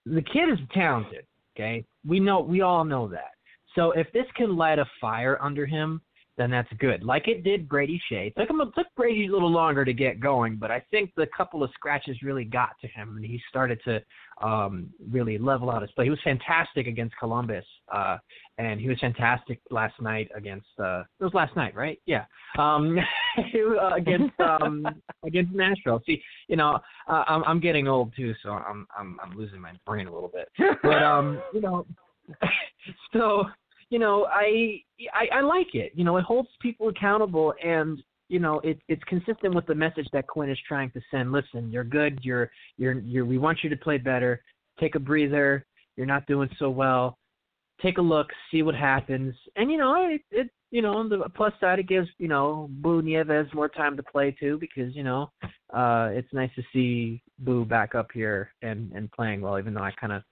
the 0.06 0.22
kid 0.22 0.50
is 0.50 0.60
talented. 0.74 1.26
Okay, 1.56 1.86
we 2.06 2.20
know 2.20 2.40
we 2.40 2.62
all 2.62 2.86
know 2.86 3.08
that. 3.08 3.32
So 3.76 3.92
if 3.92 4.12
this 4.14 4.26
can 4.36 4.56
light 4.56 4.80
a 4.80 4.86
fire 5.02 5.38
under 5.42 5.66
him, 5.66 6.02
then 6.40 6.50
that's 6.50 6.72
good. 6.80 7.04
Like 7.04 7.28
it 7.28 7.44
did 7.44 7.68
Brady 7.68 8.02
Skjei. 8.10 8.28
It 8.28 8.34
took 8.38 8.50
him 8.50 8.62
it 8.62 8.70
took 8.74 8.88
Brady 8.96 9.28
a 9.28 9.32
little 9.32 9.52
longer 9.52 9.84
to 9.84 9.92
get 9.92 10.22
going, 10.22 10.56
but 10.56 10.72
I 10.72 10.82
think 10.90 11.12
the 11.18 11.28
couple 11.36 11.64
of 11.64 11.70
scratches 11.74 12.16
really 12.24 12.46
got 12.46 12.70
to 12.80 12.88
him, 12.88 13.18
and 13.18 13.26
he 13.26 13.42
started 13.50 13.78
to 13.84 14.02
um, 14.42 14.88
really 15.12 15.38
level 15.38 15.70
out 15.70 15.82
his 15.82 15.92
play. 15.92 16.06
He 16.06 16.10
was 16.10 16.20
fantastic 16.24 16.88
against 16.88 17.14
Columbus, 17.20 17.66
uh, 17.94 18.20
and 18.58 18.80
he 18.80 18.88
was 18.88 18.98
fantastic 19.02 19.60
last 19.70 20.02
night 20.02 20.30
against. 20.34 20.68
Uh, 20.82 21.02
it 21.20 21.26
was 21.26 21.34
last 21.34 21.54
night, 21.58 21.76
right? 21.76 22.00
Yeah, 22.06 22.24
um, 22.58 22.98
against 23.94 24.40
um, 24.40 24.88
against 25.26 25.54
Nashville. 25.54 26.02
See, 26.06 26.22
you 26.48 26.56
know, 26.56 26.80
uh, 27.10 27.24
I'm 27.28 27.44
I'm 27.44 27.60
getting 27.60 27.90
old 27.90 28.14
too, 28.16 28.34
so 28.42 28.52
I'm 28.52 28.88
I'm 28.98 29.18
I'm 29.22 29.38
losing 29.38 29.60
my 29.60 29.74
brain 29.86 30.08
a 30.08 30.14
little 30.14 30.32
bit. 30.34 30.48
But 30.82 31.04
um, 31.04 31.42
you 31.54 31.60
know, 31.60 31.86
so 33.14 33.44
you 33.90 34.00
know, 34.00 34.28
I, 34.32 34.82
I 35.14 35.38
I 35.38 35.42
like 35.42 35.74
it. 35.74 35.92
You 35.96 36.04
know, 36.04 36.18
it 36.18 36.24
holds 36.24 36.50
people 36.62 36.90
accountable, 36.90 37.54
and 37.64 38.02
you 38.28 38.40
know, 38.40 38.60
it 38.60 38.80
it's 38.88 39.04
consistent 39.06 39.56
with 39.56 39.66
the 39.66 39.76
message 39.76 40.08
that 40.14 40.28
Quinn 40.28 40.50
is 40.50 40.58
trying 40.68 40.92
to 40.92 41.02
send. 41.12 41.32
Listen, 41.32 41.72
you're 41.72 41.84
good. 41.84 42.20
You're 42.22 42.52
you're 42.78 43.00
you're. 43.00 43.26
We 43.26 43.38
want 43.38 43.60
you 43.64 43.70
to 43.70 43.78
play 43.78 43.98
better. 43.98 44.42
Take 44.80 44.96
a 44.96 45.00
breather. 45.00 45.66
You're 45.98 46.06
not 46.06 46.26
doing 46.28 46.50
so 46.60 46.70
well. 46.70 47.18
Take 47.82 47.98
a 47.98 48.02
look, 48.02 48.28
see 48.52 48.62
what 48.62 48.76
happens, 48.76 49.34
and 49.56 49.72
you 49.72 49.78
know, 49.78 50.10
it, 50.10 50.22
it 50.32 50.50
you 50.72 50.82
know, 50.82 50.94
on 50.94 51.10
the 51.10 51.28
plus 51.36 51.54
side, 51.60 51.80
it 51.80 51.88
gives 51.88 52.10
you 52.18 52.28
know 52.28 52.68
Boo 52.70 53.02
Nieves 53.02 53.54
more 53.54 53.70
time 53.70 53.98
to 53.98 54.04
play 54.04 54.36
too, 54.38 54.58
because 54.60 54.96
you 54.96 55.04
know, 55.04 55.32
uh, 55.74 56.10
it's 56.12 56.32
nice 56.34 56.52
to 56.56 56.64
see 56.74 57.22
Boo 57.40 57.66
back 57.66 57.96
up 57.96 58.10
here 58.14 58.52
and 58.62 58.92
and 58.92 59.12
playing 59.12 59.42
well, 59.42 59.58
even 59.58 59.74
though 59.74 59.82
I 59.82 59.92
kind 59.92 60.14
of 60.14 60.24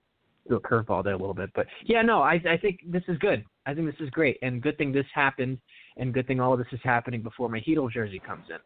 threw 0.47 0.57
a 0.57 0.61
curveball 0.61 1.03
there 1.03 1.13
a 1.13 1.17
little 1.17 1.33
bit. 1.33 1.49
But 1.55 1.67
yeah, 1.85 2.01
no, 2.01 2.21
I 2.21 2.41
I 2.49 2.57
think 2.57 2.79
this 2.85 3.03
is 3.07 3.17
good. 3.19 3.43
I 3.65 3.73
think 3.73 3.87
this 3.87 3.99
is 3.99 4.09
great, 4.09 4.37
and 4.41 4.61
good 4.61 4.77
thing 4.77 4.91
this 4.91 5.05
happened, 5.13 5.59
and 5.97 6.13
good 6.13 6.27
thing 6.27 6.39
all 6.39 6.53
of 6.53 6.59
this 6.59 6.67
is 6.71 6.79
happening 6.83 7.21
before 7.21 7.49
my 7.49 7.59
Chytil 7.59 7.91
jersey 7.91 8.19
comes 8.19 8.45
in. 8.49 8.57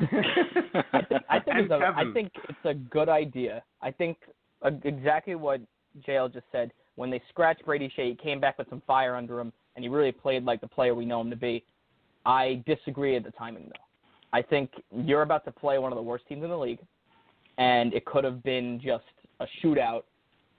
I 0.00 1.00
think, 1.08 1.22
I 1.28 1.38
think, 1.40 1.56
it's 1.58 1.70
a, 1.70 1.94
I 1.96 2.04
think 2.14 2.32
it's 2.48 2.58
a 2.64 2.74
good 2.74 3.08
idea. 3.08 3.62
I 3.82 3.90
think 3.90 4.16
uh, 4.62 4.70
exactly 4.84 5.34
what 5.34 5.60
JL 6.08 6.32
just 6.32 6.46
said. 6.52 6.72
When 6.96 7.10
they 7.10 7.22
scratched 7.28 7.64
Brady 7.64 7.92
Skjei, 7.96 8.10
he 8.10 8.14
came 8.14 8.40
back 8.40 8.58
with 8.58 8.68
some 8.68 8.82
fire 8.86 9.16
under 9.16 9.40
him, 9.40 9.52
and 9.74 9.84
he 9.84 9.88
really 9.88 10.12
played 10.12 10.44
like 10.44 10.60
the 10.60 10.68
player 10.68 10.94
we 10.94 11.04
know 11.04 11.20
him 11.20 11.30
to 11.30 11.36
be. 11.36 11.64
I 12.26 12.62
disagree 12.66 13.16
at 13.16 13.24
the 13.24 13.30
timing, 13.32 13.64
though. 13.64 13.84
I 14.32 14.42
think 14.42 14.70
you're 14.94 15.22
about 15.22 15.44
to 15.46 15.50
play 15.50 15.78
one 15.78 15.92
of 15.92 15.96
the 15.96 16.02
worst 16.02 16.26
teams 16.28 16.44
in 16.44 16.50
the 16.50 16.58
league, 16.58 16.80
and 17.58 17.92
it 17.94 18.04
could 18.04 18.24
have 18.24 18.42
been 18.42 18.80
just 18.82 19.04
a 19.40 19.46
shootout, 19.62 20.02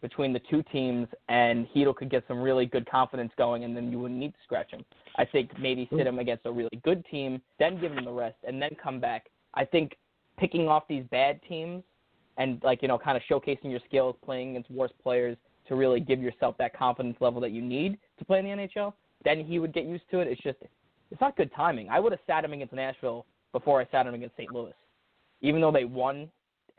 between 0.02 0.34
the 0.34 0.42
two 0.50 0.64
teams, 0.72 1.08
and 1.30 1.68
Chytil 1.70 1.96
could 1.96 2.10
get 2.10 2.24
some 2.28 2.40
really 2.40 2.66
good 2.66 2.90
confidence 2.90 3.32
going, 3.38 3.64
and 3.64 3.76
then 3.76 3.92
you 3.92 4.00
wouldn't 4.00 4.20
need 4.20 4.34
to 4.34 4.40
scratch 4.44 4.72
him. 4.72 4.84
I 5.18 5.26
think 5.26 5.52
maybe 5.60 5.86
hmm. 5.86 5.98
sit 5.98 6.08
him 6.08 6.20
against 6.20 6.46
a 6.46 6.52
really 6.52 6.82
good 6.84 7.06
team, 7.06 7.42
then 7.60 7.80
give 7.80 7.92
him 7.92 8.06
the 8.06 8.12
rest, 8.12 8.38
and 8.46 8.62
then 8.62 8.72
come 8.82 9.00
back. 9.00 9.28
I 9.54 9.66
think 9.66 9.98
picking 10.38 10.68
off 10.68 10.84
these 10.88 11.04
bad 11.12 11.40
teams 11.48 11.84
and 12.38 12.62
like 12.64 12.82
you 12.82 12.88
know 12.88 12.98
kind 12.98 13.18
of 13.18 13.24
showcasing 13.30 13.70
your 13.70 13.82
skills, 13.88 14.16
playing 14.24 14.52
against 14.52 14.72
worse 14.72 14.92
players 15.04 15.38
to 15.68 15.76
really 15.76 16.00
give 16.00 16.20
yourself 16.20 16.58
that 16.58 16.76
confidence 16.76 17.18
level 17.20 17.40
that 17.42 17.52
you 17.52 17.62
need 17.62 17.98
to 18.18 18.26
play 18.26 18.40
in 18.40 18.46
the 18.46 18.52
NHL. 18.52 18.94
Then 19.24 19.46
he 19.46 19.60
would 19.60 19.74
get 19.74 19.86
used 19.86 20.04
to 20.12 20.20
it. 20.20 20.28
It's 20.28 20.42
just 20.42 20.58
it's 21.12 21.22
not 21.22 21.36
good 21.38 21.52
timing. 21.56 21.90
I 21.90 22.00
would 22.00 22.12
have 22.12 22.22
sat 22.26 22.44
him 22.44 22.54
against 22.54 22.74
Nashville 22.74 23.26
before 23.52 23.82
I 23.82 23.88
sat 23.92 24.08
him 24.08 24.14
against 24.14 24.36
St. 24.38 24.52
Louis, 24.52 24.74
even 25.42 25.62
though 25.62 25.72
they 25.72 25.86
won 25.86 26.30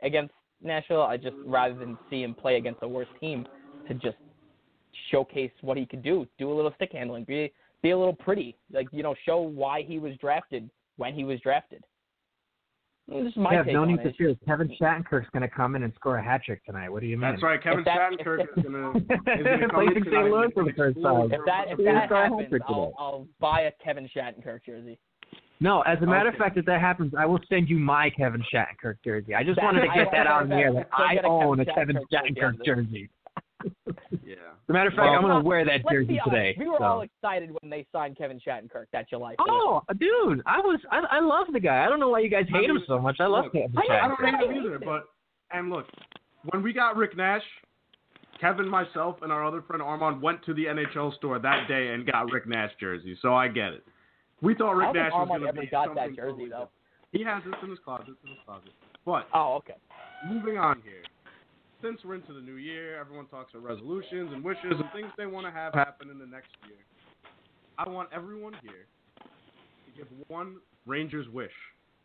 against 0.01 0.33
Nashville. 0.63 1.01
I 1.01 1.17
just 1.17 1.35
rather 1.45 1.75
than 1.75 1.97
see 2.09 2.23
him 2.23 2.33
play 2.33 2.57
against 2.57 2.81
a 2.83 2.87
worse 2.87 3.07
team 3.19 3.45
to 3.87 3.93
just 3.93 4.17
showcase 5.11 5.51
what 5.61 5.77
he 5.77 5.85
could 5.85 6.03
do, 6.03 6.27
do 6.37 6.51
a 6.51 6.55
little 6.55 6.71
stick 6.75 6.91
handling, 6.93 7.23
be 7.25 7.51
be 7.81 7.91
a 7.91 7.97
little 7.97 8.15
pretty, 8.15 8.55
like 8.71 8.87
you 8.91 9.03
know, 9.03 9.15
show 9.25 9.39
why 9.39 9.83
he 9.83 9.99
was 9.99 10.13
drafted 10.17 10.69
when 10.97 11.13
he 11.13 11.23
was 11.23 11.39
drafted. 11.41 11.83
This 13.07 13.27
is 13.27 13.35
my 13.35 13.53
Kev, 13.53 13.65
take 13.65 13.73
no 13.73 13.81
on 13.81 13.89
need 13.89 13.99
it. 13.99 14.03
to 14.03 14.13
fear. 14.13 14.35
Kevin 14.45 14.73
Shattenkirk's 14.79 15.29
going 15.33 15.41
to 15.41 15.49
come 15.49 15.75
in 15.75 15.83
and 15.83 15.91
score 15.95 16.17
a 16.17 16.23
hat 16.23 16.41
trick 16.45 16.63
tonight. 16.65 16.87
What 16.87 17.01
do 17.01 17.07
you 17.07 17.17
mean? 17.17 17.31
That's 17.31 17.43
right. 17.43 17.61
Kevin 17.61 17.83
that- 17.83 17.97
Shattenkirk 17.97 18.43
is 18.57 18.63
gonna 18.63 18.91
is 18.97 19.03
gonna 19.03 19.59
come 19.59 19.69
Plays 19.71 19.89
in 19.91 19.97
in 19.97 20.03
St. 20.05 20.31
Louis 20.31 20.47
for 20.53 20.63
the 20.63 20.71
first 20.71 21.01
time. 21.03 21.25
If 21.25 21.41
that 21.45 21.65
if 21.67 21.77
that 21.79 22.09
got 22.09 22.27
a 22.27 22.29
hat 22.29 22.31
happens, 22.39 22.61
I'll. 22.65 22.93
I'll 22.97 23.27
buy 23.41 23.63
a 23.63 23.71
Kevin 23.83 24.09
Shattenkirk 24.15 24.63
jersey. 24.65 24.97
No, 25.63 25.81
as 25.83 25.97
a 26.01 26.05
matter 26.05 26.27
of 26.27 26.35
fact, 26.35 26.57
if 26.57 26.65
that 26.65 26.81
happens, 26.81 27.13
I 27.17 27.25
will 27.25 27.39
send 27.47 27.69
you 27.69 27.79
my 27.79 28.09
Kevin 28.09 28.43
Shattenkirk 28.53 28.97
jersey. 29.03 29.33
I 29.33 29.43
just 29.45 29.55
That- 29.55 29.63
wanted 29.63 29.81
to 29.85 29.87
I 29.91 29.95
get 29.95 30.11
that 30.11 30.25
like 30.25 30.27
out 30.27 30.43
in 30.43 30.49
the 30.49 30.55
air 30.57 30.73
that. 30.73 30.89
that 30.97 31.01
I 31.01 31.17
own 31.23 31.59
a 31.61 31.65
Kevin 31.65 31.95
Kevin 32.11 32.35
Shattenkirk 32.35 32.57
Shattenkirk 32.59 32.65
jersey. 32.65 33.09
jersey. 33.09 33.09
Yeah. 34.25 34.35
As 34.35 34.69
a 34.69 34.73
matter 34.73 34.89
of 34.89 34.93
fact, 34.93 35.05
Well, 35.07 35.13
I'm 35.15 35.21
going 35.21 35.41
to 35.41 35.47
wear 35.47 35.63
that 35.65 35.81
Let's 35.85 35.89
jersey 35.91 36.07
be 36.13 36.19
honest, 36.19 36.35
today. 36.35 36.55
We 36.59 36.67
were 36.67 36.77
so. 36.79 36.83
all 36.85 37.01
excited 37.01 37.49
when 37.61 37.69
they 37.69 37.85
signed 37.91 38.17
Kevin 38.17 38.39
Shattenkirk 38.45 38.85
that 38.93 39.09
July. 39.09 39.35
4th. 39.39 39.45
Oh, 39.49 39.81
dude, 39.97 40.41
I 40.45 40.59
was 40.59 40.79
I, 40.91 40.99
I 41.11 41.19
love 41.21 41.47
the 41.51 41.59
guy. 41.61 41.85
I 41.85 41.89
don't 41.89 41.99
know 42.01 42.09
why 42.09 42.19
you 42.19 42.29
guys 42.29 42.45
I 42.53 42.57
hate 42.59 42.69
him 42.69 42.83
so 42.87 42.99
much. 42.99 43.17
I 43.21 43.25
love 43.27 43.45
look, 43.45 43.53
Kevin 43.53 43.73
I 43.77 43.87
know, 43.87 43.95
I 43.95 44.07
don't 44.09 44.19
Shattenkirk. 44.19 44.39
hate 44.39 44.49
him 44.57 44.65
either, 44.65 44.79
but 44.79 45.05
and 45.51 45.69
look, 45.69 45.85
when 46.51 46.61
we 46.61 46.73
got 46.73 46.97
Rick 46.97 47.15
Nash, 47.15 47.41
Kevin, 48.41 48.67
myself, 48.67 49.17
and 49.21 49.31
our 49.31 49.45
other 49.45 49.61
friend 49.61 49.81
Armand 49.81 50.21
went 50.21 50.43
to 50.45 50.53
the 50.53 50.65
NHL 50.65 51.15
store 51.15 51.39
that 51.39 51.67
day 51.69 51.89
and 51.93 52.05
got 52.05 52.31
Rick 52.31 52.47
Nash 52.47 52.71
jersey, 52.79 53.17
so 53.21 53.33
I 53.33 53.47
get 53.47 53.71
it. 53.73 53.85
We 54.43 54.53
thought 54.53 54.75
I 54.75 54.77
Rick 54.77 54.85
don't 54.87 54.93
think 54.93 55.03
Nash 55.05 55.13
was 55.13 55.27
going 55.29 55.41
to 55.41 55.47
ever 55.47 55.61
be 55.61 55.67
got 55.67 55.85
something 55.87 56.03
that 56.03 56.15
jersey 56.15 56.31
totally 56.31 56.49
though. 56.49 56.69
He 57.11 57.23
has 57.23 57.41
this 57.45 57.53
in 57.63 57.69
his 57.69 57.79
closet. 57.79 58.07
It's 58.09 58.19
in 58.23 58.29
his 58.31 58.39
closet. 58.45 58.69
But 59.05 59.27
Oh, 59.33 59.55
okay. 59.63 59.75
moving 60.27 60.57
on 60.57 60.81
here. 60.83 61.01
Since 61.81 61.99
we're 62.05 62.15
into 62.15 62.33
the 62.33 62.41
new 62.41 62.55
year, 62.55 62.99
everyone 62.99 63.27
talks 63.27 63.53
about 63.53 63.63
resolutions 63.67 64.31
and 64.33 64.43
wishes 64.43 64.71
and 64.71 64.85
things 64.93 65.11
they 65.17 65.25
want 65.25 65.45
to 65.45 65.51
have 65.51 65.73
happen 65.73 66.09
in 66.09 66.17
the 66.19 66.25
next 66.25 66.49
year. 66.67 66.77
I 67.77 67.87
want 67.89 68.09
everyone 68.13 68.53
here 68.61 68.85
to 69.19 69.91
give 69.97 70.07
one 70.27 70.57
Rangers 70.85 71.27
wish 71.29 71.51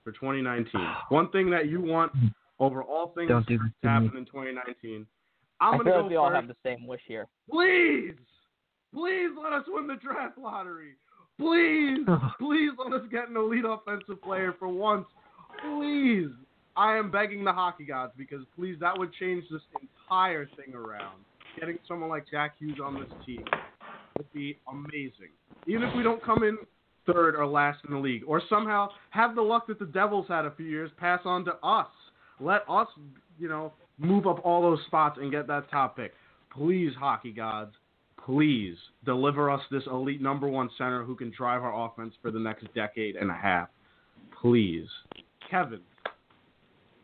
for 0.04 0.12
2019. 0.12 0.70
One 1.10 1.30
thing 1.30 1.50
that 1.50 1.68
you 1.68 1.80
want 1.80 2.12
over 2.60 2.82
all 2.82 3.08
things 3.14 3.28
Don't 3.28 3.46
do 3.46 3.58
this 3.58 3.66
to 3.82 3.88
to 3.88 4.00
me. 4.00 4.06
happen 4.06 4.18
in 4.18 4.24
2019. 4.26 5.06
I'm 5.60 5.74
I 5.74 5.78
gonna 5.78 5.84
feel 5.84 5.92
go 5.94 6.00
like 6.02 6.10
we 6.10 6.16
all 6.16 6.28
first. 6.30 6.36
have 6.36 6.48
the 6.48 6.56
same 6.64 6.86
wish 6.86 7.00
here. 7.06 7.26
Please, 7.50 8.14
please 8.94 9.30
let 9.42 9.52
us 9.52 9.64
win 9.68 9.86
the 9.86 9.96
draft 9.96 10.38
lottery. 10.38 10.94
Please, 11.38 12.06
please 12.38 12.70
let 12.78 13.00
us 13.00 13.06
get 13.10 13.28
an 13.28 13.36
elite 13.36 13.64
offensive 13.66 14.20
player 14.22 14.54
for 14.58 14.68
once. 14.68 15.06
Please. 15.62 16.28
I 16.76 16.96
am 16.96 17.10
begging 17.10 17.42
the 17.42 17.52
hockey 17.52 17.84
gods 17.84 18.12
because 18.16 18.42
please 18.56 18.76
that 18.80 18.96
would 18.96 19.12
change 19.14 19.44
this 19.50 19.62
entire 19.80 20.46
thing 20.46 20.74
around. 20.74 21.16
Getting 21.58 21.78
someone 21.88 22.08
like 22.08 22.24
Jack 22.30 22.54
Hughes 22.58 22.78
on 22.82 22.94
this 22.94 23.10
team 23.26 23.44
would 24.16 24.32
be 24.32 24.58
amazing. 24.68 25.30
Even 25.66 25.82
if 25.84 25.96
we 25.96 26.04
don't 26.04 26.22
come 26.22 26.44
in 26.44 26.56
third 27.12 27.34
or 27.34 27.46
last 27.46 27.78
in 27.86 27.94
the 27.94 28.00
league, 28.00 28.22
or 28.26 28.42
somehow 28.48 28.88
have 29.10 29.34
the 29.34 29.42
luck 29.42 29.66
that 29.66 29.78
the 29.78 29.86
Devils 29.86 30.26
had 30.28 30.44
a 30.44 30.52
few 30.52 30.66
years 30.66 30.90
pass 30.98 31.20
on 31.24 31.44
to 31.46 31.54
us. 31.62 31.88
Let 32.38 32.62
us, 32.68 32.86
you 33.38 33.48
know, 33.48 33.72
move 33.98 34.26
up 34.26 34.40
all 34.44 34.62
those 34.62 34.78
spots 34.86 35.18
and 35.20 35.32
get 35.32 35.46
that 35.48 35.70
top 35.70 35.96
pick. 35.96 36.12
Please, 36.52 36.92
hockey 36.98 37.32
gods, 37.32 37.74
please 38.24 38.76
deliver 39.04 39.50
us 39.50 39.60
this 39.70 39.82
elite 39.86 40.20
number 40.20 40.48
one 40.48 40.68
center 40.76 41.04
who 41.04 41.14
can 41.14 41.32
drive 41.36 41.62
our 41.62 41.86
offense 41.86 42.14
for 42.20 42.30
the 42.30 42.38
next 42.38 42.66
decade 42.74 43.16
and 43.16 43.30
a 43.30 43.34
half. 43.34 43.68
Please. 44.40 44.86
Kevin, 45.50 45.80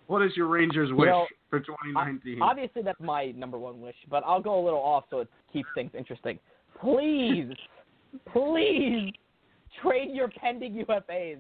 what 0.07 0.23
is 0.23 0.33
your 0.37 0.49
Rangers 0.49 0.91
wish 0.93 1.09
know, 1.09 1.27
for 1.49 1.61
2019? 1.61 2.43
Obviously, 2.43 2.83
that's 2.83 3.01
my 3.01 3.33
number 3.37 3.59
one 3.59 3.81
wish, 3.81 3.97
but 4.11 4.23
I'll 4.27 4.43
go 4.43 4.63
a 4.63 4.63
little 4.63 4.81
off 4.81 5.05
so 5.09 5.21
it 5.21 5.29
keeps 5.53 5.69
things 5.75 5.91
interesting. 5.97 6.39
Please, 6.81 7.53
please 8.33 9.13
trade 9.83 10.11
your 10.13 10.29
pending 10.29 10.85
UFAs. 10.85 11.39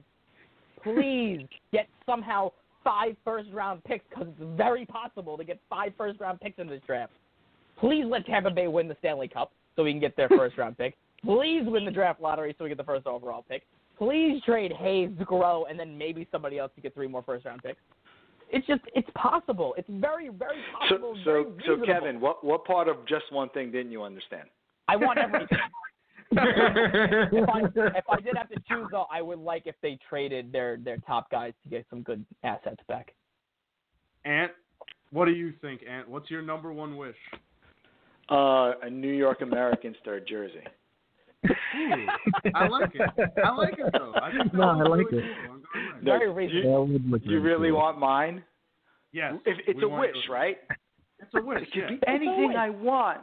Please 0.82 1.46
get 1.72 1.88
somehow 2.06 2.50
five 2.82 3.16
first 3.24 3.50
round 3.52 3.84
picks 3.84 4.04
because 4.08 4.28
it's 4.28 4.56
very 4.56 4.86
possible 4.86 5.36
to 5.36 5.44
get 5.44 5.58
five 5.68 5.92
first 5.96 6.20
round 6.20 6.40
picks 6.40 6.58
in 6.58 6.68
this 6.68 6.80
draft. 6.86 7.12
Please 7.78 8.04
let 8.06 8.24
Tampa 8.26 8.50
Bay 8.50 8.68
win 8.68 8.88
the 8.88 8.96
Stanley 9.00 9.28
Cup 9.28 9.52
so 9.76 9.84
we 9.84 9.92
can 9.92 10.00
get 10.00 10.16
their 10.16 10.28
first 10.28 10.56
round 10.58 10.78
pick. 10.78 10.96
Please 11.24 11.62
win 11.64 11.84
the 11.84 11.90
draft 11.90 12.20
lottery 12.20 12.54
so 12.56 12.64
we 12.64 12.70
get 12.70 12.76
the 12.76 12.84
first 12.84 13.06
overall 13.06 13.44
pick. 13.48 13.62
Please 13.96 14.42
trade 14.44 14.72
Hayes, 14.72 15.10
Grow, 15.24 15.66
and 15.66 15.78
then 15.78 15.96
maybe 15.96 16.26
somebody 16.30 16.58
else 16.58 16.72
to 16.74 16.80
get 16.80 16.94
three 16.94 17.06
more 17.06 17.22
first 17.22 17.44
round 17.46 17.62
picks. 17.62 17.80
It's 18.50 18.66
just 18.66 18.82
it's 18.94 19.08
possible. 19.14 19.74
It's 19.78 19.88
very 19.88 20.28
very 20.28 20.58
possible. 20.78 21.14
so, 21.18 21.24
very 21.24 21.44
so, 21.44 21.50
reasonable. 21.50 21.86
Kevin, 21.86 22.20
what 22.20 22.44
what 22.44 22.64
part 22.64 22.88
of 22.88 22.96
just 23.08 23.24
one 23.30 23.48
thing 23.50 23.70
didn't 23.70 23.92
you 23.92 24.02
understand? 24.02 24.48
I 24.88 24.96
want 24.96 25.18
everything. 25.18 25.58
if, 26.32 27.48
I, 27.48 27.60
if 27.98 28.04
I 28.10 28.20
did 28.20 28.36
have 28.36 28.48
to 28.48 28.56
choose, 28.68 28.88
though, 28.90 29.06
I 29.10 29.22
would 29.22 29.38
like 29.38 29.66
if 29.66 29.76
they 29.82 29.98
traded 30.08 30.52
their 30.52 30.76
their 30.76 30.98
top 30.98 31.30
guys 31.30 31.52
to 31.62 31.68
get 31.70 31.86
some 31.90 32.02
good 32.02 32.24
assets 32.42 32.80
back. 32.88 33.14
Ant, 34.24 34.52
what 35.10 35.26
do 35.26 35.32
you 35.32 35.52
think, 35.60 35.82
Ant? 35.88 36.08
What's 36.08 36.30
your 36.30 36.42
number 36.42 36.72
one 36.72 36.96
wish? 36.96 37.16
Uh, 38.30 38.72
a 38.82 38.90
New 38.90 39.12
York 39.12 39.42
Americans 39.42 39.96
third 40.04 40.26
jersey. 40.26 40.62
Ooh, 41.46 42.06
I 42.54 42.68
like 42.68 42.90
it. 42.94 43.02
I 43.44 43.50
like 43.54 43.74
it 43.78 43.92
though. 43.92 44.14
I 44.14 44.30
No, 44.54 44.62
I 44.62 44.74
like 44.88 44.88
really 44.88 45.04
it. 45.04 45.08
cool. 45.10 45.20
I'm 45.20 45.62
going 45.62 45.62
with 45.96 46.02
No, 46.04 46.12
Very 46.18 46.26
you- 46.28 46.32
reasonable. 46.32 46.86
That 46.86 46.92
would 46.92 47.10
look 47.10 47.22
You 47.24 47.40
really 47.40 47.70
want 47.72 47.98
mine? 47.98 48.42
Yes. 49.12 49.34
If 49.44 49.58
it's 49.66 49.80
a 49.82 49.88
wish, 49.88 50.10
it. 50.26 50.30
right? 50.32 50.56
It's 51.20 51.30
a 51.34 51.42
wish. 51.42 51.62
It 51.62 51.72
could 51.72 51.80
yeah. 51.80 51.88
be 51.90 52.00
anything. 52.06 52.54
I 52.56 52.70
want. 52.70 53.20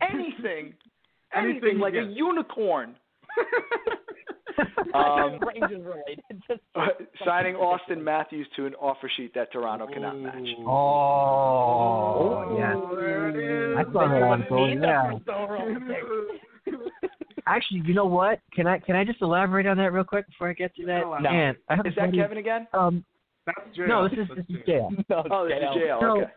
Anything. 0.00 0.74
Anything 1.34 1.54
anything 1.62 1.76
you 1.76 1.80
like 1.82 1.94
a 1.94 2.02
unicorn. 2.12 2.94
Not 3.36 5.18
Um, 5.24 5.38
Rangers 5.48 5.70
related. 5.86 6.42
Uh, 6.74 6.86
signing 7.24 7.54
Auston 7.54 8.02
Matthews 8.02 8.46
to 8.56 8.66
an 8.66 8.74
offer 8.74 9.10
sheet 9.16 9.32
that 9.34 9.50
Toronto 9.52 9.86
cannot 9.86 10.18
match. 10.18 10.46
Oh, 10.66 12.56
yes. 12.58 12.76
there. 12.94 13.78
I 13.78 13.84
saw 13.84 14.08
that 14.08 14.22
on 14.22 14.44
Goal, 14.48 14.68
yeah. 14.78 15.12
first 15.12 15.28
overall 15.28 15.74
pick. 16.66 16.74
Actually, 17.46 17.82
you 17.86 17.94
know 17.94 18.04
what? 18.06 18.40
Can 18.54 18.66
I 18.66 18.78
can 18.78 18.94
I 18.94 19.04
just 19.04 19.20
elaborate 19.22 19.66
on 19.66 19.76
that 19.78 19.92
real 19.92 20.04
quick 20.04 20.26
before 20.28 20.50
I 20.50 20.52
get 20.52 20.74
to 20.76 20.86
that? 20.86 21.00
No. 21.00 21.14
And 21.14 21.56
I 21.68 21.74
have 21.76 21.86
Is 21.86 21.94
that 21.96 22.12
Kevin 22.14 22.38
again? 22.38 22.66
Um, 22.72 23.04
That's 23.46 23.58
jail. 23.76 23.88
no, 23.88 24.08
this 24.08 24.18
is 24.18 24.28
this 24.36 24.44
is 24.48 24.56
jail. 24.66 24.90
jail. 24.90 25.04
No, 25.10 25.24
Oh, 25.30 25.44
this 25.48 25.54
JL. 25.54 25.76
is 25.76 25.82
JL. 25.82 26.00
So- 26.00 26.20
Okay. 26.20 26.30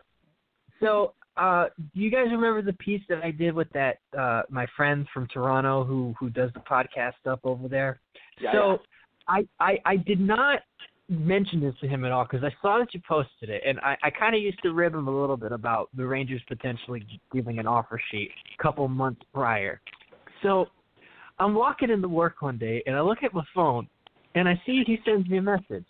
So, 0.80 1.14
uh, 1.36 1.66
do 1.94 2.00
you 2.00 2.10
guys 2.10 2.26
remember 2.30 2.62
the 2.62 2.72
piece 2.74 3.02
that 3.08 3.22
I 3.22 3.30
did 3.30 3.54
with 3.54 3.68
that 3.74 3.98
uh, 4.18 4.42
my 4.48 4.66
friend 4.76 5.06
from 5.12 5.26
Toronto 5.28 5.84
who 5.84 6.14
who 6.18 6.30
does 6.30 6.50
the 6.54 6.60
podcast 6.60 7.12
stuff 7.20 7.40
over 7.44 7.68
there? 7.68 8.00
Yeah, 8.40 8.52
so, 8.52 8.78
I, 9.28 9.46
I 9.60 9.78
I 9.84 9.96
did 9.96 10.20
not 10.20 10.60
mention 11.08 11.60
this 11.60 11.74
to 11.80 11.88
him 11.88 12.04
at 12.04 12.12
all 12.12 12.24
because 12.24 12.44
I 12.44 12.50
saw 12.62 12.78
that 12.78 12.92
you 12.94 13.00
posted 13.06 13.50
it, 13.50 13.62
and 13.66 13.78
I, 13.80 13.96
I 14.02 14.10
kind 14.10 14.34
of 14.34 14.40
used 14.40 14.60
to 14.62 14.72
rib 14.72 14.94
him 14.94 15.08
a 15.08 15.20
little 15.20 15.36
bit 15.36 15.52
about 15.52 15.88
the 15.96 16.06
Rangers 16.06 16.42
potentially 16.48 17.06
giving 17.32 17.58
an 17.58 17.66
offer 17.66 18.00
sheet 18.10 18.30
a 18.58 18.62
couple 18.62 18.88
months 18.88 19.20
prior. 19.32 19.80
So, 20.42 20.66
I'm 21.38 21.54
walking 21.54 21.90
into 21.90 22.08
work 22.08 22.40
one 22.40 22.58
day, 22.58 22.82
and 22.86 22.96
I 22.96 23.02
look 23.02 23.18
at 23.22 23.32
my 23.34 23.44
phone, 23.54 23.88
and 24.34 24.48
I 24.48 24.60
see 24.66 24.82
he 24.86 24.98
sends 25.04 25.28
me 25.28 25.38
a 25.38 25.42
message 25.42 25.84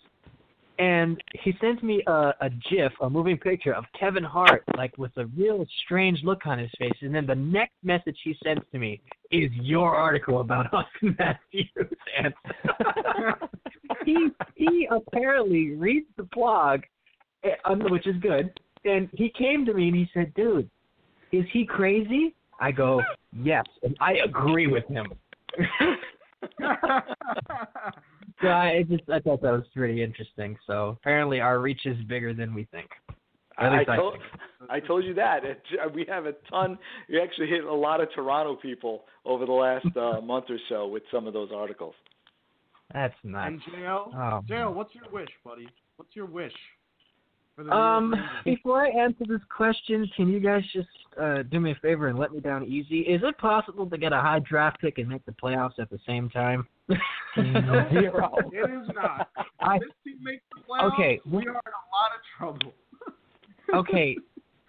and 0.79 1.21
he 1.41 1.53
sends 1.59 1.81
me 1.81 2.03
a, 2.05 2.33
a 2.41 2.49
GIF, 2.69 2.91
a 3.01 3.09
moving 3.09 3.37
picture 3.37 3.73
of 3.73 3.85
Kevin 3.99 4.23
Hart, 4.23 4.63
like 4.75 4.95
with 4.97 5.11
a 5.17 5.25
real 5.27 5.65
strange 5.83 6.19
look 6.23 6.45
on 6.45 6.59
his 6.59 6.69
face. 6.77 6.93
And 7.01 7.13
then 7.13 7.25
the 7.25 7.35
next 7.35 7.73
message 7.83 8.17
he 8.23 8.37
sends 8.43 8.61
to 8.71 8.77
me 8.77 9.01
is 9.31 9.49
your 9.53 9.95
article 9.95 10.41
about 10.41 10.71
Auston 10.71 11.17
Matthews. 11.17 11.97
And 12.21 12.33
he 14.05 14.29
he 14.55 14.87
apparently 14.91 15.71
reads 15.71 16.07
the 16.15 16.23
blog, 16.23 16.81
eh, 17.43 17.49
um, 17.65 17.81
which 17.89 18.05
is 18.05 18.15
good. 18.17 18.59
And 18.85 19.09
he 19.13 19.29
came 19.29 19.65
to 19.65 19.73
me 19.73 19.87
and 19.87 19.97
he 19.97 20.09
said, 20.13 20.33
"Dude, 20.35 20.69
is 21.31 21.45
he 21.51 21.65
crazy?" 21.65 22.35
I 22.59 22.71
go, 22.71 23.01
"Yes," 23.33 23.65
and 23.81 23.97
I 23.99 24.17
agree 24.25 24.67
with 24.67 24.85
him. 24.87 25.07
So 28.41 28.47
I 28.49 28.67
it 28.67 28.89
just 28.89 29.09
I 29.09 29.19
thought 29.19 29.41
that 29.41 29.51
was 29.51 29.63
pretty 29.75 30.03
interesting. 30.03 30.57
So 30.67 30.89
apparently 31.01 31.39
our 31.39 31.59
reach 31.59 31.85
is 31.85 31.97
bigger 32.07 32.33
than 32.33 32.53
we 32.53 32.65
think. 32.65 32.87
I 33.57 33.79
I 33.79 33.83
told, 33.83 34.13
think. 34.13 34.23
I 34.69 34.79
told 34.79 35.03
you 35.05 35.15
that. 35.15 35.43
It, 35.43 35.59
we 35.95 36.05
have 36.07 36.27
a 36.27 36.33
ton. 36.49 36.77
We 37.09 37.19
actually 37.19 37.47
hit 37.47 37.63
a 37.63 37.73
lot 37.73 37.99
of 37.99 38.09
Toronto 38.13 38.55
people 38.55 39.05
over 39.25 39.47
the 39.47 39.51
last 39.51 39.87
uh, 39.97 40.21
month 40.23 40.45
or 40.49 40.59
so 40.69 40.85
with 40.87 41.01
some 41.11 41.25
of 41.25 41.33
those 41.33 41.49
articles. 41.51 41.95
That's 42.93 43.15
nice. 43.23 43.53
And 43.53 43.61
JL, 43.83 44.13
Oh, 44.13 44.41
JL, 44.47 44.73
what's 44.75 44.93
your 44.93 45.09
wish, 45.11 45.29
buddy? 45.43 45.67
What's 45.95 46.15
your 46.15 46.27
wish? 46.27 46.53
For 47.57 47.63
the 47.63 47.73
Um, 47.73 48.11
New 48.11 48.17
York 48.17 48.29
Rangers? 48.29 48.43
before 48.55 48.85
I 48.85 48.89
answer 48.89 49.25
this 49.27 49.41
question, 49.49 50.07
can 50.15 50.29
you 50.29 50.39
guys 50.39 50.61
just 50.71 50.87
uh, 51.19 51.41
do 51.41 51.59
me 51.59 51.71
a 51.71 51.75
favor 51.81 52.07
and 52.07 52.19
let 52.19 52.31
me 52.31 52.39
down 52.39 52.63
easy? 52.65 52.99
Is 52.99 53.21
it 53.23 53.35
possible 53.39 53.89
to 53.89 53.97
get 53.97 54.13
a 54.13 54.21
high 54.21 54.37
draft 54.39 54.79
pick 54.79 54.99
and 54.99 55.09
make 55.09 55.25
the 55.25 55.31
playoffs 55.31 55.79
at 55.79 55.89
the 55.89 55.97
same 56.05 56.29
time? 56.29 56.67
Zero. 57.35 58.31
It 58.53 58.69
is 58.69 58.87
not. 58.93 59.29
I- 59.59 59.79
this 59.79 59.89
team 60.03 60.19
makes 60.21 60.43
the 60.55 60.61
playoffs, 60.69 60.93
Okay, 60.93 61.19
we 61.25 61.37
are 61.47 61.49
in 61.49 61.55
a 61.55 61.87
lot 61.91 62.11
of 62.13 62.21
trouble. 62.37 62.73
okay, 63.73 64.15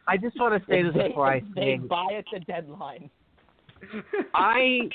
I 0.07 0.16
just 0.16 0.41
want 0.41 0.59
to 0.59 0.66
say 0.70 0.82
this 0.82 0.95
they, 0.95 1.09
before 1.09 1.26
I 1.26 1.41
they 1.55 1.76
say 1.76 1.76
buy 1.76 2.07
at 2.16 2.24
the 2.32 2.41
deadline. 2.41 3.11
I 4.34 4.89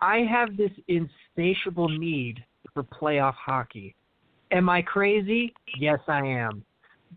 I 0.00 0.20
have 0.20 0.56
this 0.56 0.70
insatiable 0.88 1.90
need 1.90 2.42
for 2.72 2.82
playoff 2.82 3.34
hockey. 3.34 3.94
Am 4.52 4.70
I 4.70 4.80
crazy? 4.80 5.52
Yes, 5.78 5.98
I 6.08 6.24
am. 6.24 6.64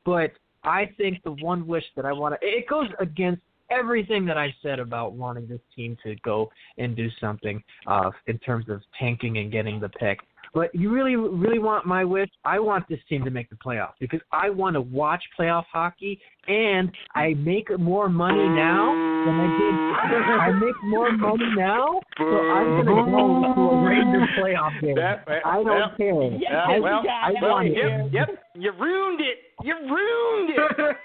But 0.06 0.32
I 0.64 0.89
think 0.98 1.24
the 1.24 1.32
one 1.32 1.66
wish 1.68 1.84
that 1.96 2.06
I 2.06 2.14
want 2.14 2.39
to 2.39 2.48
it 2.48 2.68
goes 2.68 2.88
against 3.00 3.42
everything 3.70 4.26
that 4.26 4.38
I 4.38 4.54
said 4.62 4.80
about 4.80 5.14
wanting 5.14 5.48
this 5.48 5.62
team 5.76 5.98
to 6.04 6.16
go 6.24 6.52
and 6.78 6.96
do 6.96 7.08
something 7.20 7.64
uh 7.88 8.12
in 8.28 8.38
terms 8.39 8.68
of 8.70 8.82
tanking 9.00 9.38
and 9.38 9.52
getting 9.52 9.80
the 9.80 9.89
pick. 9.89 10.20
But 10.54 10.74
you 10.76 10.91
really 10.91 11.16
really 11.16 11.60
want 11.60 11.86
my 11.86 12.04
wish? 12.04 12.30
I 12.43 12.60
want 12.60 12.88
this 12.89 12.99
team 13.08 13.24
to 13.24 13.32
make 13.32 13.49
the 13.49 13.56
playoffs 13.56 13.93
because 13.99 14.20
I 14.32 14.49
want 14.49 14.74
to 14.76 14.82
watch 14.82 15.24
playoff 15.39 15.64
hockey 15.72 16.20
and 16.47 16.91
I 17.16 17.34
make 17.36 17.68
more 17.80 18.10
money 18.10 18.47
now 18.49 18.91
than 19.26 19.36
I 19.39 19.47
did 19.58 19.76
I 20.41 20.52
make 20.52 20.76
more 20.86 21.12
money 21.12 21.45
now, 21.56 22.02
so 22.18 22.24
I'm 22.24 22.86
gonna 22.86 23.12
go 23.12 23.54
to 23.56 23.62
a 23.62 23.86
Rangers 23.86 24.30
playoff 24.39 24.82
game. 24.82 24.95
That- 24.95 25.24
uh, 25.28 25.47
I 25.47 25.56
don't 25.56 25.66
well, 25.66 25.91
care. 25.97 26.32
Yeah, 26.39 26.66
I, 26.68 26.80
well, 26.80 27.04
I 27.08 27.32
well, 27.41 27.52
want 27.52 27.68
Yep, 27.68 27.78
it. 27.78 28.14
yep. 28.14 28.30
You 28.56 28.72
ruined 28.74 29.22
it. 29.22 29.38
You 29.64 29.76
ruined 29.76 30.49
it. 30.58 30.97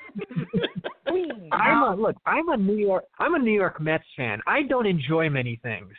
I'm 1.53 1.82
a 1.82 1.94
look. 1.94 2.16
I'm 2.26 2.49
a 2.49 2.57
New 2.57 2.76
York. 2.76 3.05
I'm 3.18 3.34
a 3.34 3.38
New 3.38 3.53
York 3.53 3.80
Mets 3.80 4.05
fan. 4.16 4.40
I 4.47 4.62
don't 4.62 4.86
enjoy 4.86 5.28
many 5.30 5.61
things. 5.62 5.92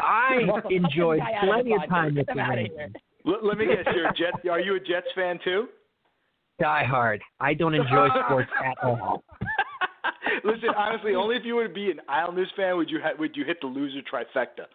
I 0.00 0.38
Well, 0.46 0.60
get 0.62 0.72
enjoyed 0.72 1.20
this 1.20 1.26
guy 1.26 1.34
out 1.34 1.44
of 1.44 1.48
plenty 1.50 1.72
of 1.74 1.88
time 1.88 2.14
with 2.14 2.26
Get 2.26 2.34
the 2.36 2.42
him 2.42 2.50
Rangers. 2.50 2.92
let, 3.24 3.44
let 3.44 3.58
me 3.58 3.66
guess. 3.66 3.84
You're 3.94 4.08
a 4.08 4.14
Jet. 4.14 4.48
Are 4.50 4.60
you 4.60 4.76
a 4.76 4.80
Jets 4.80 5.06
fan 5.14 5.38
too? 5.44 5.68
Die 6.60 6.84
hard. 6.84 7.20
I 7.40 7.54
don't 7.54 7.74
enjoy 7.74 8.08
sports 8.26 8.50
at 8.64 8.84
all. 8.84 9.22
Listen, 10.44 10.70
honestly, 10.76 11.14
only 11.14 11.36
if 11.36 11.42
you 11.44 11.56
would 11.56 11.74
be 11.74 11.90
an 11.90 12.00
Islanders 12.08 12.50
fan 12.56 12.76
would 12.76 12.88
you 12.90 13.00
ha- 13.02 13.14
would 13.18 13.34
you 13.36 13.44
hit 13.44 13.58
the 13.60 13.66
loser 13.66 14.00
trifecta. 14.02 14.66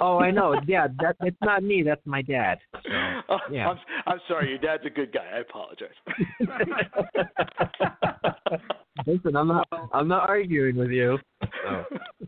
Oh, 0.00 0.18
I 0.18 0.30
know. 0.30 0.54
Yeah, 0.66 0.88
that 1.00 1.16
it's 1.20 1.36
not 1.42 1.62
me. 1.62 1.82
That's 1.82 2.00
my 2.04 2.22
dad. 2.22 2.58
So, 2.72 2.78
Oh, 3.28 3.38
yeah. 3.50 3.68
I'm, 3.68 3.78
I'm 4.06 4.20
sorry. 4.28 4.50
Your 4.50 4.58
dad's 4.58 4.84
a 4.86 4.90
good 4.90 5.12
guy. 5.12 5.26
I 5.34 5.38
apologize. 5.40 5.88
Listen, 9.06 9.36
I'm 9.36 9.48
not. 9.48 9.68
I'm 9.92 10.08
not 10.08 10.28
arguing 10.28 10.76
with 10.76 10.90
you. 10.90 11.18
So. 11.42 11.68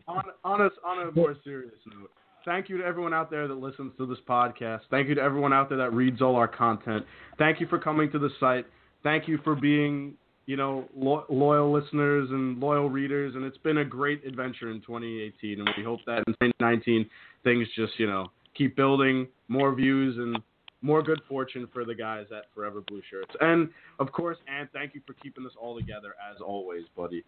on, 0.07 0.23
on, 0.43 0.61
a, 0.61 0.69
on 0.85 1.07
a 1.07 1.11
more 1.11 1.35
serious 1.43 1.73
note, 1.85 2.11
thank 2.45 2.69
you 2.69 2.77
to 2.77 2.83
everyone 2.83 3.13
out 3.13 3.29
there 3.29 3.47
that 3.47 3.55
listens 3.55 3.93
to 3.97 4.05
this 4.05 4.17
podcast. 4.27 4.81
Thank 4.89 5.07
you 5.07 5.15
to 5.15 5.21
everyone 5.21 5.53
out 5.53 5.69
there 5.69 5.77
that 5.77 5.93
reads 5.93 6.21
all 6.21 6.35
our 6.35 6.47
content. 6.47 7.05
Thank 7.37 7.61
you 7.61 7.67
for 7.67 7.79
coming 7.79 8.11
to 8.11 8.19
the 8.19 8.29
site. 8.39 8.65
Thank 9.03 9.27
you 9.27 9.39
for 9.43 9.55
being, 9.55 10.13
you 10.45 10.57
know, 10.57 10.87
lo- 10.95 11.25
loyal 11.29 11.71
listeners 11.71 12.29
and 12.31 12.59
loyal 12.59 12.89
readers. 12.89 13.35
And 13.35 13.45
it's 13.45 13.57
been 13.59 13.77
a 13.77 13.85
great 13.85 14.25
adventure 14.25 14.71
in 14.71 14.81
2018. 14.81 15.59
And 15.59 15.69
we 15.77 15.83
hope 15.83 15.99
that 16.05 16.23
in 16.27 16.33
2019 16.33 17.09
things 17.47 17.67
just, 17.75 17.97
you 17.97 18.07
know, 18.07 18.29
keep 18.55 18.75
building, 18.75 19.27
more 19.47 19.73
views 19.73 20.17
and 20.17 20.37
more 20.81 21.01
good 21.01 21.21
fortune 21.27 21.67
for 21.73 21.85
the 21.85 21.95
guys 21.95 22.25
at 22.35 22.45
Forever 22.53 22.81
Blue 22.87 23.01
Shirts. 23.09 23.33
And 23.39 23.69
of 23.99 24.11
course, 24.11 24.37
and 24.47 24.69
thank 24.73 24.93
you 24.93 25.01
for 25.07 25.13
keeping 25.13 25.43
this 25.43 25.53
all 25.59 25.79
together 25.79 26.13
as 26.31 26.41
always, 26.41 26.83
buddy. 26.95 27.23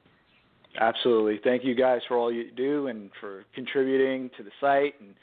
Absolutely. 0.79 1.39
Thank 1.43 1.63
you 1.63 1.73
guys 1.73 2.01
for 2.07 2.17
all 2.17 2.31
you 2.31 2.51
do 2.51 2.87
and 2.87 3.09
for 3.19 3.45
contributing 3.55 4.29
to 4.37 4.43
the 4.43 4.51
site. 4.61 4.99
And 4.99 5.15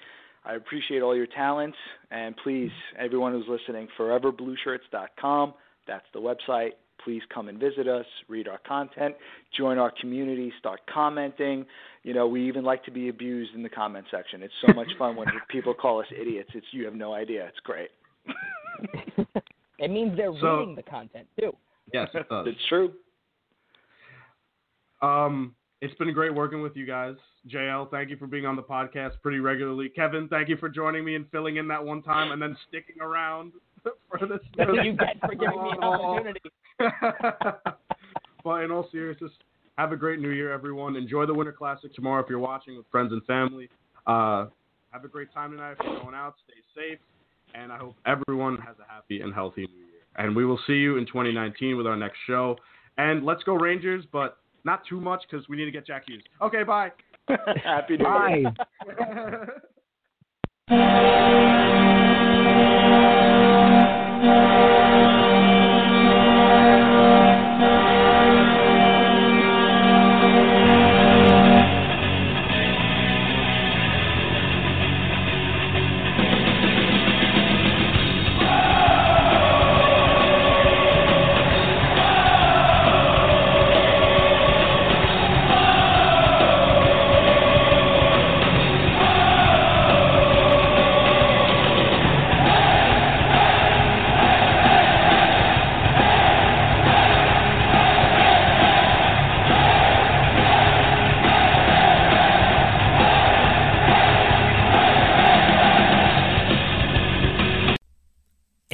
I 0.44 0.54
appreciate 0.54 1.02
all 1.02 1.14
your 1.14 1.26
talents. 1.26 1.76
And 2.10 2.34
please, 2.42 2.70
everyone 2.98 3.32
who's 3.32 3.46
listening, 3.48 3.86
foreverblueshirts.com. 3.98 5.54
That's 5.86 6.06
the 6.12 6.20
website. 6.20 6.72
Please 7.04 7.22
come 7.32 7.48
and 7.48 7.58
visit 7.58 7.86
us, 7.88 8.06
read 8.28 8.48
our 8.48 8.58
content, 8.66 9.14
join 9.56 9.78
our 9.78 9.92
community, 10.00 10.52
start 10.58 10.80
commenting. 10.92 11.64
You 12.02 12.14
know, 12.14 12.26
we 12.26 12.46
even 12.48 12.64
like 12.64 12.84
to 12.84 12.90
be 12.90 13.08
abused 13.08 13.54
in 13.54 13.62
the 13.62 13.68
comment 13.68 14.06
section. 14.10 14.42
It's 14.42 14.54
so 14.66 14.72
much 14.72 14.88
fun 14.98 15.16
when 15.16 15.28
people 15.50 15.74
call 15.74 16.00
us 16.00 16.06
idiots. 16.18 16.50
It's 16.54 16.66
you 16.72 16.84
have 16.84 16.94
no 16.94 17.12
idea. 17.14 17.46
It's 17.46 17.60
great. 17.60 17.90
it 19.78 19.90
means 19.90 20.16
they're 20.16 20.32
So- 20.40 20.58
reading 20.60 20.74
the 20.74 20.82
content 20.82 21.26
too. 21.38 21.52
Yes, 21.92 22.08
it 22.14 22.28
does. 22.28 22.46
It's 22.48 22.66
true. 22.68 22.92
Um, 25.02 25.54
it's 25.80 25.94
been 25.94 26.12
great 26.12 26.34
working 26.34 26.62
with 26.62 26.74
you 26.76 26.86
guys. 26.86 27.14
JL, 27.48 27.88
thank 27.90 28.10
you 28.10 28.16
for 28.16 28.26
being 28.26 28.46
on 28.46 28.56
the 28.56 28.62
podcast 28.62 29.12
pretty 29.22 29.38
regularly. 29.38 29.88
Kevin, 29.88 30.26
thank 30.28 30.48
you 30.48 30.56
for 30.56 30.68
joining 30.68 31.04
me 31.04 31.14
and 31.14 31.30
filling 31.30 31.56
in 31.56 31.68
that 31.68 31.84
one 31.84 32.02
time 32.02 32.32
and 32.32 32.42
then 32.42 32.56
sticking 32.68 33.00
around 33.00 33.52
for 34.10 34.26
this. 34.26 34.38
That's 34.56 34.70
you 34.82 34.92
get 34.92 35.20
for 35.20 35.34
giving 35.34 35.62
me 35.62 35.70
an 35.72 35.82
opportunity. 35.84 36.40
but 38.44 38.62
in 38.62 38.70
all 38.70 38.88
seriousness, 38.90 39.32
have 39.78 39.92
a 39.92 39.96
great 39.96 40.20
New 40.20 40.30
Year, 40.30 40.52
everyone. 40.52 40.96
Enjoy 40.96 41.26
the 41.26 41.34
Winter 41.34 41.52
Classic 41.52 41.94
tomorrow 41.94 42.22
if 42.22 42.30
you're 42.30 42.38
watching 42.38 42.76
with 42.76 42.86
friends 42.90 43.12
and 43.12 43.24
family. 43.24 43.68
Uh, 44.06 44.46
have 44.90 45.04
a 45.04 45.08
great 45.08 45.32
time 45.32 45.50
tonight 45.50 45.72
if 45.72 45.78
you're 45.84 46.00
going 46.00 46.14
out. 46.14 46.34
Stay 46.46 46.60
safe, 46.74 46.98
and 47.54 47.72
I 47.72 47.78
hope 47.78 47.94
everyone 48.06 48.56
has 48.58 48.76
a 48.78 48.90
happy 48.90 49.20
and 49.20 49.34
healthy 49.34 49.62
New 49.62 49.78
Year. 49.78 49.86
And 50.16 50.34
we 50.34 50.46
will 50.46 50.58
see 50.66 50.74
you 50.74 50.96
in 50.96 51.06
2019 51.06 51.76
with 51.76 51.86
our 51.86 51.96
next 51.96 52.18
show. 52.26 52.56
And 52.96 53.24
let's 53.24 53.42
go 53.42 53.54
Rangers, 53.54 54.04
but 54.12 54.38
not 54.64 54.82
too 54.88 55.00
much 55.00 55.22
because 55.30 55.46
we 55.48 55.56
need 55.56 55.66
to 55.66 55.70
get 55.70 55.86
Jack 55.86 56.04
Hughes. 56.06 56.22
Okay, 56.40 56.62
bye. 56.62 56.90
Happy 57.28 57.98
New 57.98 58.06
Year. 58.28 58.54
Bye. 60.68 61.52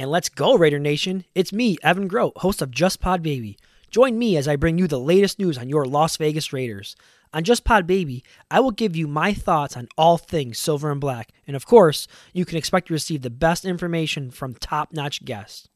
And 0.03 0.11
let's 0.11 0.27
go, 0.27 0.57
Raider 0.57 0.79
Nation. 0.79 1.23
It's 1.33 1.53
me, 1.53 1.77
Evan 1.81 2.09
Grote, 2.09 2.37
host 2.39 2.61
of 2.61 2.71
Just 2.71 2.99
Pod 2.99 3.23
Baby. 3.23 3.57
Join 3.89 4.19
me 4.19 4.35
as 4.35 4.49
I 4.49 4.57
bring 4.57 4.77
you 4.77 4.85
the 4.85 4.99
latest 4.99 5.39
news 5.39 5.57
on 5.57 5.69
your 5.69 5.85
Las 5.85 6.17
Vegas 6.17 6.51
Raiders. 6.51 6.97
On 7.31 7.41
Just 7.41 7.63
Pod 7.63 7.87
Baby, 7.87 8.21
I 8.51 8.59
will 8.59 8.71
give 8.71 8.97
you 8.97 9.07
my 9.07 9.33
thoughts 9.33 9.77
on 9.77 9.87
all 9.97 10.17
things 10.17 10.59
silver 10.59 10.91
and 10.91 10.99
black. 10.99 11.31
And 11.47 11.55
of 11.55 11.65
course, 11.65 12.05
you 12.33 12.43
can 12.43 12.57
expect 12.57 12.89
to 12.89 12.93
receive 12.93 13.21
the 13.21 13.29
best 13.29 13.63
information 13.63 14.29
from 14.29 14.55
top 14.55 14.91
notch 14.91 15.23
guests. 15.23 15.69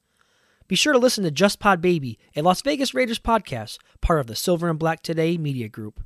Be 0.67 0.75
sure 0.75 0.91
to 0.91 0.99
listen 0.99 1.23
to 1.23 1.31
Just 1.31 1.61
Pod 1.61 1.79
Baby, 1.79 2.19
a 2.35 2.41
Las 2.41 2.61
Vegas 2.61 2.93
Raiders 2.93 3.19
podcast, 3.19 3.77
part 4.01 4.19
of 4.19 4.27
the 4.27 4.35
Silver 4.35 4.67
and 4.67 4.77
Black 4.77 5.03
Today 5.03 5.37
media 5.37 5.69
group. 5.69 6.03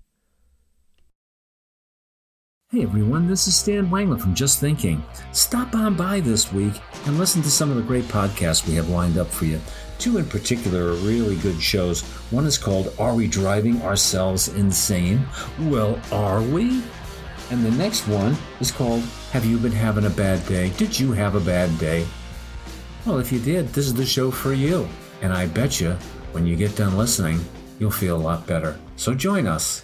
Hey 2.74 2.84
everyone, 2.84 3.28
this 3.28 3.48
is 3.50 3.56
Stan 3.58 3.90
Wangler 3.90 4.18
from 4.18 4.34
Just 4.34 4.62
Thinking. 4.62 5.04
Stop 5.34 5.76
on 5.76 5.94
by 5.94 6.22
this 6.22 6.54
week 6.54 6.72
and 7.06 7.18
listen 7.18 7.42
to 7.42 7.52
some 7.52 7.70
of 7.70 7.76
the 7.76 7.82
great 7.82 8.06
podcasts 8.06 8.66
we 8.66 8.76
have 8.76 8.88
lined 8.88 9.18
up 9.18 9.28
for 9.28 9.44
you. 9.44 9.60
Two 10.00 10.18
in 10.18 10.26
particular 10.26 10.88
are 10.88 10.94
really 10.94 11.36
good 11.36 11.62
shows. 11.62 12.02
One 12.32 12.46
is 12.46 12.58
called 12.58 12.94
Are 12.98 13.14
We 13.14 13.28
Driving 13.28 13.82
Ourselves 13.82 14.48
Insane? 14.48 15.28
Well, 15.64 16.00
are 16.14 16.42
we? 16.42 16.82
And 17.50 17.62
the 17.66 17.72
next 17.72 18.08
one 18.08 18.38
is 18.62 18.72
called 18.72 19.04
Have 19.34 19.44
You 19.44 19.58
Been 19.58 19.74
Having 19.74 20.06
a 20.06 20.10
Bad 20.10 20.48
Day? 20.48 20.70
Did 20.78 20.98
you 20.98 21.12
have 21.12 21.36
a 21.36 21.42
bad 21.42 21.78
day? 21.78 22.08
Well, 23.06 23.20
if 23.20 23.34
you 23.34 23.40
did, 23.40 23.68
this 23.74 23.86
is 23.86 23.94
the 23.94 24.06
show 24.06 24.32
for 24.32 24.54
you. 24.54 24.88
And 25.22 25.34
I 25.34 25.46
bet 25.48 25.82
you 25.82 25.98
When 26.32 26.46
you 26.46 26.56
get 26.56 26.78
done 26.78 26.96
listening, 26.96 27.44
you'll 27.80 27.92
feel 27.92 28.16
a 28.16 28.18
lot 28.18 28.48
better. 28.48 28.80
So 28.96 29.14
join 29.14 29.46
us. 29.46 29.84